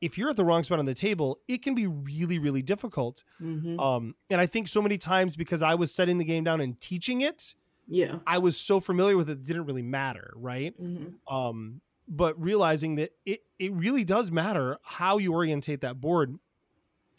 if 0.00 0.16
you're 0.18 0.30
at 0.30 0.36
the 0.36 0.44
wrong 0.44 0.62
spot 0.64 0.78
on 0.78 0.84
the 0.86 0.94
table, 0.94 1.38
it 1.48 1.62
can 1.62 1.74
be 1.74 1.86
really, 1.86 2.38
really 2.38 2.62
difficult. 2.62 3.22
hmm 3.40 3.78
Um, 3.78 4.14
and 4.30 4.40
I 4.40 4.46
think 4.46 4.68
so 4.68 4.82
many 4.82 4.98
times 4.98 5.36
because 5.36 5.62
I 5.62 5.74
was 5.74 5.92
setting 5.94 6.18
the 6.18 6.24
game 6.24 6.44
down 6.44 6.60
and 6.60 6.80
teaching 6.80 7.20
it, 7.20 7.54
yeah. 7.88 8.18
I 8.26 8.38
was 8.38 8.56
so 8.58 8.80
familiar 8.80 9.16
with 9.16 9.28
it, 9.30 9.38
it 9.38 9.46
didn't 9.46 9.66
really 9.66 9.82
matter, 9.82 10.32
right? 10.36 10.74
hmm 10.76 11.08
um, 11.28 11.80
but 12.08 12.40
realizing 12.40 12.96
that 12.96 13.10
it 13.24 13.40
it 13.58 13.72
really 13.72 14.04
does 14.04 14.30
matter 14.30 14.78
how 14.82 15.18
you 15.18 15.32
orientate 15.32 15.80
that 15.82 16.00
board 16.00 16.36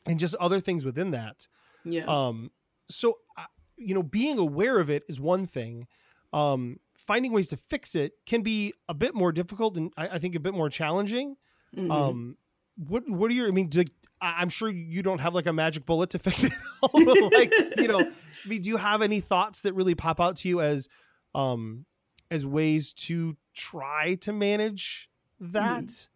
and 0.06 0.20
just 0.20 0.36
other 0.36 0.60
things 0.60 0.84
within 0.84 1.12
that 1.12 1.48
Yeah. 1.86 2.04
um 2.06 2.52
so 2.90 3.18
uh, 3.38 3.46
you 3.78 3.94
know 3.96 4.04
being 4.04 4.38
aware 4.38 4.78
of 4.80 4.90
it 4.90 5.04
is 5.08 5.20
one 5.22 5.46
thing 5.48 5.88
um 6.34 6.80
finding 7.08 7.32
ways 7.32 7.48
to 7.50 7.58
fix 7.58 7.96
it 7.96 8.14
can 8.26 8.42
be 8.42 8.74
a 8.88 8.94
bit 8.94 9.14
more 9.14 9.32
difficult 9.32 9.78
and 9.78 9.92
i, 9.98 10.08
I 10.08 10.20
think 10.20 10.36
a 10.36 10.40
bit 10.40 10.54
more 10.54 10.70
challenging. 10.70 11.36
Mhm. 11.76 11.92
um 11.92 12.38
what 12.76 13.08
what 13.10 13.30
are 13.32 13.34
your 13.34 13.48
i 13.48 13.52
mean 13.52 13.68
do, 13.68 13.84
i'm 14.22 14.50
sure 14.50 14.70
you 14.70 15.04
don't 15.04 15.20
have 15.20 15.34
like 15.34 15.46
a 15.48 15.54
magic 15.54 15.86
bullet 15.86 16.12
to 16.12 16.20
fix 16.28 16.44
it 16.44 16.54
all, 16.82 17.30
like 17.32 17.54
you 17.78 17.88
know 17.88 18.00
I 18.46 18.50
mean, 18.50 18.62
do 18.62 18.70
you 18.70 18.78
have 18.78 19.02
any 19.02 19.22
thoughts 19.22 19.62
that 19.62 19.74
really 19.74 19.96
pop 19.96 20.20
out 20.20 20.36
to 20.38 20.50
you 20.50 20.62
as 20.62 20.90
um 21.34 21.86
as 22.30 22.46
ways 22.46 22.94
to 22.94 23.38
try 23.54 24.16
to 24.16 24.34
manage 24.34 25.10
that? 25.40 26.08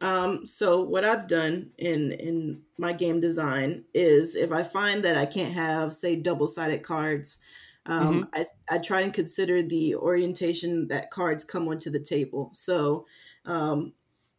Um, 0.00 0.44
so 0.44 0.82
what 0.82 1.04
I've 1.04 1.26
done 1.26 1.70
in 1.78 2.12
in 2.12 2.62
my 2.78 2.92
game 2.92 3.18
design 3.20 3.84
is 3.94 4.36
if 4.36 4.52
I 4.52 4.62
find 4.62 5.04
that 5.04 5.16
I 5.16 5.26
can't 5.26 5.54
have 5.54 5.94
say 5.94 6.16
double 6.16 6.46
sided 6.46 6.82
cards, 6.82 7.38
um, 7.86 8.28
I 8.34 8.46
I 8.70 8.78
try 8.78 9.00
and 9.02 9.12
consider 9.14 9.62
the 9.62 9.94
orientation 9.96 10.88
that 10.88 11.10
cards 11.10 11.44
come 11.44 11.68
onto 11.68 11.90
the 11.90 12.00
table. 12.00 12.50
So, 12.54 13.06
um, 13.44 13.94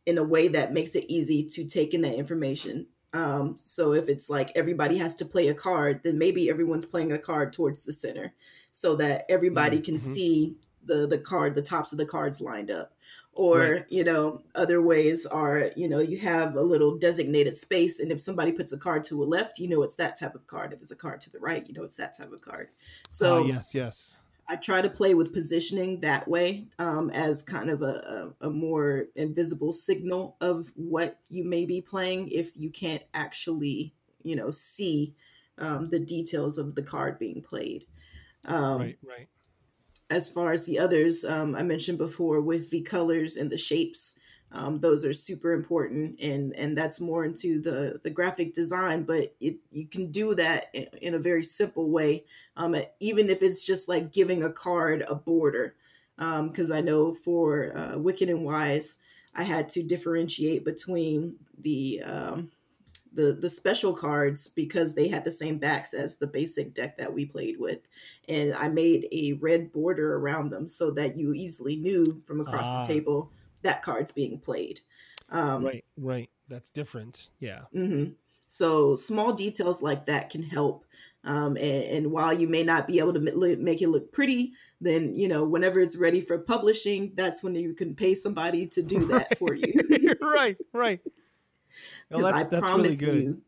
in 0.06 0.18
a 0.18 0.24
way 0.24 0.48
that 0.50 0.74
makes 0.74 0.96
it 0.96 1.06
easy 1.10 1.46
to 1.46 1.66
take 1.68 1.94
in 1.94 2.02
that 2.02 2.16
information. 2.16 2.88
Um, 3.14 3.58
so 3.62 3.94
if 3.94 4.10
it's 4.10 4.30
like 4.30 4.52
everybody 4.56 4.98
has 4.98 5.16
to 5.18 5.26
play 5.26 5.48
a 5.50 5.54
card, 5.54 6.02
then 6.04 6.18
maybe 6.18 6.50
everyone's 6.50 6.86
playing 6.86 7.12
a 7.12 7.20
card 7.20 7.54
towards 7.54 7.84
the 7.84 7.94
center, 7.94 8.34
so 8.72 8.96
that 8.98 9.26
everybody 9.30 9.80
can 9.82 9.98
Mhm. 9.98 10.00
see 10.00 10.58
the 10.84 11.08
the 11.08 11.20
card, 11.20 11.56
the 11.56 11.62
tops 11.62 11.92
of 11.92 11.98
the 11.98 12.06
cards 12.06 12.40
lined 12.42 12.72
up 12.72 12.94
or 13.38 13.60
Right. 13.60 13.86
you 13.89 14.04
know 14.04 14.41
other 14.56 14.82
ways 14.82 15.26
are 15.26 15.71
you 15.76 15.88
know 15.88 16.00
you 16.00 16.17
have 16.19 16.56
a 16.56 16.62
little 16.62 16.97
designated 16.97 17.58
space 17.58 18.00
and 18.00 18.12
if 18.12 18.19
somebody 18.19 18.52
puts 18.52 18.73
a 18.73 18.78
card 18.78 19.04
to 19.06 19.21
a 19.23 19.26
left 19.26 19.60
you 19.60 19.69
know 19.69 19.84
it's 19.84 19.95
that 19.97 20.19
type 20.19 20.36
of 20.36 20.47
card. 20.47 20.73
If 20.73 20.82
it's 20.82 20.91
a 20.91 20.95
card 20.95 21.21
to 21.21 21.30
the 21.30 21.39
right 21.39 21.65
you 21.67 21.73
know 21.73 21.84
it's 21.84 21.95
that 21.97 22.17
type 22.17 22.32
of 22.32 22.41
card. 22.41 22.69
So 23.10 23.38
Uh, 23.43 23.47
yes 23.47 23.73
yes. 23.76 24.17
I 24.50 24.56
try 24.56 24.82
to 24.82 24.89
play 24.89 25.13
with 25.13 25.34
positioning 25.34 26.00
that 26.00 26.26
way 26.26 26.67
um, 26.80 27.10
as 27.10 27.43
kind 27.43 27.69
of 27.69 27.82
a, 27.82 28.34
a, 28.41 28.47
a 28.47 28.50
more 28.50 29.08
invisible 29.15 29.73
signal 29.73 30.38
of 30.39 30.71
what 30.76 31.19
you 31.28 31.43
may 31.43 31.65
be 31.65 31.82
playing 31.82 32.30
if 32.30 32.56
you 32.56 32.69
can't 32.71 33.04
actually 33.13 33.93
you 34.23 34.36
know 34.36 34.52
see 34.52 35.15
um, 35.58 35.89
the 35.89 36.00
details 36.00 36.58
of 36.58 36.76
the 36.76 36.84
card 36.84 37.19
being 37.19 37.41
played. 37.41 37.86
Um, 38.45 38.80
right 38.82 38.97
right 39.06 39.28
as 40.10 40.30
far 40.30 40.52
as 40.52 40.65
the 40.65 40.80
others 40.80 41.26
um, 41.26 41.56
i 41.56 41.63
mentioned 41.63 41.98
before 41.98 42.41
with 42.41 42.70
the 42.70 42.82
colors 42.82 43.38
and 43.38 43.50
the 43.50 43.58
shapes 43.58 44.20
um, 44.52 44.80
those 44.80 45.04
are 45.04 45.13
super 45.13 45.52
important 45.52 46.20
and 46.22 46.54
and 46.56 46.78
that's 46.78 47.00
more 47.00 47.26
into 47.26 47.62
the 47.62 48.00
the 48.04 48.10
graphic 48.10 48.54
design 48.54 49.04
but 49.04 49.36
it, 49.39 49.58
you 49.72 49.88
can 49.88 50.12
do 50.12 50.34
that 50.34 50.74
in, 51.02 51.13
a 51.13 51.20
very 51.20 51.43
simple 51.43 51.89
way 51.89 52.24
um, 52.56 52.76
even 53.00 53.30
if 53.30 53.41
it's 53.41 53.65
just 53.65 53.89
like 53.89 54.13
giving 54.13 54.43
a 54.43 54.52
card 54.52 55.04
a 55.08 55.15
border 55.15 55.76
because 56.17 56.72
i 56.72 56.82
know 56.82 57.13
for 57.13 57.78
uh, 57.78 57.98
wicked 57.98 58.30
and 58.30 58.46
wise 58.46 58.98
i 59.36 59.43
had 59.43 59.70
to 59.70 59.84
differentiate 59.84 60.63
between 60.63 61.36
the 61.60 62.02
um, 62.04 62.50
the 63.13 63.34
the 63.34 63.50
special 63.50 63.93
cards 63.93 64.48
because 64.48 64.93
they 64.96 65.08
had 65.08 65.24
the 65.24 65.32
same 65.32 65.58
backs 65.58 65.93
as 65.93 66.15
the 66.17 66.28
basic 66.28 66.74
deck 66.74 66.98
that 66.98 67.13
we 67.13 67.26
played 67.26 67.60
with. 67.60 67.80
And 68.28 68.54
i 68.56 68.67
made 68.70 69.08
a 69.12 69.34
red 69.34 69.72
border 69.72 70.15
around 70.17 70.50
them 70.50 70.67
so 70.67 70.91
that 70.91 71.15
you 71.17 71.34
easily 71.34 71.76
knew 71.76 72.22
from 72.26 72.41
across 72.41 72.65
Ah. 72.65 72.82
the 72.82 72.88
table 72.88 73.32
that 73.63 73.82
card's 73.84 74.12
being 74.12 74.39
played. 74.39 74.82
Um, 75.30 75.65
right 75.65 75.86
right. 75.98 76.30
That's 76.50 76.70
different. 76.70 77.30
Yeah. 77.39 77.62
Mhm. 77.76 78.13
so 78.48 78.96
small 78.96 79.34
details 79.34 79.82
like 79.82 80.06
that 80.06 80.30
can 80.30 80.43
help. 80.43 80.86
Um, 81.26 81.58
and, 81.58 81.84
and 81.84 82.12
while 82.12 82.32
you 82.34 82.48
may 82.48 82.63
not 82.63 82.88
be 82.88 83.00
able 83.00 83.13
to 83.13 83.20
make 83.20 83.82
it 83.82 83.89
look 83.89 84.12
pretty 84.13 84.54
then 84.80 85.15
you 85.15 85.28
know 85.28 85.43
whenever 85.43 85.80
it's 85.80 85.96
ready 85.96 86.22
for 86.22 86.38
publishing 86.38 87.12
that's 87.15 87.41
when 87.43 87.56
you 87.56 87.74
can 87.74 87.96
pay 87.96 88.13
somebody 88.13 88.67
to 88.67 88.84
do 88.84 89.00
that 89.08 89.38
for 89.39 89.54
you. 89.56 89.74
Right 90.22 90.56
right 90.72 91.02
well, 92.12 92.24
'Cause 92.24 92.44
that's 92.44 92.56
I 92.56 92.60
promise 92.60 93.02
really 93.02 93.24
you, 93.24 93.42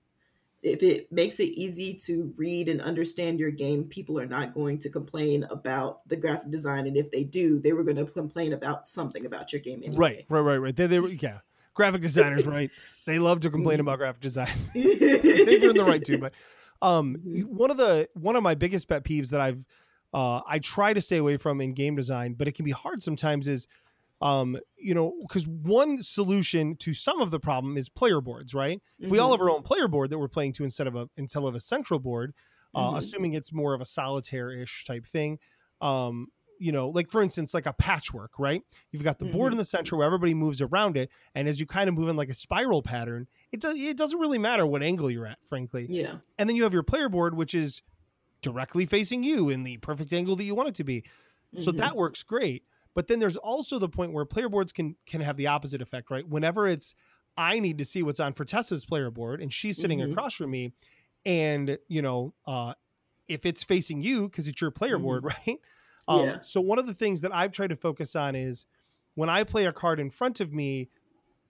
if 0.62 0.84
it 0.84 1.12
makes 1.12 1.40
it 1.40 1.50
easy 1.50 1.94
to 1.94 2.34
read 2.36 2.68
and 2.68 2.82
understand 2.82 3.40
your 3.40 3.52
game, 3.52 3.86
people 3.86 4.20
are 4.20 4.26
not 4.26 4.54
going 4.54 4.78
to 4.80 4.90
complain 4.90 5.46
about 5.46 6.08
the 6.10 6.18
graphic 6.18 6.52
design. 6.52 6.86
And 6.86 6.98
if 6.98 7.12
they 7.12 7.24
do, 7.24 7.60
they 7.60 7.72
were 7.72 7.84
going 7.84 7.96
to 7.96 8.06
complain 8.06 8.52
about 8.54 8.88
something 8.88 9.26
about 9.26 9.54
your 9.54 9.62
game 9.62 9.82
anyway. 9.86 9.98
right 9.98 10.26
right 10.30 10.42
right 10.42 10.58
right 10.58 10.76
they, 10.76 10.88
they 10.88 11.00
were 11.00 11.08
yeah 11.10 11.40
graphic 11.74 12.02
designers 12.02 12.46
right 12.48 12.72
they 13.06 13.20
love 13.20 13.40
to 13.40 13.50
complain 13.50 13.78
Mhm. 13.78 13.84
about 13.84 13.98
graphic 14.00 14.22
design 14.22 14.52
they're 14.74 15.70
in 15.70 15.78
the 15.78 15.86
right 15.86 16.04
too 16.04 16.18
but 16.18 16.34
um 16.82 17.16
Mhm. 17.26 17.46
one 17.46 17.72
of 17.72 17.78
the 17.78 18.10
one 18.14 18.36
of 18.36 18.44
my 18.44 18.56
biggest 18.56 18.88
pet 18.90 19.04
peeves 19.06 19.30
that 19.30 19.40
i've 19.42 19.66
uh 20.14 20.42
i 20.48 20.60
try 20.60 20.94
to 20.94 21.00
stay 21.02 21.18
away 21.18 21.38
from 21.38 21.62
in 21.62 21.74
game 21.74 21.96
design 21.96 22.34
but 22.34 22.48
it 22.48 22.54
can 22.54 22.66
be 22.66 22.72
hard 22.72 23.02
sometimes 23.02 23.48
is 23.48 23.68
um 24.22 24.58
you 24.78 24.94
know 24.94 25.14
because 25.22 25.48
one 25.48 26.02
solution 26.02 26.76
to 26.76 26.94
some 26.94 27.22
of 27.22 27.32
the 27.32 27.40
problem 27.40 27.78
is 27.78 27.88
player 27.90 28.20
boards 28.22 28.54
right 28.54 28.82
if 29.00 29.10
we 29.10 29.18
all 29.20 29.30
Mhm. 29.30 29.34
have 29.34 29.42
our 29.42 29.50
own 29.50 29.64
player 29.64 29.88
board 29.88 30.10
that 30.10 30.20
we're 30.20 30.28
playing 30.28 30.54
to 30.54 30.64
instead 30.64 30.88
of 30.88 30.96
a 30.96 31.08
instead 31.18 31.44
of 31.44 31.56
a 31.56 31.60
central 31.60 32.00
board 32.00 32.34
uh, 32.76 32.92
Mhm. 32.92 32.98
assuming 32.98 33.34
it's 33.34 33.52
more 33.54 33.74
of 33.74 33.82
a 33.82 33.86
solitaire-ish 33.86 34.86
type 34.86 35.06
thing 35.06 35.40
um 35.82 36.28
you 36.60 36.72
know 36.74 36.90
like 36.90 37.10
for 37.10 37.22
instance 37.22 37.54
like 37.54 37.66
a 37.66 37.72
patchwork 37.74 38.32
right 38.38 38.64
you've 38.92 39.04
got 39.04 39.20
the 39.20 39.26
board 39.26 39.50
Mhm. 39.50 39.54
in 39.54 39.58
the 39.58 39.66
center 39.66 39.96
where 39.96 40.06
everybody 40.06 40.34
moves 40.34 40.62
around 40.62 40.98
it 40.98 41.10
and 41.34 41.48
as 41.48 41.60
you 41.60 41.66
kind 41.66 41.88
of 41.88 41.96
move 41.96 42.10
in 42.10 42.18
like 42.18 42.30
a 42.30 42.34
spiral 42.34 42.82
pattern 42.84 43.28
it 43.54 43.62
does 43.62 43.78
it 43.80 43.96
doesn't 43.96 44.20
really 44.20 44.38
matter 44.38 44.66
what 44.68 44.84
angle 44.84 45.10
you're 45.10 45.26
at 45.26 45.40
frankly 45.46 45.86
Yeah. 45.90 46.18
and 46.38 46.50
then 46.50 46.58
you 46.58 46.64
have 46.64 46.74
your 46.74 46.84
player 46.84 47.08
board 47.08 47.36
which 47.36 47.56
is 47.56 47.82
directly 48.42 48.86
facing 48.86 49.24
you 49.24 49.50
in 49.50 49.64
the 49.64 49.78
perfect 49.78 50.14
angle 50.14 50.36
that 50.38 50.46
you 50.46 50.56
want 50.56 50.70
it 50.70 50.76
to 50.76 50.84
be. 50.86 51.04
So 51.58 51.72
Mhm. 51.74 51.78
that 51.78 51.98
works 51.98 52.24
great. 52.24 52.64
But 52.96 53.08
then 53.08 53.20
there's 53.20 53.38
also 53.38 53.80
the 53.80 53.90
point 53.90 54.14
where 54.14 54.26
player 54.26 54.50
boards 54.50 54.72
can 54.72 54.96
can 55.06 55.22
have 55.22 55.38
the 55.38 55.48
opposite 55.48 55.82
effect, 55.82 56.10
right? 56.12 56.28
Whenever 56.28 56.68
it's 56.68 56.96
I 57.38 57.60
need 57.60 57.78
to 57.78 57.86
see 57.86 58.04
what's 58.04 58.20
on 58.20 58.34
Fertessa's 58.34 58.86
player 58.86 59.12
board 59.12 59.42
and 59.42 59.54
she's 59.54 59.78
sitting 59.80 60.00
Mhm. 60.00 60.12
across 60.12 60.34
from 60.34 60.52
me 60.52 60.74
and 61.26 61.78
you 61.88 62.02
know, 62.02 62.34
uh 62.46 62.74
if 63.28 63.46
it's 63.46 63.64
facing 63.64 64.02
you 64.02 64.28
because 64.28 64.48
it's 64.48 64.60
your 64.60 64.72
player 64.72 64.98
Mhm. 64.98 65.04
board, 65.04 65.24
right? 65.48 65.60
Um 66.08 66.26
Yeah. 66.26 66.40
so 66.42 66.62
one 66.62 66.80
of 66.80 66.88
the 66.88 66.94
things 66.94 67.22
that 67.22 67.34
I've 67.34 67.52
tried 67.52 67.70
to 67.70 67.76
focus 67.76 68.16
on 68.16 68.36
is 68.36 68.66
when 69.16 69.30
I 69.30 69.44
play 69.44 69.66
a 69.66 69.74
card 69.74 70.00
in 70.00 70.10
front 70.10 70.40
of 70.40 70.52
me, 70.54 70.90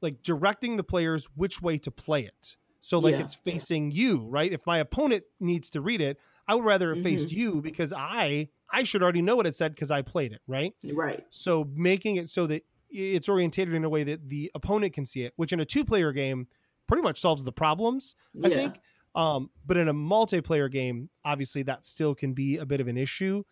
like 0.02 0.22
directing 0.24 0.78
the 0.78 0.84
players 0.84 1.26
which 1.36 1.62
way 1.62 1.78
to 1.80 1.92
play 1.92 2.24
it. 2.26 2.58
So 2.82 3.00
like 3.00 3.16
Yeah. 3.16 3.22
it's 3.22 3.36
facing 3.36 3.92
you, 3.92 4.26
right? 4.28 4.52
If 4.52 4.66
my 4.66 4.78
opponent 4.80 5.24
needs 5.40 5.70
to 5.72 5.82
read 5.82 6.02
it, 6.02 6.18
I 6.48 6.56
would 6.56 6.66
rather 6.66 6.92
it 6.94 6.98
Mm-hmm. 6.98 7.04
faced 7.04 7.32
you 7.32 7.62
because 7.62 7.94
I 7.94 8.50
I 8.72 8.84
should 8.84 9.02
already 9.04 9.22
know 9.22 9.36
what 9.36 9.46
it 9.48 9.56
said 9.56 9.74
because 9.74 9.92
I 9.92 10.02
played 10.02 10.32
it, 10.34 10.42
right? 10.48 10.74
right. 10.94 11.24
So 11.30 11.68
making 11.76 12.18
it 12.18 12.30
so 12.30 12.46
that 12.48 12.64
it's 12.92 13.30
orientated 13.30 13.74
in 13.74 13.84
a 13.84 13.90
way 13.90 14.04
that 14.04 14.30
the 14.30 14.52
opponent 14.56 14.94
can 14.94 15.06
see 15.06 15.24
it, 15.24 15.34
which 15.36 15.54
in 15.54 15.60
a 15.60 15.66
two-player 15.66 16.12
game 16.12 16.48
pretty 16.88 17.04
much 17.04 17.20
solves 17.22 17.44
the 17.44 17.52
problems, 17.52 18.16
I 18.44 18.50
think. 18.50 18.80
Um, 19.16 19.50
but 19.66 19.78
in 19.78 19.88
a 19.88 19.94
multiplayer 19.94 20.72
game, 20.72 21.10
obviously 21.26 21.64
that 21.64 21.86
still 21.86 22.14
can 22.16 22.34
be 22.34 22.58
a 22.58 22.66
bit 22.66 22.80
of 22.82 22.88
an 22.88 22.98
issue 22.98 23.44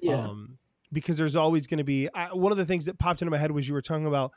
Yeah. 0.00 0.14
um, 0.24 0.58
because 0.92 1.16
there's 1.18 1.36
always 1.36 1.66
going 1.66 1.78
to 1.78 1.84
be 1.84 2.08
I, 2.14 2.32
one 2.34 2.52
of 2.52 2.58
the 2.58 2.66
things 2.66 2.84
that 2.84 2.98
popped 2.98 3.22
into 3.22 3.30
my 3.30 3.38
head 3.38 3.50
was 3.50 3.66
you 3.66 3.74
were 3.74 3.82
talking 3.82 4.06
about 4.06 4.32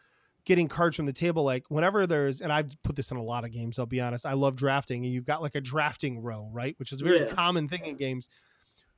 getting 0.46 0.68
cards 0.70 0.96
from 0.96 1.06
the 1.06 1.14
table 1.14 1.44
like 1.44 1.66
whenever 1.70 2.08
there's 2.08 2.40
and 2.42 2.52
i've 2.52 2.72
put 2.84 2.96
this 2.96 3.12
in 3.12 3.18
a 3.18 3.22
lot 3.24 3.44
of 3.44 3.52
games 3.52 3.78
i'll 3.78 3.86
be 3.86 4.00
honest 4.00 4.26
i 4.26 4.32
love 4.34 4.56
drafting 4.56 5.04
and 5.06 5.14
you've 5.14 5.26
got 5.26 5.42
like 5.42 5.54
a 5.54 5.62
drafting 5.62 6.22
row 6.24 6.50
right 6.54 6.76
which 6.80 6.92
is 6.94 7.02
a 7.02 7.04
very 7.04 7.20
Yeah. 7.20 7.26
common 7.34 7.68
thing 7.68 7.84
in 7.86 7.98
games 7.98 8.30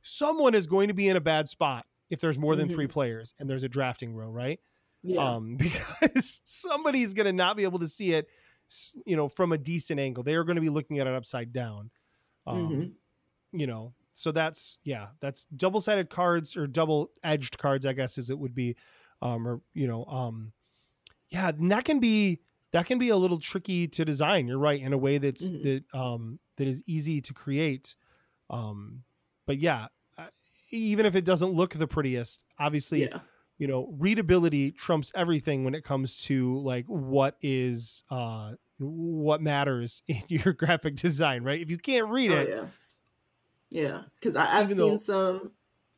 someone 0.01 0.53
is 0.55 0.67
going 0.67 0.87
to 0.87 0.93
be 0.93 1.07
in 1.09 1.15
a 1.17 1.21
bad 1.21 1.47
spot 1.47 1.85
if 2.09 2.19
there's 2.19 2.37
more 2.37 2.55
than 2.55 2.67
Mhm. 2.67 2.73
three 2.73 2.87
players 2.87 3.33
and 3.39 3.49
there's 3.49 3.63
a 3.63 3.69
drafting 3.69 4.13
row 4.13 4.29
right 4.29 4.59
yeah. 5.03 5.35
um 5.35 5.55
because 5.57 6.41
somebody's 6.45 7.13
going 7.13 7.25
to 7.25 7.33
not 7.33 7.55
be 7.57 7.63
able 7.63 7.79
to 7.79 7.87
see 7.87 8.13
it 8.13 8.27
you 9.05 9.15
know 9.15 9.27
from 9.27 9.51
a 9.51 9.57
decent 9.57 9.99
angle 9.99 10.23
they 10.23 10.35
are 10.35 10.43
going 10.43 10.55
to 10.55 10.61
be 10.61 10.69
looking 10.69 10.99
at 10.99 11.07
it 11.07 11.13
upside 11.13 11.51
down 11.53 11.89
um 12.47 12.55
Mhm. 12.71 12.91
you 13.59 13.67
know 13.67 13.93
so 14.13 14.31
that's 14.31 14.79
yeah 14.83 15.07
that's 15.19 15.45
double-sided 15.55 16.09
cards 16.09 16.55
or 16.57 16.67
double-edged 16.67 17.57
cards 17.57 17.85
i 17.85 17.93
guess 17.93 18.17
as 18.17 18.29
it 18.29 18.37
would 18.39 18.53
be 18.55 18.75
um 19.21 19.47
or 19.47 19.61
you 19.73 19.87
know 19.87 20.05
um 20.05 20.51
yeah 21.29 21.49
and 21.49 21.71
that 21.71 21.85
can 21.85 21.99
be 21.99 22.39
that 22.71 22.85
can 22.85 22.97
be 22.97 23.09
a 23.09 23.17
little 23.17 23.39
tricky 23.39 23.87
to 23.87 24.03
design 24.05 24.47
you're 24.47 24.57
right 24.57 24.81
in 24.81 24.93
a 24.93 24.97
way 24.97 25.17
that's 25.17 25.51
Mhm. 25.51 25.63
that 25.63 25.97
um 25.97 26.39
that 26.57 26.67
is 26.67 26.81
easy 26.85 27.21
to 27.21 27.33
create 27.33 27.95
um 28.49 29.03
but 29.51 29.59
yeah 29.59 29.87
uh, 30.17 30.27
even 30.71 31.05
if 31.05 31.15
it 31.15 31.25
doesn't 31.25 31.51
look 31.51 31.73
the 31.73 31.87
prettiest 31.87 32.43
obviously 32.57 33.01
yeah. 33.03 33.19
you 33.57 33.67
know 33.67 33.93
readability 33.99 34.71
trumps 34.71 35.11
everything 35.13 35.65
when 35.65 35.75
it 35.75 35.83
comes 35.83 36.23
to 36.23 36.57
like 36.59 36.85
what 36.87 37.35
is 37.41 38.03
uh 38.09 38.51
what 38.79 39.41
matters 39.41 40.01
in 40.07 40.21
your 40.29 40.53
graphic 40.53 40.95
design 40.95 41.43
right 41.43 41.59
if 41.61 41.69
you 41.69 41.77
can't 41.77 42.07
read 42.07 42.31
Oh, 42.31 42.35
it 42.35 42.49
yeah. 42.49 42.65
Yeah. 43.73 44.01
Because 44.19 44.35
I've 44.35 44.67
seen 44.67 44.77
though- 44.77 44.97
some. 44.97 45.51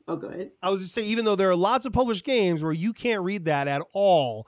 Oh, 0.08 0.16
go 0.16 0.28
ahead. 0.28 0.52
I 0.62 0.70
was 0.70 0.82
just 0.82 0.94
saying, 0.94 1.10
even 1.10 1.26
though 1.26 1.36
there 1.36 1.50
are 1.50 1.56
lots 1.56 1.86
of 1.86 1.94
published 1.94 2.24
games 2.26 2.62
where 2.62 2.72
you 2.74 2.92
can't 2.94 3.24
read 3.24 3.46
that 3.46 3.68
at 3.68 3.82
all, 3.94 4.48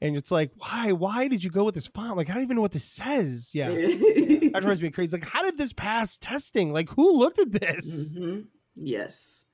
and 0.00 0.16
it's 0.16 0.30
like, 0.30 0.50
why? 0.58 0.92
Why 0.92 1.28
did 1.28 1.42
you 1.44 1.50
go 1.50 1.64
with 1.64 1.74
this 1.74 1.86
font? 1.88 2.16
Like, 2.16 2.30
I 2.30 2.34
don't 2.34 2.42
even 2.42 2.56
know 2.56 2.62
what 2.62 2.72
this 2.72 2.84
says. 2.84 3.50
Yeah, 3.54 3.70
that 4.52 4.58
drives 4.62 4.82
me 4.82 4.90
crazy. 4.90 5.16
Like, 5.16 5.28
how 5.28 5.42
did 5.42 5.58
this 5.58 5.72
pass 5.72 6.16
testing? 6.16 6.72
Like, 6.72 6.88
who 6.90 7.18
looked 7.18 7.38
at 7.38 7.52
this? 7.52 8.12
hmm 8.12 8.40
Yes. 8.74 9.44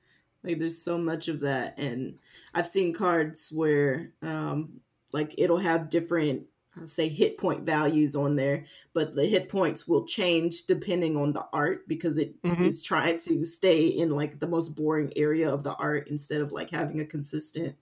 Like 0.43 0.59
there's 0.59 0.77
so 0.77 0.97
much 0.97 1.29
of 1.29 1.39
that. 1.41 1.75
And 1.77 2.17
I've 2.53 2.67
seen 2.67 2.93
cards 2.93 3.49
where 3.55 4.11
um 4.21 4.81
like 5.13 5.35
it'll 5.37 5.57
have 5.59 5.89
different 5.89 6.47
I'll 6.75 6.87
say 6.87 7.07
hit 7.07 7.37
point 7.37 7.61
values 7.65 8.15
on 8.15 8.35
there, 8.35 8.65
but 8.93 9.13
the 9.15 9.25
hit 9.27 9.47
points 9.47 9.87
will 9.87 10.05
change 10.05 10.65
depending 10.65 11.15
on 11.15 11.31
the 11.31 11.47
art 11.53 11.87
because 11.87 12.17
it 12.17 12.35
is 12.43 12.81
Mhm. 12.81 12.83
trying 12.83 13.19
to 13.19 13.45
stay 13.45 13.85
in 13.87 14.09
like 14.09 14.39
the 14.39 14.47
most 14.47 14.75
boring 14.75 15.13
area 15.15 15.49
of 15.49 15.63
the 15.63 15.75
art 15.75 16.07
instead 16.09 16.41
of 16.41 16.51
like 16.51 16.71
having 16.71 16.99
a 16.99 17.05
consistent 17.05 17.75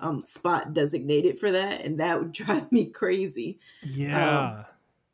um 0.00 0.24
spot 0.24 0.72
designated 0.74 1.38
for 1.38 1.50
that. 1.52 1.82
And 1.82 2.00
that 2.00 2.18
would 2.20 2.32
drive 2.40 2.70
me 2.72 2.86
crazy 2.90 3.58
Yeah, 3.82 4.64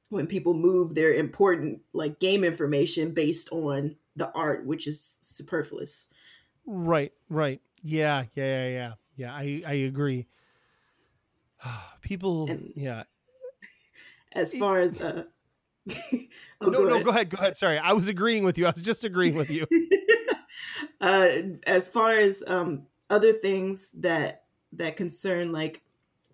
when 0.09 0.27
people 0.27 0.55
move 0.55 0.95
their 0.95 1.15
important 1.15 1.81
like 1.93 2.19
game 2.21 2.45
information 2.45 3.13
based 3.13 3.49
on 3.53 3.97
the 4.17 4.31
art, 4.33 4.67
which 4.67 4.87
is 4.87 5.17
superfluous. 5.21 6.09
right, 6.67 7.13
right. 7.29 7.61
Yeah, 7.83 8.25
yeah, 8.35 8.45
yeah, 8.45 8.69
yeah. 8.69 8.93
Yeah, 9.17 9.35
I 9.35 9.63
I 9.67 9.73
agree. 9.75 10.27
People, 12.01 12.51
And- 12.51 12.73
yeah. 12.75 13.05
as 14.33 14.55
far 14.55 14.81
as 14.81 15.01
uh 15.01 15.25
oh, 16.61 16.69
no, 16.69 16.85
no, 16.85 16.87
ahead. 16.95 17.05
go 17.05 17.11
ahead, 17.11 17.31
go 17.31 17.37
ahead. 17.39 17.57
Sorry, 17.57 17.79
I 17.79 17.93
was 17.93 18.07
agreeing 18.09 18.45
with 18.45 18.59
you. 18.59 18.67
I 18.67 18.71
was 18.71 18.83
just 18.83 19.05
agreeing 19.05 19.35
with 19.35 19.51
you. 19.51 19.67
uh 21.01 21.29
as 21.67 21.89
far 21.89 22.13
as 22.13 22.43
um 22.47 22.87
other 23.09 23.33
things 23.33 23.91
that 23.99 24.45
that 24.73 24.97
concern 24.97 25.53
like 25.53 25.83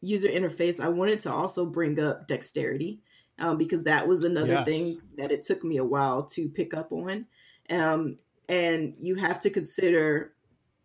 user 0.01 0.28
interface 0.28 0.80
i 0.80 0.89
wanted 0.89 1.20
to 1.20 1.30
also 1.30 1.66
bring 1.66 1.99
up 2.01 2.26
dexterity 2.28 3.01
um, 3.39 3.59
because 3.59 3.82
that 3.84 4.09
was 4.09 4.24
another 4.24 4.57
Yes. 4.57 4.59
thing 4.59 5.01
that 5.16 5.32
it 5.32 5.45
took 5.45 5.62
me 5.64 5.76
a 5.76 5.84
while 5.84 6.24
to 6.24 6.49
pick 6.49 6.74
up 6.74 6.93
on 6.93 7.26
um 7.70 8.18
and 8.49 8.95
you 8.99 9.14
have 9.16 9.41
to 9.41 9.51
consider 9.51 10.34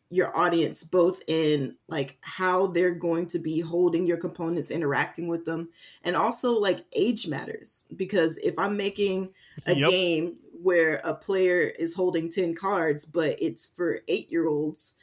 your 0.10 0.36
audience 0.38 0.84
both 0.84 1.22
in 1.28 1.78
like 1.88 2.18
how 2.22 2.68
they're 2.68 2.94
going 2.94 3.26
to 3.28 3.40
be 3.40 3.62
holding 3.62 4.06
your 4.06 4.18
components 4.18 4.70
interacting 4.70 5.28
with 5.30 5.46
them 5.46 5.70
and 6.04 6.18
also 6.18 6.52
like 6.52 6.86
age 6.94 7.28
matters 7.28 7.86
because 7.96 8.38
if 8.38 8.58
i'm 8.60 8.76
making 8.76 9.34
a 9.68 9.76
Yep. 9.76 9.94
game 9.94 10.36
where 10.52 10.96
a 11.06 11.14
player 11.14 11.62
is 11.62 11.94
holding 11.94 12.30
10 12.30 12.54
cards 12.56 13.06
but 13.06 13.42
it's 13.42 13.66
for 13.68 14.02
8 14.10 14.30
year 14.30 14.48
olds 14.48 14.96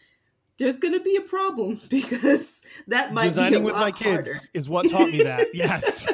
there's 0.59 0.77
going 0.77 0.95
to 0.95 1.01
be 1.01 1.17
a 1.17 1.21
problem 1.21 1.81
because 1.89 2.63
that 2.89 3.13
might 3.13 3.29
Designing 3.29 3.51
be 3.51 3.57
a 3.57 3.61
designing 3.61 3.65
with 3.65 3.75
my 3.75 3.93
kids 3.93 4.29
harder. 4.29 4.41
is 4.55 4.69
what 4.69 4.89
taught 4.91 5.11
me 5.11 5.23
that. 5.23 5.49
Yes, 5.55 6.07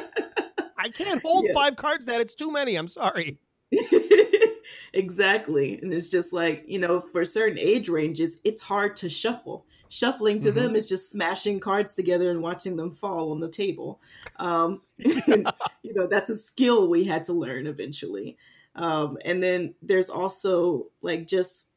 I 0.77 0.89
can't 0.89 1.21
hold 1.23 1.45
Yes. 1.45 1.53
five 1.53 1.75
cards. 1.75 2.05
That 2.05 2.21
it's 2.21 2.35
too 2.35 2.51
many. 2.51 2.75
I'm 2.75 2.87
sorry. 2.87 3.39
exactly. 4.93 5.79
And 5.81 5.93
it's 5.93 6.09
just 6.09 6.33
like, 6.33 6.63
you 6.67 6.79
know, 6.79 7.01
for 7.01 7.25
certain 7.25 7.57
age 7.57 7.89
ranges, 7.89 8.39
it's 8.43 8.61
hard 8.61 8.95
to 8.97 9.09
shuffle. 9.09 9.65
Shuffling 9.89 10.39
to 10.39 10.51
them 10.51 10.75
is 10.75 10.89
just 10.89 11.09
smashing 11.09 11.59
cards 11.59 11.93
together 11.93 12.29
and 12.29 12.41
watching 12.41 12.75
them 12.75 12.91
fall 12.91 13.31
on 13.31 13.39
the 13.39 13.49
table. 13.49 14.01
Um, 14.37 14.81
and, 15.27 15.47
you 15.83 15.93
know, 15.93 16.07
that's 16.07 16.29
a 16.29 16.37
skill 16.37 16.89
we 16.89 17.03
had 17.05 17.25
to 17.25 17.33
learn 17.33 17.67
eventually. 17.67 18.37
Um, 18.75 19.17
and 19.23 19.41
then 19.41 19.75
there's 19.81 20.09
also 20.09 20.87
like 21.01 21.27
just 21.27 21.69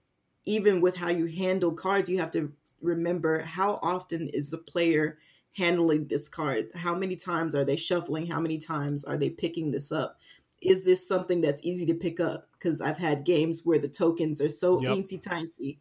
even 0.49 0.80
with 0.80 0.96
how 0.96 1.11
you 1.11 1.26
handle 1.26 1.72
cards, 1.72 2.09
you 2.09 2.18
have 2.18 2.30
to 2.30 2.51
remember 2.80 3.40
how 3.42 3.78
often 3.82 4.28
is 4.28 4.51
the 4.51 4.57
player 4.57 5.18
handling 5.55 6.07
this 6.09 6.26
card? 6.26 6.70
How 6.74 6.94
many 6.94 7.16
times 7.16 7.55
are 7.55 7.66
they 7.66 7.76
shuffling? 7.76 8.26
How 8.26 8.40
many 8.40 8.57
times 8.57 9.05
are 9.05 9.18
they 9.18 9.28
picking 9.28 9.70
this 9.70 9.92
up? 9.92 10.18
Is 10.62 10.84
this 10.84 11.07
something 11.07 11.42
that's 11.42 11.62
easy 11.64 11.84
to 11.86 11.94
pick 11.94 12.18
up? 12.18 12.49
Because 12.55 12.80
I've 12.80 12.96
had 12.96 13.24
games 13.24 13.61
where 13.64 13.78
the 13.78 13.88
tokens 13.88 14.40
are 14.40 14.49
so 14.49 14.80
Yep. 14.80 14.90
teensy 14.96 15.20
tiny. 15.22 15.78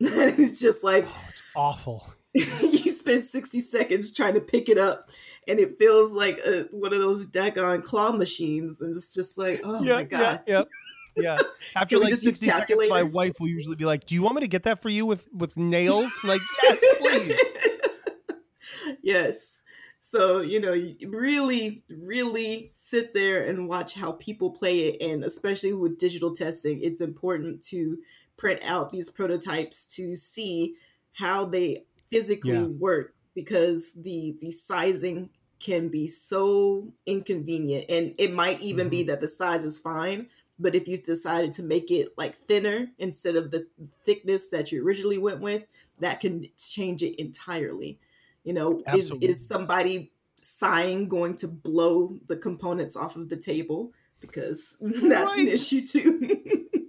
it's 0.00 0.60
just 0.60 0.82
like 0.82 1.06
Oh, 1.08 1.26
it's 1.28 1.42
awful. 1.54 2.12
you 2.34 2.92
spend 2.92 3.24
60 3.24 3.60
seconds 3.60 4.12
trying 4.12 4.34
to 4.34 4.40
pick 4.40 4.68
it 4.68 4.78
up 4.78 5.10
and 5.46 5.58
it 5.58 5.78
feels 5.78 6.12
like 6.12 6.38
a, 6.38 6.66
one 6.72 6.92
of 6.92 6.98
those 6.98 7.26
daggone 7.26 7.82
claw 7.82 8.12
machines 8.12 8.80
and 8.80 8.94
it's 8.94 9.14
just 9.14 9.38
like 9.38 9.60
oh 9.64 9.82
yeah, 9.82 9.94
my 9.94 10.02
god 10.04 10.42
yeah, 10.46 10.58
yeah, 10.58 10.64
yeah. 11.18 11.36
After 11.76 11.96
Can 11.96 12.02
like 12.04 12.10
just 12.10 12.22
sixty 12.22 12.46
seconds, 12.46 12.82
my 12.88 13.02
wife 13.02 13.34
will 13.40 13.48
usually 13.48 13.76
be 13.76 13.84
like, 13.84 14.06
"Do 14.06 14.14
you 14.14 14.22
want 14.22 14.36
me 14.36 14.40
to 14.40 14.48
get 14.48 14.64
that 14.64 14.82
for 14.82 14.88
you 14.88 15.06
with 15.06 15.26
with 15.32 15.56
nails?" 15.56 16.10
I'm 16.22 16.28
like, 16.28 16.42
yes, 16.62 16.84
please. 16.98 17.40
yes 19.02 19.60
so 20.10 20.40
you 20.40 20.60
know 20.60 20.72
really 21.08 21.82
really 21.88 22.70
sit 22.72 23.12
there 23.14 23.44
and 23.44 23.68
watch 23.68 23.94
how 23.94 24.12
people 24.12 24.50
play 24.50 24.88
it 24.88 25.02
and 25.02 25.24
especially 25.24 25.72
with 25.72 25.98
digital 25.98 26.34
testing 26.34 26.80
it's 26.82 27.00
important 27.00 27.62
to 27.62 27.98
print 28.36 28.60
out 28.62 28.90
these 28.90 29.10
prototypes 29.10 29.84
to 29.86 30.16
see 30.16 30.74
how 31.12 31.44
they 31.44 31.84
physically 32.10 32.52
Yeah. 32.52 32.62
work 32.62 33.14
because 33.34 33.92
the 33.92 34.36
the 34.40 34.50
sizing 34.50 35.30
can 35.60 35.88
be 35.88 36.06
so 36.06 36.92
inconvenient 37.04 37.86
and 37.88 38.14
it 38.16 38.32
might 38.32 38.60
even 38.60 38.88
be 38.88 39.00
mm-hmm. 39.00 39.08
that 39.08 39.20
the 39.20 39.28
size 39.28 39.64
is 39.64 39.78
fine 39.78 40.28
but 40.58 40.74
if 40.74 40.88
you 40.88 40.98
decided 40.98 41.52
to 41.52 41.62
make 41.62 41.90
it 41.90 42.12
like 42.16 42.36
thinner 42.46 42.88
instead 42.98 43.36
of 43.36 43.50
the 43.50 43.66
thickness 44.04 44.48
that 44.48 44.72
you 44.72 44.84
originally 44.84 45.18
went 45.18 45.40
with 45.40 45.64
that 46.00 46.20
can 46.20 46.46
change 46.56 47.02
it 47.02 47.20
entirely 47.20 47.98
you 48.44 48.52
know 48.52 48.78
is 48.78 48.84
Absolutely. 48.86 49.28
is 49.28 49.46
somebody 49.46 50.12
sighing 50.36 51.08
going 51.08 51.34
to 51.36 51.48
blow 51.48 52.16
the 52.28 52.36
components 52.36 52.96
off 52.96 53.16
of 53.16 53.28
the 53.28 53.36
table 53.36 53.92
because 54.20 54.76
that's 54.80 55.36
an 55.38 55.48
issue 55.48 55.86
too 55.86 56.64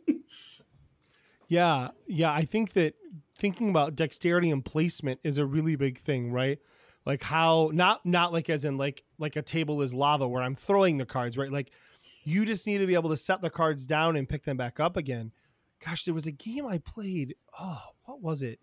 Yeah, 1.49 1.89
yeah. 2.05 2.31
I 2.31 2.43
think 2.45 2.73
that 2.73 2.93
thinking 3.37 3.69
about 3.69 3.95
dexterity 3.95 4.51
and 4.51 4.63
placement 4.63 5.19
is 5.23 5.37
a 5.37 5.45
really 5.45 5.75
big 5.75 5.99
thing, 5.99 6.31
right? 6.31 6.59
Like 7.05 7.23
how 7.23 7.71
not 7.73 8.05
not 8.05 8.31
like 8.31 8.49
as 8.49 8.65
in 8.65 8.77
like 8.77 9.03
like 9.17 9.35
a 9.35 9.41
table 9.41 9.81
is 9.81 9.93
lava 9.93 10.27
where 10.27 10.43
I'm 10.43 10.55
throwing 10.55 10.97
the 10.97 11.07
cards, 11.07 11.37
right? 11.37 11.51
Like 11.51 11.71
you 12.29 12.45
just 12.45 12.65
need 12.67 12.77
to 12.79 12.87
be 12.87 12.93
able 12.93 13.09
to 13.09 13.17
set 13.17 13.41
the 13.41 13.49
cards 13.49 13.85
down 13.85 14.15
and 14.15 14.27
pick 14.29 14.43
them 14.43 14.57
back 14.57 14.79
up 14.79 14.97
again. 14.97 15.31
Gosh, 15.85 16.05
there 16.05 16.13
was 16.13 16.27
a 16.27 16.31
game 16.31 16.65
I 16.65 16.77
played. 16.79 17.35
Oh, 17.59 17.81
what 18.05 18.21
was 18.21 18.43
it? 18.43 18.59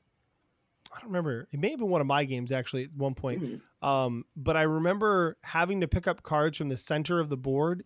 I 0.94 1.00
don't 1.00 1.08
remember. 1.08 1.48
It 1.52 1.58
may 1.58 1.70
have 1.70 1.78
been 1.80 1.88
one 1.88 2.00
of 2.00 2.06
my 2.06 2.24
games 2.24 2.52
actually 2.52 2.84
at 2.84 2.92
one 2.94 3.14
point. 3.14 3.42
Mhm. 3.42 3.86
Um, 3.86 4.24
but 4.36 4.56
I 4.56 4.62
remember 4.62 5.36
having 5.42 5.80
to 5.80 5.88
pick 5.88 6.06
up 6.06 6.22
cards 6.22 6.56
from 6.58 6.68
the 6.68 6.76
center 6.76 7.20
of 7.20 7.28
the 7.28 7.36
board 7.36 7.84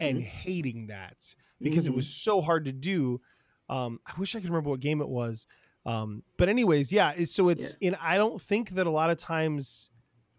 and 0.00 0.18
Mhm. 0.18 0.24
hating 0.24 0.86
that 0.88 1.34
because 1.60 1.86
it 1.86 1.94
was 1.94 2.08
so 2.08 2.40
hard 2.40 2.64
to 2.66 2.72
do. 2.72 3.20
Um, 3.68 4.00
I 4.06 4.18
wish 4.18 4.34
I 4.34 4.40
could 4.40 4.48
remember 4.50 4.70
what 4.70 4.80
game 4.80 5.00
it 5.00 5.08
was. 5.08 5.46
Um, 5.86 6.22
but 6.36 6.48
anyways, 6.48 6.92
yeah. 6.92 7.24
So 7.24 7.48
it's 7.48 7.76
and 7.80 7.96
I 7.96 8.16
don't 8.18 8.40
think 8.40 8.70
that 8.70 8.86
a 8.86 8.90
lot 8.90 9.10
of 9.10 9.16
times, 9.16 9.90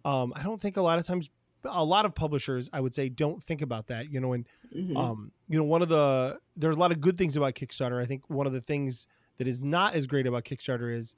um, 0.05 0.33
I 0.35 0.43
don't 0.43 0.59
think 0.61 0.77
a 0.77 0.81
lot 0.81 0.99
of 0.99 1.05
times, 1.05 1.29
a 1.65 1.83
lot 1.83 2.05
of 2.05 2.13
publishers, 2.15 2.69
I 2.73 2.79
would 2.81 2.93
say, 2.93 3.09
don't 3.09 3.43
think 3.43 3.61
about 3.61 3.87
that. 3.87 4.11
You 4.11 4.19
know, 4.19 4.33
and 4.33 4.47
Mhm. 4.75 4.97
um, 4.97 5.31
you 5.49 5.57
know, 5.57 5.63
one 5.65 5.81
of 5.81 5.89
the 5.89 6.39
there's 6.55 6.75
a 6.75 6.79
lot 6.79 6.91
of 6.91 7.01
good 7.01 7.17
things 7.17 7.35
about 7.37 7.53
Kickstarter. 7.55 8.01
I 8.01 8.05
think 8.05 8.29
one 8.29 8.47
of 8.47 8.53
the 8.53 8.61
things 8.61 9.07
that 9.37 9.47
is 9.47 9.61
not 9.63 9.93
as 9.95 10.07
great 10.07 10.27
about 10.27 10.43
Kickstarter 10.45 10.95
is 10.95 11.15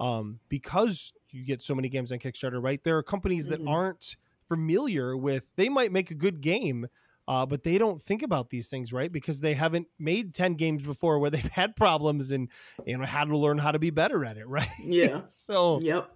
um, 0.00 0.40
because 0.48 1.12
you 1.28 1.44
get 1.44 1.60
so 1.60 1.74
many 1.74 1.88
games 1.90 2.10
on 2.10 2.18
Kickstarter, 2.18 2.62
right? 2.62 2.82
There 2.82 2.96
are 2.96 3.02
companies 3.02 3.48
that 3.48 3.60
Mhm. 3.60 3.68
aren't 3.68 4.16
familiar 4.48 5.14
with. 5.16 5.46
They 5.56 5.68
might 5.68 5.92
make 5.92 6.10
a 6.10 6.14
good 6.14 6.40
game, 6.40 6.88
uh, 7.28 7.44
but 7.46 7.62
they 7.64 7.76
don't 7.78 8.00
think 8.00 8.22
about 8.22 8.48
these 8.50 8.68
things, 8.70 8.92
right? 8.94 9.12
Because 9.12 9.40
they 9.40 9.52
haven't 9.54 9.88
made 9.98 10.34
ten 10.34 10.54
games 10.54 10.82
before 10.82 11.18
where 11.18 11.30
they've 11.44 11.50
had 11.52 11.76
problems 11.76 12.30
and 12.30 12.48
you 12.86 12.96
know 12.96 13.04
had 13.04 13.26
to 13.26 13.36
learn 13.36 13.58
how 13.58 13.70
to 13.72 13.78
be 13.78 13.90
better 13.90 14.24
at 14.24 14.38
it, 14.38 14.46
right? 14.48 14.68
Yeah. 14.82 15.22
so 15.28 15.78
Yep. 15.80 16.10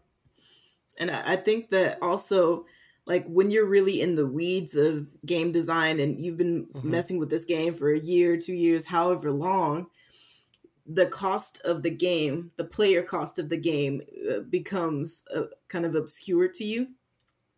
And 0.99 1.11
I 1.11 1.37
think 1.37 1.71
that 1.71 1.99
also, 2.03 2.65
like 3.07 3.27
when 3.29 3.51
you're 3.51 3.67
really 3.67 4.01
in 4.01 4.15
the 4.15 4.27
weeds 4.27 4.75
of 4.75 5.09
game 5.27 5.53
design 5.53 6.01
and 6.01 6.21
you've 6.21 6.37
been 6.39 6.67
Mhm. 6.75 6.85
messing 6.85 7.19
with 7.19 7.31
this 7.31 7.45
game 7.45 7.75
for 7.75 7.93
a 7.93 7.99
year, 7.99 8.37
two 8.37 8.55
years, 8.55 8.87
however 8.87 9.31
long, 9.31 9.89
the 10.87 11.07
cost 11.07 11.61
of 11.65 11.83
the 11.83 11.91
game, 11.91 12.53
the 12.57 12.65
player 12.65 13.03
cost 13.03 13.39
of 13.39 13.49
the 13.49 13.57
game, 13.57 14.03
uh, 14.31 14.41
becomes 14.41 15.25
uh, 15.35 15.45
kind 15.69 15.87
of 15.87 15.95
obscure 15.95 16.49
to 16.49 16.65
you. 16.65 16.89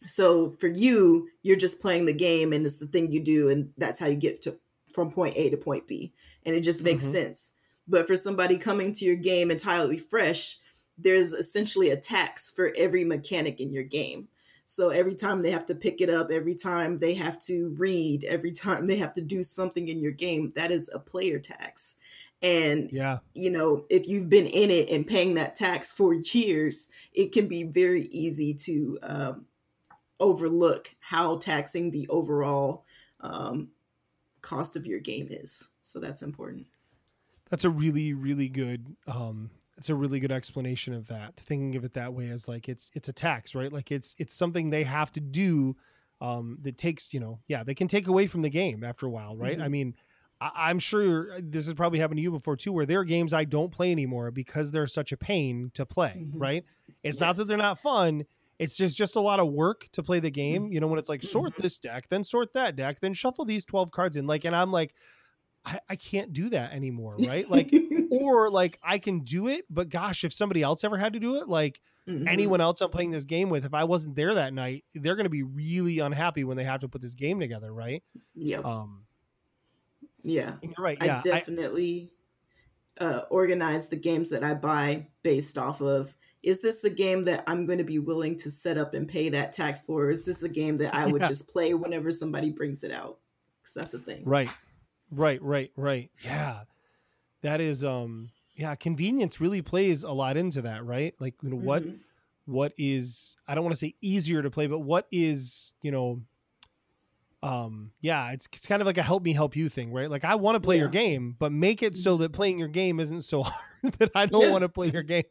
So 0.07 0.51
for 0.53 0.69
you, 0.69 1.29
you're 1.43 1.57
just 1.57 1.81
playing 1.81 2.07
the 2.07 2.13
game 2.15 2.53
and 2.53 2.67
it's 2.67 2.77
the 2.77 2.87
thing 2.89 3.13
you 3.13 3.21
do, 3.21 3.49
and 3.49 3.73
that's 3.79 3.99
how 3.99 4.07
you 4.07 4.17
get 4.17 4.43
to 4.43 4.59
from 4.95 5.11
point 5.13 5.37
A 5.37 5.51
to 5.51 5.57
point 5.57 5.87
B, 5.89 6.13
and 6.45 6.57
it 6.57 6.61
just 6.63 6.83
makes 6.85 7.05
Mhm. 7.05 7.13
sense. 7.13 7.53
But 7.89 8.07
for 8.07 8.17
somebody 8.17 8.59
coming 8.59 8.93
to 8.95 9.05
your 9.05 9.17
game 9.17 9.51
entirely 9.51 9.99
fresh, 9.99 10.59
there's 10.99 11.33
essentially 11.33 11.91
a 11.91 11.97
tax 11.97 12.51
for 12.51 12.73
every 12.77 13.05
mechanic 13.05 13.61
in 13.61 13.73
your 13.73 13.85
game. 13.85 14.29
So 14.67 14.91
every 14.91 15.15
time 15.15 15.43
they 15.43 15.53
have 15.53 15.67
to 15.67 15.75
pick 15.75 16.01
it 16.01 16.11
up, 16.11 16.31
every 16.31 16.55
time 16.55 16.99
they 16.99 17.15
have 17.15 17.39
to 17.41 17.75
read, 17.79 18.25
every 18.25 18.51
time 18.51 18.87
they 18.87 18.97
have 18.97 19.13
to 19.15 19.23
do 19.23 19.45
something 19.45 19.89
in 19.89 20.01
your 20.01 20.13
game, 20.13 20.51
that 20.57 20.73
is 20.73 20.91
a 20.93 20.99
player 20.99 21.39
tax. 21.39 21.97
And 22.43 22.91
yeah, 22.93 23.19
you 23.35 23.51
know, 23.51 23.87
if 23.89 24.09
you've 24.09 24.29
been 24.29 24.47
in 24.47 24.71
it 24.71 24.91
and 24.91 25.07
paying 25.07 25.35
that 25.35 25.55
tax 25.57 25.93
for 25.93 26.15
years, 26.33 26.91
it 27.13 27.33
can 27.33 27.47
be 27.47 27.63
very 27.63 28.03
easy 28.07 28.53
to 28.55 28.99
um, 29.03 29.47
overlook 30.21 30.95
how 31.01 31.39
taxing 31.39 31.91
the 31.91 32.07
overall 32.09 32.85
um, 33.21 33.69
cost 34.43 34.77
of 34.77 34.85
your 34.85 35.01
game 35.01 35.29
is. 35.31 35.69
So 35.81 36.01
that's 36.01 36.23
important. 36.23 36.67
that's 37.49 37.65
a 37.65 37.71
really 37.71 38.13
really 38.13 38.49
good 38.49 38.97
um 39.07 39.51
it's 39.79 39.91
a 39.91 39.95
really 39.95 40.21
good 40.21 40.33
explanation 40.33 40.95
of 40.95 41.07
that 41.09 41.37
thinking 41.37 41.77
of 41.77 41.85
it 41.85 41.93
that 41.95 42.13
way 42.15 42.29
as 42.29 42.49
like 42.49 42.69
it's 42.69 42.91
it's 42.95 43.09
a 43.09 43.13
tax 43.13 43.55
right 43.55 43.73
like 43.73 43.91
it's 43.93 44.15
it's 44.19 44.35
something 44.35 44.71
they 44.71 44.85
have 44.85 45.13
to 45.13 45.21
do 45.21 45.77
um 46.21 46.59
that 46.63 46.79
takes 46.79 47.13
you 47.13 47.21
know 47.21 47.39
yeah 47.49 47.63
they 47.63 47.75
can 47.75 47.89
take 47.89 48.07
away 48.09 48.27
from 48.27 48.43
the 48.43 48.51
game 48.51 48.83
after 48.83 49.07
a 49.07 49.11
while 49.11 49.37
right 49.37 49.59
Mhm. 49.59 49.63
i 49.65 49.69
mean 49.69 49.95
I, 50.41 50.51
i'm 50.55 50.79
sure 50.79 51.39
this 51.41 51.67
has 51.67 51.75
probably 51.75 51.99
happened 51.99 52.19
to 52.19 52.23
you 52.23 52.31
before 52.31 52.57
too 52.57 52.73
where 52.73 52.87
there 52.87 53.01
are 53.01 53.05
games 53.05 53.35
i 53.35 53.45
don't 53.45 53.71
play 53.71 53.93
anymore 53.93 54.31
because 54.31 54.71
they're 54.71 54.87
such 54.87 55.13
a 55.13 55.17
pain 55.17 55.71
to 55.75 55.85
play 55.85 56.15
Mhm. 56.27 56.31
right 56.35 56.65
it's 57.03 57.21
not 57.21 57.37
that 57.37 57.45
they're 57.45 57.57
not 57.59 57.79
fun 57.79 58.25
it's 58.59 58.79
just 58.79 58.97
just 58.97 59.17
a 59.17 59.21
lot 59.21 59.39
of 59.41 59.49
work 59.53 59.89
to 59.93 60.03
play 60.03 60.19
the 60.21 60.31
game 60.31 60.73
you 60.73 60.81
know 60.81 60.87
when 60.87 60.99
it's 60.99 61.11
like 61.11 61.23
sort 61.23 61.53
Mhm. 61.55 61.63
this 61.63 61.79
deck 61.79 62.09
then 62.09 62.25
sort 62.25 62.55
that 62.55 62.77
deck 62.77 63.01
then 63.01 63.13
shuffle 63.13 63.45
these 63.45 63.67
12 63.67 63.91
cards 63.91 64.17
in 64.17 64.27
like 64.27 64.45
and 64.47 64.57
i'm 64.57 64.73
like 64.73 64.95
I, 65.67 65.81
I 65.91 65.97
can't 65.97 66.33
do 66.33 66.49
that 66.51 66.73
anymore 66.73 67.17
right 67.19 67.51
like 67.51 67.71
or 68.11 68.49
like 68.51 68.79
I 68.83 68.99
can 68.99 69.21
do 69.21 69.49
it, 69.49 69.65
but 69.69 69.89
gosh, 69.91 70.23
if 70.25 70.33
somebody 70.33 70.63
else 70.63 70.85
ever 70.85 70.97
had 70.97 71.13
to 71.15 71.19
do 71.21 71.37
it, 71.37 71.49
like 71.49 71.81
Mhm. 72.09 72.29
anyone 72.29 72.61
else 72.61 72.81
I'm 72.81 72.91
playing 72.91 73.11
this 73.11 73.25
game 73.25 73.51
with, 73.51 73.65
if 73.65 73.75
I 73.75 73.83
wasn't 73.83 74.15
there 74.15 74.33
that 74.37 74.55
night, 74.55 74.85
they're 74.95 75.17
going 75.17 75.25
to 75.25 75.29
be 75.29 75.43
really 75.43 75.99
unhappy 75.99 76.45
when 76.45 76.57
they 76.57 76.63
have 76.63 76.83
to 76.83 76.89
put 76.89 77.03
this 77.03 77.15
game 77.15 77.41
together, 77.41 77.73
right? 77.75 78.01
Yeah. 78.37 78.59
Um, 78.61 79.07
yeah. 80.23 80.55
you're 80.63 80.73
right. 80.79 80.99
I 81.01 81.07
Yeah, 81.07 81.19
I- 81.19 81.23
definitely 81.23 82.13
uh, 83.01 83.23
organize 83.29 83.89
the 83.89 83.97
games 83.97 84.31
that 84.31 84.45
I 84.45 84.55
buy 84.55 85.09
based 85.23 85.59
off 85.59 85.81
of 85.83 86.15
is 86.43 86.61
this 86.61 86.85
a 86.85 86.91
game 86.91 87.25
that 87.25 87.43
I'm 87.49 87.67
going 87.67 87.79
to 87.79 87.85
be 87.85 87.99
willing 87.99 88.37
to 88.39 88.51
set 88.53 88.79
up 88.79 88.95
and 88.95 89.09
pay 89.09 89.29
that 89.31 89.53
tax 89.53 89.83
for? 89.83 90.05
Or 90.05 90.11
is 90.11 90.25
this 90.25 90.45
a 90.45 90.49
game 90.49 90.77
that 90.77 90.95
I 90.95 91.07
would 91.07 91.21
Yeah. 91.23 91.27
just 91.29 91.49
play 91.49 91.75
whenever 91.75 92.13
somebody 92.13 92.51
brings 92.51 92.85
it 92.85 92.93
out? 92.93 93.19
Because 93.61 93.75
that's 93.75 93.91
the 93.91 93.99
thing. 93.99 94.23
right, 94.25 94.49
right, 95.17 95.43
right, 95.43 95.71
right. 95.77 96.11
Yeah, 96.25 96.61
that 97.43 97.61
is. 97.61 97.85
Um, 97.85 98.31
yeah, 98.55 98.75
convenience 98.75 99.41
really 99.41 99.63
plays 99.63 100.03
a 100.05 100.13
lot 100.13 100.37
into 100.37 100.63
that, 100.63 100.85
right? 100.85 101.15
Like, 101.19 101.35
you 101.43 101.51
know, 101.51 101.57
what 101.57 101.83
Mhm. 101.83 101.99
what 102.47 102.73
is 102.79 103.37
I 103.49 103.55
don't 103.55 103.65
want 103.65 103.75
to 103.75 103.79
say 103.79 103.95
easier 104.01 104.43
to 104.43 104.51
play, 104.51 104.67
but 104.67 104.79
what 104.79 105.07
is 105.11 105.73
you 105.83 105.91
know, 105.91 106.23
um, 107.43 107.93
yeah, 108.01 108.31
it's 108.33 108.49
it's 108.53 108.67
kind 108.67 108.81
of 108.81 108.87
like 108.87 108.99
a 108.99 109.03
help 109.03 109.23
me 109.23 109.33
help 109.33 109.55
you 109.57 109.69
thing, 109.69 109.93
right? 109.93 110.11
Like 110.11 110.25
I 110.25 110.35
want 110.37 110.57
to 110.57 110.61
play 110.61 110.77
your 110.77 110.87
Yeah. 110.87 111.01
Mm-hmm. 111.01 111.15
game, 111.15 111.37
but 111.39 111.53
make 111.53 111.83
it 111.83 111.97
so 111.97 112.17
that 112.19 112.33
playing 112.33 112.59
your 112.59 112.69
game 112.69 112.99
isn't 113.01 113.23
so 113.23 113.43
hard 113.45 113.95
that 113.99 114.11
I 114.15 114.27
don't 114.27 114.43
Yeah. 114.43 114.51
want 114.51 114.63
to 114.63 114.69
play 114.69 114.91
your 114.91 115.03
game. 115.03 115.25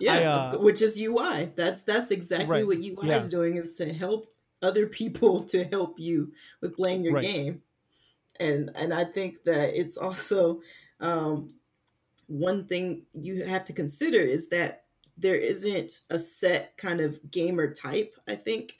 Yeah, 0.00 0.12
I, 0.14 0.24
uh, 0.24 0.58
which 0.58 0.82
is 0.82 0.96
UI. 0.98 1.52
That's 1.54 1.82
that's 1.82 2.10
exactly 2.10 2.48
Right. 2.48 2.66
what 2.66 2.78
UI 2.78 3.08
Yeah. 3.08 3.18
is 3.22 3.30
doing 3.30 3.58
is 3.58 3.76
to 3.76 3.92
help 3.92 4.26
other 4.62 4.86
people 4.86 5.42
to 5.52 5.64
help 5.64 6.00
you 6.00 6.32
with 6.60 6.74
playing 6.76 7.04
your 7.04 7.14
Right. 7.14 7.22
game. 7.22 7.62
And 8.40 8.70
and 8.74 8.92
I 8.92 9.04
think 9.04 9.44
that 9.44 9.74
it's 9.78 9.96
also 9.96 10.60
um, 11.00 11.54
one 12.26 12.66
thing 12.66 13.04
you 13.14 13.44
have 13.44 13.64
to 13.66 13.72
consider 13.72 14.20
is 14.20 14.48
that 14.50 14.84
there 15.16 15.36
isn't 15.36 16.02
a 16.10 16.18
set 16.18 16.76
kind 16.76 17.00
of 17.00 17.20
gamer 17.30 17.72
type. 17.72 18.14
I 18.26 18.36
think 18.36 18.78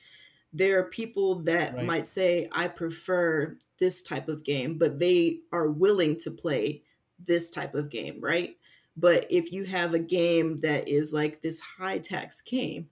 there 0.52 0.78
are 0.80 0.84
people 0.84 1.36
that 1.44 1.74
Right. 1.74 1.84
might 1.86 2.08
say 2.08 2.48
I 2.52 2.68
prefer 2.68 3.58
this 3.78 4.02
type 4.02 4.28
of 4.28 4.44
game, 4.44 4.78
but 4.78 4.98
they 4.98 5.40
are 5.52 5.68
willing 5.70 6.16
to 6.20 6.30
play 6.30 6.84
this 7.18 7.50
type 7.50 7.74
of 7.74 7.90
game, 7.90 8.20
right? 8.20 8.56
But 8.96 9.26
if 9.30 9.52
you 9.52 9.64
have 9.64 9.94
a 9.94 9.98
game 9.98 10.58
that 10.58 10.88
is 10.88 11.12
like 11.12 11.42
this 11.42 11.60
high 11.60 11.98
tax 11.98 12.40
game, 12.42 12.88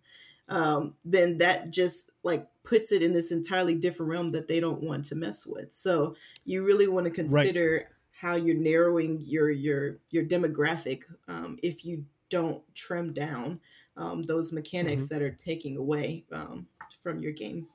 um, 0.49 0.95
then 1.05 1.39
that 1.39 1.71
just 1.71 2.11
like 2.23 2.47
puts 2.65 2.93
it 2.93 3.03
in 3.03 3.13
this 3.13 3.33
entirely 3.33 3.75
different 3.75 4.11
realm 4.11 4.31
that 4.31 4.49
they 4.49 4.61
don't 4.61 4.83
want 4.83 5.05
to 5.07 5.15
mess 5.15 5.47
with. 5.47 5.69
So 5.73 6.17
you 6.45 6.65
really 6.65 6.89
want 6.89 7.05
to 7.05 7.11
consider 7.11 7.89
how 8.11 8.37
you're 8.37 8.57
narrowing 8.57 9.21
your 9.23 9.51
your 9.51 9.99
your 10.11 10.25
demographic 10.25 11.03
um, 11.29 11.59
if 11.63 11.85
you 11.85 12.05
don't 12.31 12.63
trim 12.75 13.13
down 13.13 13.61
um, 13.97 14.23
those 14.23 14.53
mechanics 14.53 15.07
that 15.07 15.23
are 15.23 15.31
taking 15.33 15.77
away 15.77 16.25
um, 16.33 16.67
from 17.03 17.21
your 17.21 17.33
game. 17.33 17.67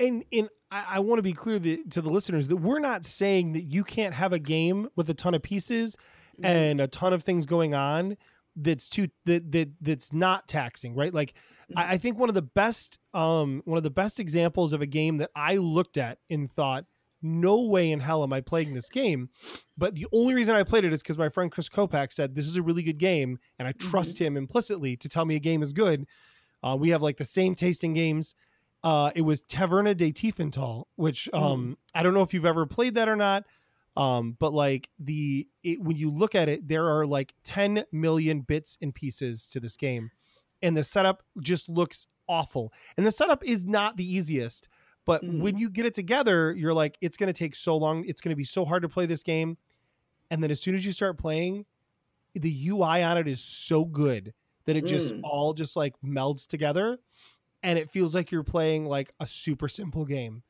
And 0.00 0.24
and 0.32 0.48
I, 0.70 0.84
I 0.90 0.98
want 1.00 1.18
to 1.18 1.22
be 1.22 1.32
clear 1.32 1.58
that, 1.58 1.90
to 1.90 2.02
the 2.02 2.10
listeners 2.10 2.48
that 2.48 2.56
we're 2.56 2.78
not 2.78 3.04
saying 3.04 3.52
that 3.52 3.64
you 3.64 3.84
can't 3.84 4.14
have 4.14 4.32
a 4.32 4.38
game 4.38 4.88
with 4.96 5.10
a 5.10 5.14
ton 5.14 5.34
of 5.34 5.42
pieces 5.42 5.96
Mm-hmm. 6.38 6.46
and 6.46 6.80
a 6.80 6.86
ton 6.86 7.12
of 7.12 7.24
things 7.24 7.46
going 7.46 7.74
on 7.74 8.16
that's 8.54 8.88
too 8.88 9.08
that 9.24 9.50
that 9.50 9.70
that's 9.80 10.12
not 10.12 10.46
taxing, 10.46 10.94
right? 10.94 11.12
Like 11.12 11.34
I, 11.76 11.94
I 11.94 11.98
think 11.98 12.18
one 12.18 12.28
of 12.28 12.34
the 12.34 12.42
best 12.42 12.98
um 13.14 13.62
one 13.64 13.76
of 13.76 13.82
the 13.82 13.90
best 13.90 14.20
examples 14.20 14.72
of 14.72 14.80
a 14.80 14.86
game 14.86 15.18
that 15.18 15.30
I 15.34 15.56
looked 15.56 15.96
at 15.96 16.18
and 16.30 16.50
thought, 16.52 16.84
no 17.22 17.62
way 17.62 17.90
in 17.90 18.00
hell 18.00 18.22
am 18.22 18.32
I 18.32 18.40
playing 18.40 18.74
this 18.74 18.88
game. 18.88 19.30
But 19.76 19.94
the 19.94 20.06
only 20.12 20.34
reason 20.34 20.54
I 20.54 20.62
played 20.62 20.84
it 20.84 20.92
is 20.92 21.02
because 21.02 21.18
my 21.18 21.28
friend 21.28 21.50
Chris 21.50 21.68
Kopak 21.68 22.12
said 22.12 22.34
this 22.34 22.46
is 22.46 22.56
a 22.56 22.62
really 22.62 22.82
good 22.82 22.98
game, 22.98 23.38
and 23.58 23.66
I 23.66 23.72
trust 23.72 24.20
him 24.20 24.36
implicitly 24.36 24.96
to 24.96 25.08
tell 25.08 25.24
me 25.24 25.36
a 25.36 25.40
game 25.40 25.62
is 25.62 25.72
good. 25.72 26.06
Uh, 26.62 26.76
we 26.78 26.90
have 26.90 27.02
like 27.02 27.16
the 27.18 27.24
same 27.24 27.54
tasting 27.54 27.92
games. 27.92 28.34
Uh, 28.84 29.10
it 29.14 29.22
was 29.22 29.42
Taverna 29.42 29.96
de 29.96 30.12
Tiefenthal, 30.12 30.84
which 30.96 31.28
um, 31.32 31.76
I 31.94 32.02
don't 32.02 32.14
know 32.14 32.22
if 32.22 32.32
you've 32.32 32.46
ever 32.46 32.66
played 32.66 32.94
that 32.94 33.08
or 33.08 33.16
not. 33.16 33.44
Um, 33.96 34.36
but 34.38 34.54
like 34.54 34.88
the 35.00 35.48
it, 35.64 35.82
when 35.82 35.96
you 35.96 36.08
look 36.10 36.36
at 36.36 36.48
it, 36.48 36.68
there 36.68 36.88
are 36.88 37.04
like 37.04 37.34
10 37.42 37.84
million 37.90 38.42
bits 38.42 38.78
and 38.80 38.94
pieces 38.94 39.48
to 39.48 39.58
this 39.58 39.76
game, 39.76 40.12
and 40.62 40.76
the 40.76 40.84
setup 40.84 41.22
just 41.40 41.68
looks 41.68 42.06
awful. 42.28 42.72
And 42.96 43.06
the 43.06 43.12
setup 43.12 43.44
is 43.44 43.66
not 43.66 43.96
the 43.96 44.04
easiest, 44.04 44.68
but 45.06 45.22
Mhm. 45.22 45.40
when 45.40 45.56
you 45.58 45.70
get 45.70 45.86
it 45.86 45.94
together, 45.94 46.52
you're 46.54 46.74
like, 46.74 46.98
it's 47.00 47.16
going 47.16 47.28
to 47.32 47.38
take 47.38 47.54
so 47.56 47.76
long. 47.76 48.04
It's 48.06 48.20
going 48.20 48.30
to 48.30 48.36
be 48.36 48.44
so 48.44 48.64
hard 48.64 48.82
to 48.82 48.88
play 48.88 49.06
this 49.06 49.22
game. 49.22 49.56
And 50.30 50.42
then 50.42 50.50
as 50.50 50.60
soon 50.60 50.74
as 50.74 50.84
you 50.84 50.92
start 50.92 51.18
playing, 51.18 51.66
the 52.34 52.50
UI 52.68 53.02
on 53.02 53.18
it 53.18 53.28
is 53.28 53.42
so 53.42 53.84
good 53.84 54.34
that 54.66 54.76
it 54.76 54.84
just 54.84 55.12
Mm. 55.12 55.20
all 55.22 55.54
just 55.54 55.76
like 55.76 55.94
melds 56.02 56.46
together 56.46 56.98
and 57.62 57.78
it 57.78 57.90
feels 57.90 58.14
like 58.14 58.30
you're 58.30 58.44
playing 58.44 58.86
like 58.86 59.12
a 59.20 59.26
super 59.26 59.68
simple 59.68 60.04
game. 60.04 60.42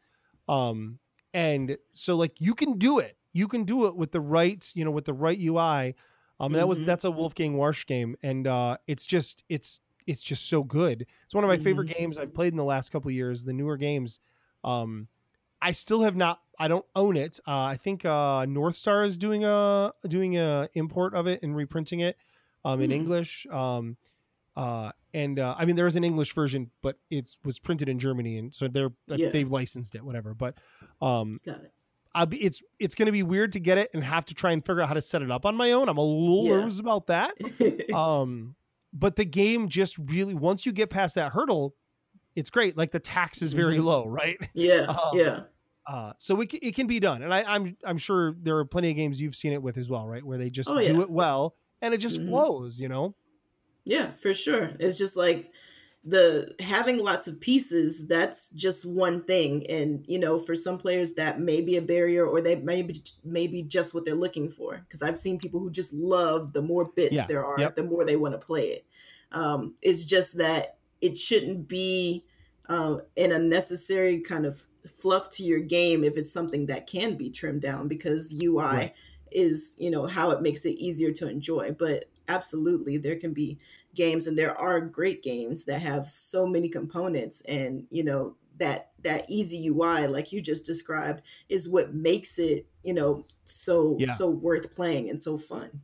Um 0.48 1.00
and 1.34 1.78
so 1.92 2.16
like 2.16 2.40
you 2.40 2.54
can 2.54 2.78
do 2.78 2.98
it. 2.98 3.18
You 3.32 3.48
can 3.48 3.64
do 3.64 3.86
it 3.86 3.96
with 3.96 4.12
the 4.12 4.20
right, 4.20 4.70
you 4.74 4.84
know, 4.84 4.90
with 4.90 5.04
the 5.06 5.14
right 5.14 5.38
UI. 5.38 5.94
Um 6.40 6.54
and 6.54 6.56
that 6.56 6.68
was 6.68 6.80
Mhm. 6.80 6.84
that's 6.84 7.04
a 7.04 7.10
Wolfgang 7.10 7.54
Warsch 7.56 7.86
game 7.86 8.16
and 8.22 8.46
uh 8.46 8.78
it's 8.86 9.06
just 9.06 9.44
it's 9.48 9.80
it's 10.08 10.22
just 10.22 10.48
so 10.48 10.64
good. 10.64 11.06
It's 11.26 11.34
one 11.34 11.44
of 11.44 11.48
my 11.48 11.58
favorite 11.58 11.88
games 11.96 12.18
I've 12.18 12.34
played 12.34 12.52
in 12.52 12.56
the 12.56 12.64
last 12.64 12.90
couple 12.90 13.10
years, 13.10 13.44
the 13.44 13.52
newer 13.52 13.76
games. 13.76 14.20
Um 14.64 15.06
I 15.60 15.72
still 15.72 16.02
have 16.02 16.16
not 16.16 16.40
I 16.58 16.66
don't 16.68 16.84
own 16.96 17.16
it. 17.16 17.38
Uh, 17.46 17.62
I 17.62 17.76
think 17.76 18.04
uh 18.04 18.44
North 18.46 18.76
Star 18.76 19.04
is 19.04 19.16
doing 19.16 19.44
a 19.44 19.92
doing 20.08 20.36
a 20.36 20.68
import 20.74 21.14
of 21.14 21.26
it 21.26 21.42
and 21.42 21.54
reprinting 21.54 22.00
it 22.00 22.16
um 22.64 22.80
in 22.80 22.90
Hmm. 22.90 22.96
English. 22.96 23.46
Um 23.50 23.96
uh 24.56 24.90
and 25.14 25.38
uh, 25.38 25.54
I 25.58 25.64
mean 25.64 25.76
there 25.76 25.86
is 25.86 25.96
an 25.96 26.04
English 26.04 26.34
version 26.34 26.70
but 26.82 26.96
it 27.10 27.36
was 27.44 27.58
printed 27.58 27.88
in 27.88 27.98
Germany 27.98 28.38
and 28.38 28.52
so 28.54 28.66
they're 28.68 28.90
Yeah. 29.06 29.30
they've 29.30 29.50
licensed 29.50 29.94
it 29.94 30.02
whatever. 30.04 30.34
But 30.34 30.56
um 31.02 31.38
Got 31.44 31.64
it. 31.64 31.72
I'll 32.14 32.26
be, 32.26 32.38
it's 32.42 32.62
it's 32.78 32.94
going 32.94 33.06
to 33.06 33.12
be 33.12 33.22
weird 33.22 33.52
to 33.52 33.60
get 33.60 33.76
it 33.78 33.90
and 33.94 34.02
have 34.02 34.24
to 34.26 34.34
try 34.34 34.52
and 34.52 34.64
figure 34.64 34.80
out 34.80 34.88
how 34.88 34.94
to 34.94 35.02
set 35.02 35.20
it 35.22 35.30
up 35.30 35.44
on 35.44 35.54
my 35.54 35.72
own. 35.72 35.88
I'm 35.88 35.98
a 35.98 36.02
little 36.02 36.44
Yeah. 36.46 36.56
nervous 36.56 36.80
about 36.80 37.06
that. 37.08 37.32
Um 37.94 38.54
but 38.92 39.16
the 39.16 39.24
game 39.24 39.68
just 39.68 39.96
really 39.98 40.34
once 40.34 40.64
you 40.66 40.72
get 40.72 40.90
past 40.90 41.14
that 41.16 41.32
hurdle 41.32 41.74
it's 42.36 42.50
great. 42.50 42.76
Like 42.76 42.92
the 42.92 43.00
tax 43.00 43.42
is 43.42 43.52
very 43.52 43.78
Mhm. 43.78 43.84
low, 43.84 44.06
right? 44.06 44.36
yeah, 44.54 44.82
um, 44.88 44.96
yeah, 45.18 45.40
Uh, 45.86 46.12
so 46.18 46.40
it, 46.40 46.50
ca- 46.52 46.60
it 46.62 46.74
can 46.76 46.86
be 46.86 47.00
done, 47.00 47.22
and 47.22 47.34
I, 47.34 47.42
I'm 47.42 47.76
I'm 47.84 47.98
sure 47.98 48.36
there 48.40 48.56
are 48.58 48.64
plenty 48.64 48.90
of 48.90 48.96
games 48.96 49.20
you've 49.20 49.34
seen 49.34 49.52
it 49.52 49.60
with 49.60 49.76
as 49.76 49.88
well, 49.88 50.06
right? 50.06 50.22
Where 50.24 50.38
they 50.38 50.48
just 50.48 50.68
Oh, 50.68 50.76
do 50.76 50.82
yeah. 50.98 51.00
it 51.00 51.10
well, 51.10 51.56
and 51.82 51.92
it 51.92 51.98
just 51.98 52.20
Mhm. 52.20 52.28
flows, 52.28 52.78
you 52.80 52.88
know. 52.88 53.16
yeah, 53.84 54.12
for 54.12 54.32
sure. 54.34 54.70
It's 54.78 54.98
just 54.98 55.16
like 55.16 55.50
the 56.04 56.54
having 56.60 56.98
lots 56.98 57.26
of 57.28 57.40
pieces. 57.40 58.06
That's 58.06 58.50
just 58.50 58.84
one 58.86 59.24
thing, 59.24 59.66
and 59.68 60.04
you 60.06 60.18
know, 60.18 60.38
for 60.38 60.54
some 60.56 60.78
players 60.78 61.14
that 61.14 61.40
may 61.40 61.60
be 61.60 61.76
a 61.76 61.82
barrier, 61.82 62.26
or 62.26 62.40
they 62.40 62.56
maybe 62.56 63.02
maybe 63.24 63.62
just 63.62 63.94
what 63.94 64.04
they're 64.04 64.14
looking 64.14 64.48
for. 64.48 64.78
Because 64.78 65.02
I've 65.02 65.18
seen 65.18 65.38
people 65.38 65.60
who 65.60 65.70
just 65.70 65.92
love 65.92 66.52
the 66.52 66.62
more 66.62 66.86
bits 66.86 67.14
Yeah, 67.14 67.26
there 67.26 67.44
are, 67.44 67.58
yep. 67.58 67.76
the 67.76 67.82
more 67.84 68.04
they 68.04 68.16
want 68.16 68.34
to 68.34 68.38
play 68.46 68.70
it. 68.70 68.86
Um, 69.32 69.74
it's 69.82 70.04
just 70.06 70.38
that 70.38 70.78
it 71.00 71.18
shouldn't 71.18 71.68
be 71.68 72.24
uh, 72.68 72.98
an 73.16 73.32
unnecessary 73.32 74.20
kind 74.20 74.46
of 74.46 74.64
fluff 74.86 75.28
to 75.30 75.42
your 75.42 75.60
game 75.60 76.04
if 76.04 76.16
it's 76.16 76.32
something 76.32 76.66
that 76.66 76.86
can 76.86 77.16
be 77.16 77.30
trimmed 77.30 77.60
down 77.62 77.88
because 77.88 78.32
UI 78.42 78.54
Right. 78.76 78.94
is 79.30 79.76
you 79.78 79.90
know 79.90 80.06
how 80.06 80.30
it 80.30 80.42
makes 80.42 80.64
it 80.64 80.76
easier 80.76 81.12
to 81.12 81.28
enjoy. 81.28 81.72
But 81.72 82.04
absolutely, 82.28 82.96
there 82.98 83.16
can 83.16 83.32
be 83.32 83.58
games 83.98 84.26
and 84.26 84.38
there 84.38 84.58
are 84.58 84.80
great 84.80 85.22
games 85.22 85.64
that 85.66 85.80
have 85.82 86.08
so 86.08 86.46
many 86.46 86.68
components 86.70 87.42
and 87.42 87.86
you 87.90 88.04
know 88.04 88.36
that 88.58 88.92
that 89.02 89.28
easy 89.28 89.66
UI 89.66 90.06
like 90.06 90.32
you 90.32 90.40
just 90.40 90.64
described 90.64 91.20
is 91.48 91.68
what 91.68 91.92
makes 91.94 92.38
it 92.38 92.66
you 92.82 92.94
know 92.94 93.26
so 93.44 93.96
Yeah. 93.98 94.14
so 94.14 94.30
worth 94.30 94.72
playing 94.74 95.10
and 95.10 95.20
so 95.20 95.36
fun. 95.36 95.82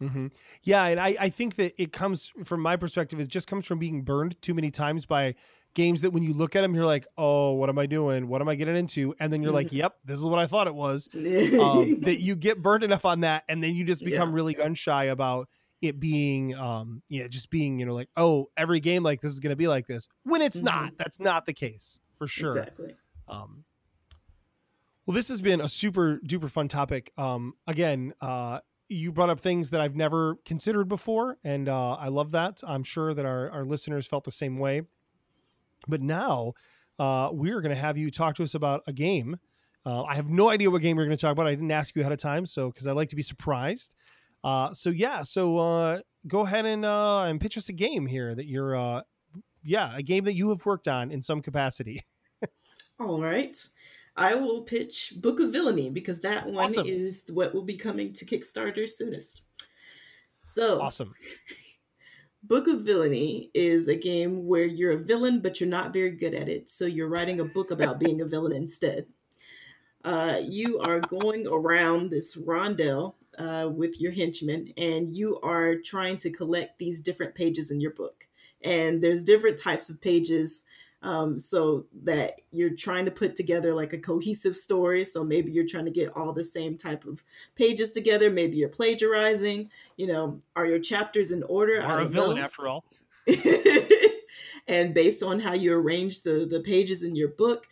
hmm 0.00 0.26
Yeah, 0.62 0.84
and 0.86 1.00
I, 1.00 1.16
I 1.18 1.28
think 1.30 1.56
that 1.56 1.72
it 1.82 1.92
comes 1.92 2.30
from 2.44 2.60
my 2.60 2.76
perspective. 2.76 3.18
It 3.18 3.28
just 3.28 3.46
comes 3.46 3.64
from 3.66 3.78
being 3.78 4.02
burned 4.02 4.40
too 4.42 4.54
many 4.54 4.70
times 4.70 5.06
by 5.06 5.34
games 5.74 6.00
that 6.02 6.10
when 6.10 6.22
you 6.22 6.34
look 6.34 6.56
at 6.56 6.62
them, 6.62 6.74
you're 6.74 6.86
like, 6.86 7.06
oh, 7.16 7.52
what 7.52 7.68
am 7.68 7.78
I 7.78 7.86
doing? 7.86 8.28
What 8.28 8.40
am 8.42 8.48
I 8.48 8.54
getting 8.56 8.76
into? 8.76 9.14
And 9.20 9.32
then 9.32 9.42
you're 9.42 9.52
like, 9.52 9.68
Mm-hmm. 9.68 9.76
yep, 9.76 9.94
this 10.04 10.18
is 10.18 10.24
what 10.24 10.38
I 10.38 10.46
thought 10.46 10.66
it 10.66 10.74
was. 10.74 11.08
um, 11.60 12.00
that 12.00 12.20
you 12.20 12.36
get 12.36 12.60
burned 12.62 12.84
enough 12.84 13.04
on 13.04 13.20
that, 13.20 13.44
and 13.48 13.62
then 13.62 13.74
you 13.74 13.84
just 13.84 14.04
become 14.04 14.30
Yeah. 14.30 14.34
really 14.34 14.54
gun 14.54 14.74
shy 14.74 15.04
about 15.04 15.48
it 15.82 16.00
being, 16.00 16.54
um, 16.54 17.02
yeah, 17.08 17.28
just 17.28 17.50
being, 17.50 17.78
you 17.78 17.86
know, 17.86 17.94
like, 17.94 18.08
oh, 18.16 18.50
every 18.56 18.80
game 18.80 19.02
like 19.02 19.20
this 19.20 19.32
is 19.32 19.40
going 19.40 19.50
to 19.50 19.56
be 19.56 19.68
like 19.68 19.86
this. 19.86 20.08
When 20.24 20.40
it's 20.42 20.58
Mhm. 20.60 20.64
not, 20.64 20.96
that's 20.96 21.20
not 21.20 21.46
the 21.46 21.52
case 21.52 22.00
for 22.18 22.26
sure. 22.26 22.56
Exactly. 22.56 22.94
Um, 23.28 23.64
well, 25.04 25.14
this 25.14 25.28
has 25.28 25.40
been 25.40 25.60
a 25.60 25.68
super 25.68 26.18
duper 26.26 26.50
fun 26.50 26.68
topic. 26.68 27.12
Um, 27.16 27.54
again, 27.66 28.12
uh, 28.20 28.60
you 28.88 29.12
brought 29.12 29.30
up 29.30 29.40
things 29.40 29.70
that 29.70 29.80
I've 29.80 29.96
never 29.96 30.36
considered 30.44 30.88
before, 30.88 31.38
and 31.44 31.68
uh, 31.68 31.94
I 31.94 32.08
love 32.08 32.30
that. 32.32 32.62
I'm 32.66 32.84
sure 32.84 33.12
that 33.14 33.24
our, 33.26 33.50
our 33.50 33.64
listeners 33.64 34.06
felt 34.06 34.24
the 34.24 34.30
same 34.30 34.58
way. 34.58 34.82
But 35.88 36.00
now 36.00 36.54
uh, 36.98 37.30
we're 37.32 37.60
going 37.60 37.74
to 37.74 37.80
have 37.80 37.98
you 37.98 38.10
talk 38.10 38.36
to 38.36 38.42
us 38.44 38.54
about 38.54 38.82
a 38.86 38.92
game. 38.92 39.38
Uh, 39.84 40.04
I 40.04 40.14
have 40.14 40.28
no 40.30 40.50
idea 40.50 40.70
what 40.70 40.82
game 40.82 40.96
we're 40.96 41.04
going 41.04 41.16
to 41.16 41.20
talk 41.20 41.32
about. 41.32 41.46
I 41.46 41.50
didn't 41.50 41.70
ask 41.70 41.94
you 41.94 42.02
ahead 42.02 42.12
of 42.12 42.18
time, 42.18 42.46
so 42.46 42.70
because 42.70 42.86
I 42.86 42.92
like 42.92 43.08
to 43.10 43.16
be 43.16 43.22
surprised. 43.22 43.94
Uh, 44.46 44.72
so 44.72 44.90
yeah, 44.90 45.24
so 45.24 45.58
uh, 45.58 46.00
go 46.28 46.42
ahead 46.42 46.64
and 46.64 46.84
uh, 46.84 47.22
and 47.22 47.40
pitch 47.40 47.58
us 47.58 47.68
a 47.68 47.72
game 47.72 48.06
here 48.06 48.32
that 48.32 48.46
you're, 48.46 48.76
uh, 48.76 49.02
yeah, 49.64 49.96
a 49.96 50.02
game 50.02 50.22
that 50.22 50.34
you 50.34 50.50
have 50.50 50.64
worked 50.64 50.86
on 50.86 51.10
in 51.10 51.20
some 51.20 51.42
capacity. 51.42 52.00
All 53.00 53.20
right. 53.20 53.56
I 54.16 54.36
will 54.36 54.62
pitch 54.62 55.14
Book 55.16 55.40
of 55.40 55.50
Villainy 55.50 55.90
because 55.90 56.20
that 56.20 56.46
one 56.46 56.66
Awesome. 56.66 56.86
is 56.86 57.28
what 57.32 57.54
will 57.54 57.64
be 57.64 57.76
coming 57.76 58.12
to 58.12 58.24
Kickstarter 58.24 58.88
soonest. 58.88 59.46
So, 60.44 60.80
awesome. 60.80 61.12
Book 62.44 62.68
of 62.68 62.82
Villainy 62.82 63.50
is 63.52 63.88
a 63.88 63.96
game 63.96 64.46
where 64.46 64.64
you're 64.64 64.92
a 64.92 65.02
villain, 65.02 65.40
but 65.40 65.60
you're 65.60 65.68
not 65.68 65.92
very 65.92 66.12
good 66.12 66.34
at 66.34 66.48
it. 66.48 66.70
So 66.70 66.86
you're 66.86 67.08
writing 67.08 67.40
a 67.40 67.44
book 67.44 67.72
about 67.72 67.98
being 68.00 68.20
a 68.20 68.26
villain 68.26 68.52
instead. 68.52 69.06
Uh, 70.04 70.40
you 70.40 70.78
are 70.78 71.00
going 71.00 71.48
around 71.48 72.10
this 72.10 72.36
rondel 72.36 73.16
uh, 73.38 73.70
with 73.74 74.00
your 74.00 74.12
henchmen, 74.12 74.72
and 74.76 75.14
you 75.14 75.40
are 75.40 75.76
trying 75.76 76.16
to 76.18 76.30
collect 76.30 76.78
these 76.78 77.00
different 77.00 77.34
pages 77.34 77.70
in 77.70 77.80
your 77.80 77.92
book. 77.92 78.26
And 78.62 79.02
there's 79.02 79.24
different 79.24 79.60
types 79.60 79.90
of 79.90 80.00
pages 80.00 80.64
um, 81.02 81.38
so 81.38 81.86
that 82.04 82.40
you're 82.50 82.74
trying 82.74 83.04
to 83.04 83.10
put 83.10 83.36
together 83.36 83.74
like 83.74 83.92
a 83.92 83.98
cohesive 83.98 84.56
story. 84.56 85.04
So 85.04 85.22
maybe 85.22 85.52
you're 85.52 85.66
trying 85.66 85.84
to 85.84 85.90
get 85.90 86.16
all 86.16 86.32
the 86.32 86.44
same 86.44 86.76
type 86.76 87.04
of 87.04 87.22
pages 87.54 87.92
together. 87.92 88.30
Maybe 88.30 88.56
you're 88.56 88.68
plagiarizing. 88.68 89.70
You 89.96 90.08
know, 90.08 90.40
are 90.56 90.66
your 90.66 90.80
chapters 90.80 91.30
in 91.30 91.42
order? 91.44 91.80
Are 91.82 92.00
a 92.00 92.08
villain 92.08 92.38
know. 92.38 92.44
after 92.44 92.66
all. 92.66 92.84
and 94.68 94.94
based 94.94 95.22
on 95.22 95.40
how 95.40 95.52
you 95.52 95.74
arrange 95.74 96.22
the 96.22 96.46
the 96.48 96.60
pages 96.60 97.02
in 97.02 97.16
your 97.16 97.28
book 97.28 97.66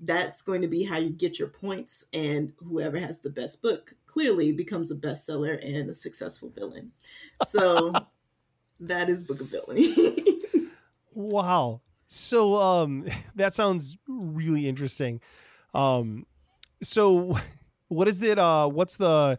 that's 0.00 0.42
going 0.42 0.62
to 0.62 0.68
be 0.68 0.84
how 0.84 0.96
you 0.96 1.10
get 1.10 1.38
your 1.38 1.48
points 1.48 2.04
and 2.12 2.52
whoever 2.58 2.98
has 2.98 3.18
the 3.20 3.30
best 3.30 3.60
book 3.62 3.94
clearly 4.06 4.52
becomes 4.52 4.90
a 4.90 4.94
bestseller 4.94 5.58
and 5.64 5.90
a 5.90 5.94
successful 5.94 6.48
villain 6.48 6.92
so 7.44 7.92
that 8.80 9.08
is 9.08 9.24
book 9.24 9.40
of 9.40 9.48
villainy 9.48 9.92
Wow. 11.18 11.80
So 12.06 12.54
um 12.54 13.06
that 13.34 13.52
sounds 13.52 13.98
really 14.06 14.68
interesting. 14.68 15.20
Um 15.74 16.26
so 16.80 17.36
what 17.88 18.06
is 18.06 18.22
it 18.22 18.38
uh 18.38 18.68
what's 18.68 18.96
the 18.96 19.38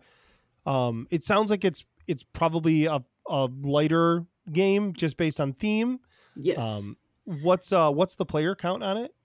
um 0.66 1.08
it 1.10 1.24
sounds 1.24 1.52
like 1.52 1.64
it's 1.64 1.86
it's 2.06 2.24
probably 2.24 2.86
a, 2.86 3.02
a 3.30 3.48
lighter 3.62 4.26
game 4.52 4.92
just 4.94 5.16
based 5.16 5.40
on 5.40 5.54
theme. 5.54 6.00
yes 6.36 6.58
Um 6.58 6.98
what's 7.24 7.72
uh 7.72 7.90
what's 7.92 8.16
the 8.16 8.26
player 8.26 8.56
count 8.56 8.84
on 8.84 8.98
it? 8.98 9.16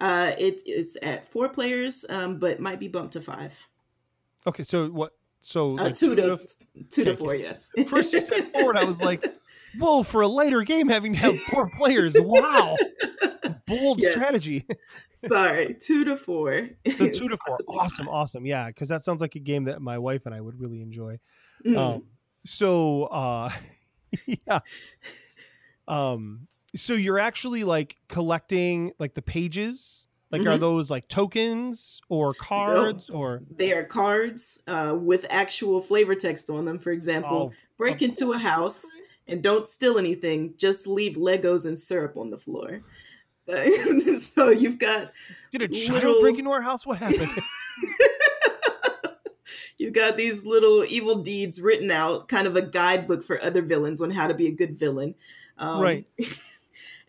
Uh 0.00 0.32
it, 0.38 0.60
it's 0.66 0.96
at 1.02 1.30
four 1.30 1.48
players 1.48 2.04
um 2.08 2.38
but 2.38 2.60
might 2.60 2.78
be 2.80 2.88
bumped 2.88 3.12
to 3.14 3.20
five 3.20 3.52
Okay, 4.46 4.62
so 4.62 4.88
what 4.88 5.12
so 5.40 5.70
uh, 5.70 5.84
like 5.84 5.94
two, 5.94 6.14
to, 6.14 6.38
two 6.90 7.04
to 7.04 7.16
four 7.16 7.34
yes 7.34 7.72
First 7.88 8.12
you 8.12 8.20
said 8.20 8.52
four 8.52 8.70
and 8.70 8.78
I 8.78 8.84
was 8.84 9.00
like, 9.00 9.24
whoa, 9.78 10.04
for 10.04 10.20
a 10.20 10.28
lighter 10.28 10.62
game 10.62 10.88
having 10.88 11.14
to 11.14 11.18
have 11.18 11.38
four 11.40 11.68
players. 11.70 12.16
Wow. 12.18 12.76
Bold 13.66 14.00
Yes. 14.00 14.12
strategy. 14.12 14.64
sorry 15.28 15.74
two 15.80 16.04
to 16.04 16.16
four 16.16 16.68
the 16.84 17.10
two 17.10 17.28
to 17.28 17.36
four. 17.46 17.58
Awesome, 17.68 18.08
awesome. 18.08 18.46
Yeah, 18.46 18.68
because 18.68 18.88
that 18.88 19.02
sounds 19.02 19.20
like 19.20 19.34
a 19.34 19.40
game 19.40 19.64
that 19.64 19.82
my 19.82 19.98
wife 19.98 20.26
and 20.26 20.34
I 20.34 20.40
would 20.40 20.60
really 20.60 20.80
enjoy. 20.80 21.18
Mm. 21.64 21.76
Um, 21.76 22.02
so 22.44 23.04
uh, 23.04 23.50
yeah. 24.26 24.60
Um, 25.88 26.46
so 26.76 26.94
you're 26.94 27.18
actually 27.18 27.64
like 27.64 27.96
collecting 28.08 28.92
like 28.98 29.14
the 29.14 29.22
pages. 29.22 30.08
Like, 30.32 30.42
are 30.42 30.56
Mhm. 30.56 30.60
those 30.60 30.90
like 30.90 31.06
tokens 31.08 32.00
or 32.08 32.34
cards 32.34 33.08
or? 33.10 33.42
They 33.48 33.72
are 33.72 33.84
cards 33.84 34.60
uh, 34.66 34.96
with 35.00 35.24
actual 35.30 35.80
flavor 35.80 36.16
text 36.16 36.50
on 36.50 36.64
them. 36.64 36.78
For 36.80 36.90
example, 36.90 37.52
Oh, 37.52 37.56
break 37.78 38.02
into 38.02 38.32
a 38.32 38.38
house 38.38 38.84
and 39.28 39.40
don't 39.42 39.68
steal 39.68 39.98
anything. 39.98 40.54
Just 40.58 40.86
leave 40.88 41.16
Legos 41.16 41.64
and 41.64 41.78
syrup 41.78 42.16
on 42.16 42.30
the 42.30 42.38
floor. 42.38 42.82
So 44.20 44.50
you've 44.50 44.78
got 44.80 45.12
Did 45.52 45.62
a 45.62 45.68
child 45.68 46.02
little- 46.02 46.20
break 46.20 46.38
into 46.38 46.50
our 46.50 46.60
house? 46.62 46.84
What 46.84 46.98
happened? 46.98 47.28
you've 49.78 49.92
got 49.92 50.16
these 50.16 50.44
little 50.44 50.84
evil 50.88 51.16
deeds 51.22 51.60
written 51.60 51.90
out, 51.90 52.28
kind 52.28 52.46
of 52.46 52.56
a 52.56 52.62
guidebook 52.62 53.22
for 53.22 53.42
other 53.42 53.62
villains 53.62 54.00
on 54.02 54.10
how 54.10 54.26
to 54.26 54.34
be 54.34 54.48
a 54.48 54.52
good 54.52 54.78
villain. 54.78 55.14
Um, 55.58 55.80
Right. 55.80 56.06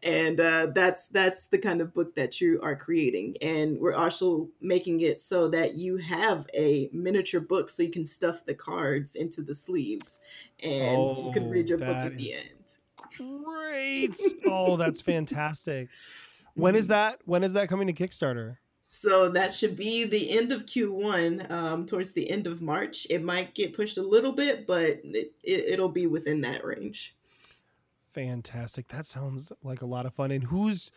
and 0.07 0.39
uh, 0.39 0.67
that's 0.73 1.09
that's 1.09 1.47
the 1.47 1.57
kind 1.57 1.81
of 1.81 1.93
book 1.93 2.15
that 2.15 2.39
you 2.39 2.61
are 2.63 2.77
creating. 2.77 3.35
And 3.41 3.77
we're 3.77 3.93
also 3.93 4.47
making 4.61 5.01
it 5.01 5.19
so 5.19 5.49
that 5.49 5.75
you 5.75 5.97
have 5.97 6.47
a 6.53 6.89
miniature 6.93 7.41
book, 7.41 7.69
so 7.69 7.83
you 7.83 7.91
can 7.91 8.05
stuff 8.05 8.45
the 8.45 8.53
cards 8.53 9.15
into 9.15 9.41
the 9.41 9.53
sleeves, 9.53 10.21
and 10.63 11.17
you 11.25 11.31
can 11.33 11.49
read 11.49 11.65
Oh, 11.65 11.69
your 11.69 11.77
book 11.79 11.97
at 11.97 12.15
the 12.15 12.33
end. 12.35 12.45
Great. 13.17 14.15
Oh, 14.45 14.77
that's 14.77 15.01
fantastic. 15.01 15.89
When 16.53 16.75
is 16.75 16.87
that? 16.87 17.19
When 17.25 17.43
is 17.43 17.53
that 17.53 17.67
coming 17.67 17.87
to 17.87 17.93
Kickstarter? 17.93 18.57
So 18.87 19.29
that 19.29 19.53
should 19.53 19.75
be 19.75 20.05
the 20.05 20.31
end 20.31 20.53
of 20.53 20.65
Q1, 20.65 21.51
um, 21.51 21.85
towards 21.85 22.13
the 22.13 22.29
end 22.29 22.47
of 22.47 22.61
March. 22.61 23.05
It 23.09 23.21
might 23.21 23.53
get 23.53 23.75
pushed 23.75 23.97
a 23.97 24.01
little 24.01 24.31
bit, 24.31 24.65
but 24.65 25.01
it, 25.03 25.33
it, 25.43 25.65
it'll 25.67 25.89
be 25.89 26.07
within 26.07 26.39
that 26.41 26.63
range. 26.63 27.17
Fantastic. 28.21 28.87
That 28.87 29.05
sounds 29.05 29.51
like 29.63 29.83
a 29.83 29.85
lot 29.85 30.07
of 30.07 30.13
fun. 30.15 30.31
And 30.31 30.43
who's 30.43 30.91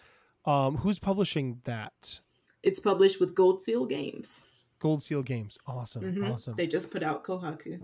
um 0.46 0.78
who's 0.78 0.98
publishing 0.98 1.60
that? 1.64 2.20
It's 2.62 2.80
published 2.80 3.20
with 3.20 3.34
Gold 3.34 3.60
Seal 3.60 3.84
Games. 3.84 4.46
Gold 4.78 5.02
Seal 5.02 5.22
Games. 5.22 5.58
Awesome. 5.66 6.02
Mhm. 6.02 6.32
Awesome. 6.32 6.54
They 6.56 6.66
just 6.66 6.90
put 6.90 7.02
out 7.02 7.22
Kohaku. 7.22 7.80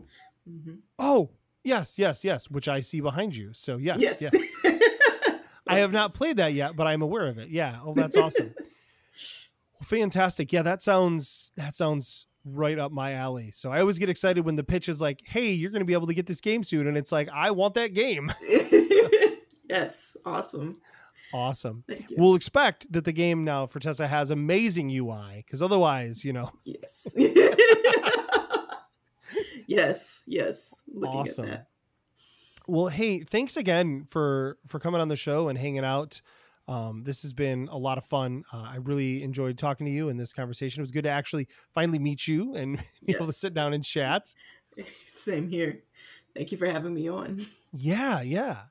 hmm 0.48 0.74
oh, 0.98 1.28
yes, 1.62 1.98
yes, 1.98 2.24
yes, 2.24 2.48
which 2.50 2.66
I 2.66 2.80
see 2.80 3.00
behind 3.02 3.36
you. 3.36 3.50
So 3.52 3.76
yes, 3.76 4.00
Yes. 4.00 4.22
yes. 4.22 4.32
I 5.66 5.80
have 5.80 5.92
not 5.92 6.14
played 6.14 6.38
that 6.38 6.54
yet, 6.54 6.74
but 6.74 6.86
I'm 6.86 7.02
aware 7.02 7.26
of 7.26 7.36
it. 7.36 7.50
Yeah. 7.50 7.78
Oh, 7.84 7.92
that's 7.92 8.16
awesome. 8.16 8.54
well, 8.56 8.66
fantastic. 9.82 10.50
Yeah, 10.50 10.62
that 10.62 10.80
sounds 10.80 11.52
that 11.56 11.76
sounds 11.76 12.26
right 12.46 12.78
up 12.78 12.90
my 12.90 13.12
alley. 13.12 13.50
So 13.52 13.70
I 13.70 13.80
always 13.80 13.98
get 13.98 14.08
excited 14.08 14.46
when 14.46 14.56
the 14.56 14.64
pitch 14.64 14.88
is 14.88 15.02
like, 15.02 15.20
"Hey, 15.26 15.50
you're 15.52 15.70
going 15.72 15.80
to 15.80 15.86
be 15.86 15.92
able 15.92 16.06
to 16.06 16.14
get 16.14 16.26
this 16.26 16.40
game 16.40 16.64
soon," 16.64 16.86
and 16.86 16.96
it's 16.96 17.12
like, 17.12 17.28
"I 17.28 17.50
want 17.50 17.74
that 17.74 17.92
game." 17.92 18.32
yes. 19.76 20.16
Awesome. 20.24 20.78
Awesome. 21.32 21.84
We'll 22.16 22.34
expect 22.34 22.90
that 22.92 23.04
the 23.04 23.12
game 23.12 23.44
now 23.44 23.66
Fertessa 23.66 24.08
has 24.08 24.30
amazing 24.30 24.90
UI 24.90 25.44
because 25.44 25.60
otherwise, 25.62 26.24
you 26.24 26.32
know, 26.32 26.50
yes. 26.64 27.08
yes. 29.66 30.22
Yes. 30.26 30.82
Looking 30.92 31.20
Awesome. 31.20 31.44
at 31.46 31.50
that. 31.50 31.66
Well, 32.68 32.88
hey, 32.88 33.20
thanks 33.20 33.56
again 33.56 34.06
for 34.10 34.58
for 34.66 34.78
coming 34.78 35.00
on 35.00 35.08
the 35.08 35.16
show 35.16 35.48
and 35.48 35.58
hanging 35.58 35.84
out. 35.84 36.20
Um, 36.68 37.04
this 37.04 37.22
has 37.22 37.32
been 37.32 37.68
a 37.70 37.78
lot 37.78 37.96
of 37.96 38.04
fun. 38.04 38.42
Uh, 38.52 38.66
I 38.68 38.76
really 38.76 39.22
enjoyed 39.22 39.56
talking 39.56 39.86
to 39.86 39.92
you 39.92 40.08
in 40.08 40.16
this 40.16 40.32
conversation. 40.32 40.80
It 40.80 40.82
was 40.82 40.90
good 40.90 41.04
to 41.04 41.10
actually 41.10 41.46
finally 41.72 42.00
meet 42.00 42.26
you 42.26 42.56
and 42.56 42.82
be 43.04 43.14
able 43.14 43.26
to 43.26 43.32
sit 43.32 43.54
down 43.54 43.72
and 43.72 43.84
chat. 43.84 44.34
Same 45.06 45.48
here. 45.48 45.82
Thank 46.34 46.50
you 46.50 46.58
for 46.58 46.66
having 46.66 46.92
me 46.92 47.08
on. 47.08 47.40
Yeah, 47.72 48.20
yeah. 48.20 48.62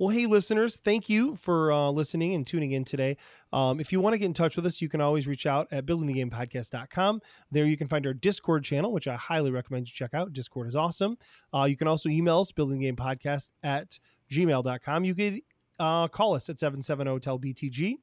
Well, 0.00 0.10
hey, 0.10 0.26
listeners, 0.26 0.76
thank 0.76 1.08
you 1.08 1.34
for 1.34 1.72
uh, 1.72 1.90
listening 1.90 2.32
and 2.32 2.46
tuning 2.46 2.70
in 2.70 2.84
today. 2.84 3.16
Um, 3.52 3.80
if 3.80 3.90
you 3.90 4.00
want 4.00 4.14
to 4.14 4.18
get 4.18 4.26
in 4.26 4.32
touch 4.32 4.54
with 4.54 4.64
us, 4.64 4.80
you 4.80 4.88
can 4.88 5.00
always 5.00 5.26
reach 5.26 5.44
out 5.44 5.66
at 5.72 5.86
buildingthegamepodcast.com. 5.86 7.20
There 7.50 7.66
you 7.66 7.76
can 7.76 7.88
find 7.88 8.06
our 8.06 8.14
Discord 8.14 8.62
channel, 8.62 8.92
which 8.92 9.08
I 9.08 9.16
highly 9.16 9.50
recommend 9.50 9.88
you 9.88 9.92
check 9.92 10.14
out. 10.14 10.32
Discord 10.32 10.68
is 10.68 10.76
awesome. 10.76 11.18
Uh, 11.52 11.64
you 11.64 11.76
can 11.76 11.88
also 11.88 12.08
email 12.08 12.38
us, 12.38 12.52
buildingthegamepodcast 12.52 13.50
at 13.64 13.98
gmail.com. 14.30 15.04
You 15.04 15.14
could 15.16 15.40
uh, 15.80 16.06
call 16.06 16.36
us 16.36 16.48
at 16.48 16.58
770-TEL-BTG. 16.58 17.94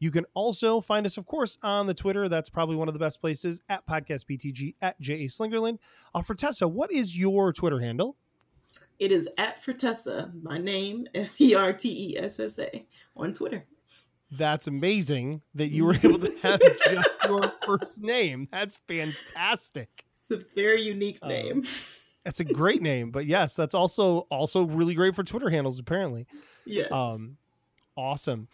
You 0.00 0.10
can 0.10 0.26
also 0.34 0.80
find 0.80 1.06
us, 1.06 1.16
of 1.18 1.26
course, 1.26 1.56
on 1.62 1.86
the 1.86 1.94
Twitter. 1.94 2.28
That's 2.28 2.50
probably 2.50 2.74
one 2.74 2.88
of 2.88 2.94
the 2.94 3.00
best 3.00 3.20
places 3.20 3.60
at 3.68 3.86
podcastbtg 3.86 4.74
at 4.82 5.00
J.A. 5.00 5.28
Slingerland. 5.28 5.78
Uh, 6.12 6.20
Fertessa, 6.20 6.68
what 6.68 6.90
is 6.90 7.16
your 7.16 7.52
Twitter 7.52 7.78
handle? 7.78 8.16
It 9.04 9.12
is 9.12 9.28
at 9.36 9.62
Fertessa, 9.62 10.32
my 10.42 10.56
name, 10.56 11.06
F 11.14 11.38
E 11.38 11.54
R 11.54 11.74
T 11.74 12.12
E 12.14 12.18
S 12.18 12.40
S 12.40 12.58
A, 12.58 12.86
on 13.14 13.34
Twitter. 13.34 13.66
That's 14.30 14.66
amazing 14.66 15.42
that 15.54 15.68
you 15.68 15.84
were 15.84 15.94
able 16.02 16.20
to 16.20 16.34
have 16.42 16.58
just 16.90 17.18
your 17.28 17.52
first 17.66 18.00
name. 18.00 18.48
That's 18.50 18.80
fantastic. 18.88 20.06
It's 20.18 20.30
a 20.30 20.42
very 20.54 20.80
unique 20.82 21.18
Um, 21.20 21.28
name. 21.28 21.64
That's 22.24 22.40
a 22.40 22.44
great 22.44 22.80
name, 22.80 23.10
but 23.10 23.26
yes, 23.26 23.52
that's 23.54 23.74
also 23.74 24.20
also 24.30 24.64
really 24.64 24.94
great 24.94 25.14
for 25.14 25.22
Twitter 25.22 25.50
handles 25.50 25.78
apparently. 25.78 26.26
yes. 26.64 26.90
Um 26.90 27.36
awesome. 27.98 28.48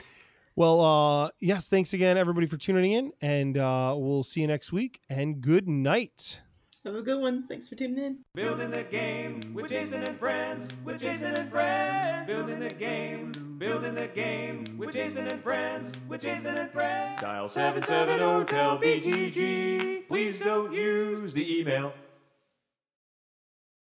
Well, 0.57 0.81
uh 0.81 1.31
yes, 1.41 1.69
thanks 1.69 1.93
again 1.93 2.19
everybody 2.19 2.49
for 2.49 2.57
tuning 2.57 2.91
in 2.91 3.13
and 3.23 3.57
uh 3.57 3.95
we'll 3.97 4.25
see 4.25 4.41
you 4.41 4.49
next 4.49 4.73
week 4.73 5.01
and 5.09 5.41
good 5.41 5.69
night. 5.69 6.41
Have 6.87 6.95
a 6.95 7.03
good 7.03 7.21
one. 7.21 7.47
Thanks 7.47 7.69
for 7.69 7.75
tuning 7.75 8.03
in. 8.03 8.19
Building 8.35 8.71
the 8.71 8.85
game 8.85 9.53
with 9.53 9.69
Jason 9.69 10.03
and 10.03 10.19
friends, 10.19 10.67
with 10.83 10.99
Jason 10.99 11.35
and 11.35 11.51
friends. 11.51 12.27
Building 12.27 12.59
the 12.59 12.71
game, 12.71 13.33
building 13.59 13.95
the 13.95 14.09
game 14.09 14.65
with 14.79 14.95
Jason 14.95 15.27
and 15.27 15.43
friends, 15.43 15.93
with 16.09 16.23
Jason 16.23 16.57
and 16.57 16.71
friends. 16.71 17.21
Dial 17.21 17.49
770 17.49 18.47
tell 18.47 18.79
BTG. 18.79 20.09
Please 20.09 20.41
don't 20.41 20.73
use 20.73 21.35
the 21.35 21.61
email. 21.61 21.93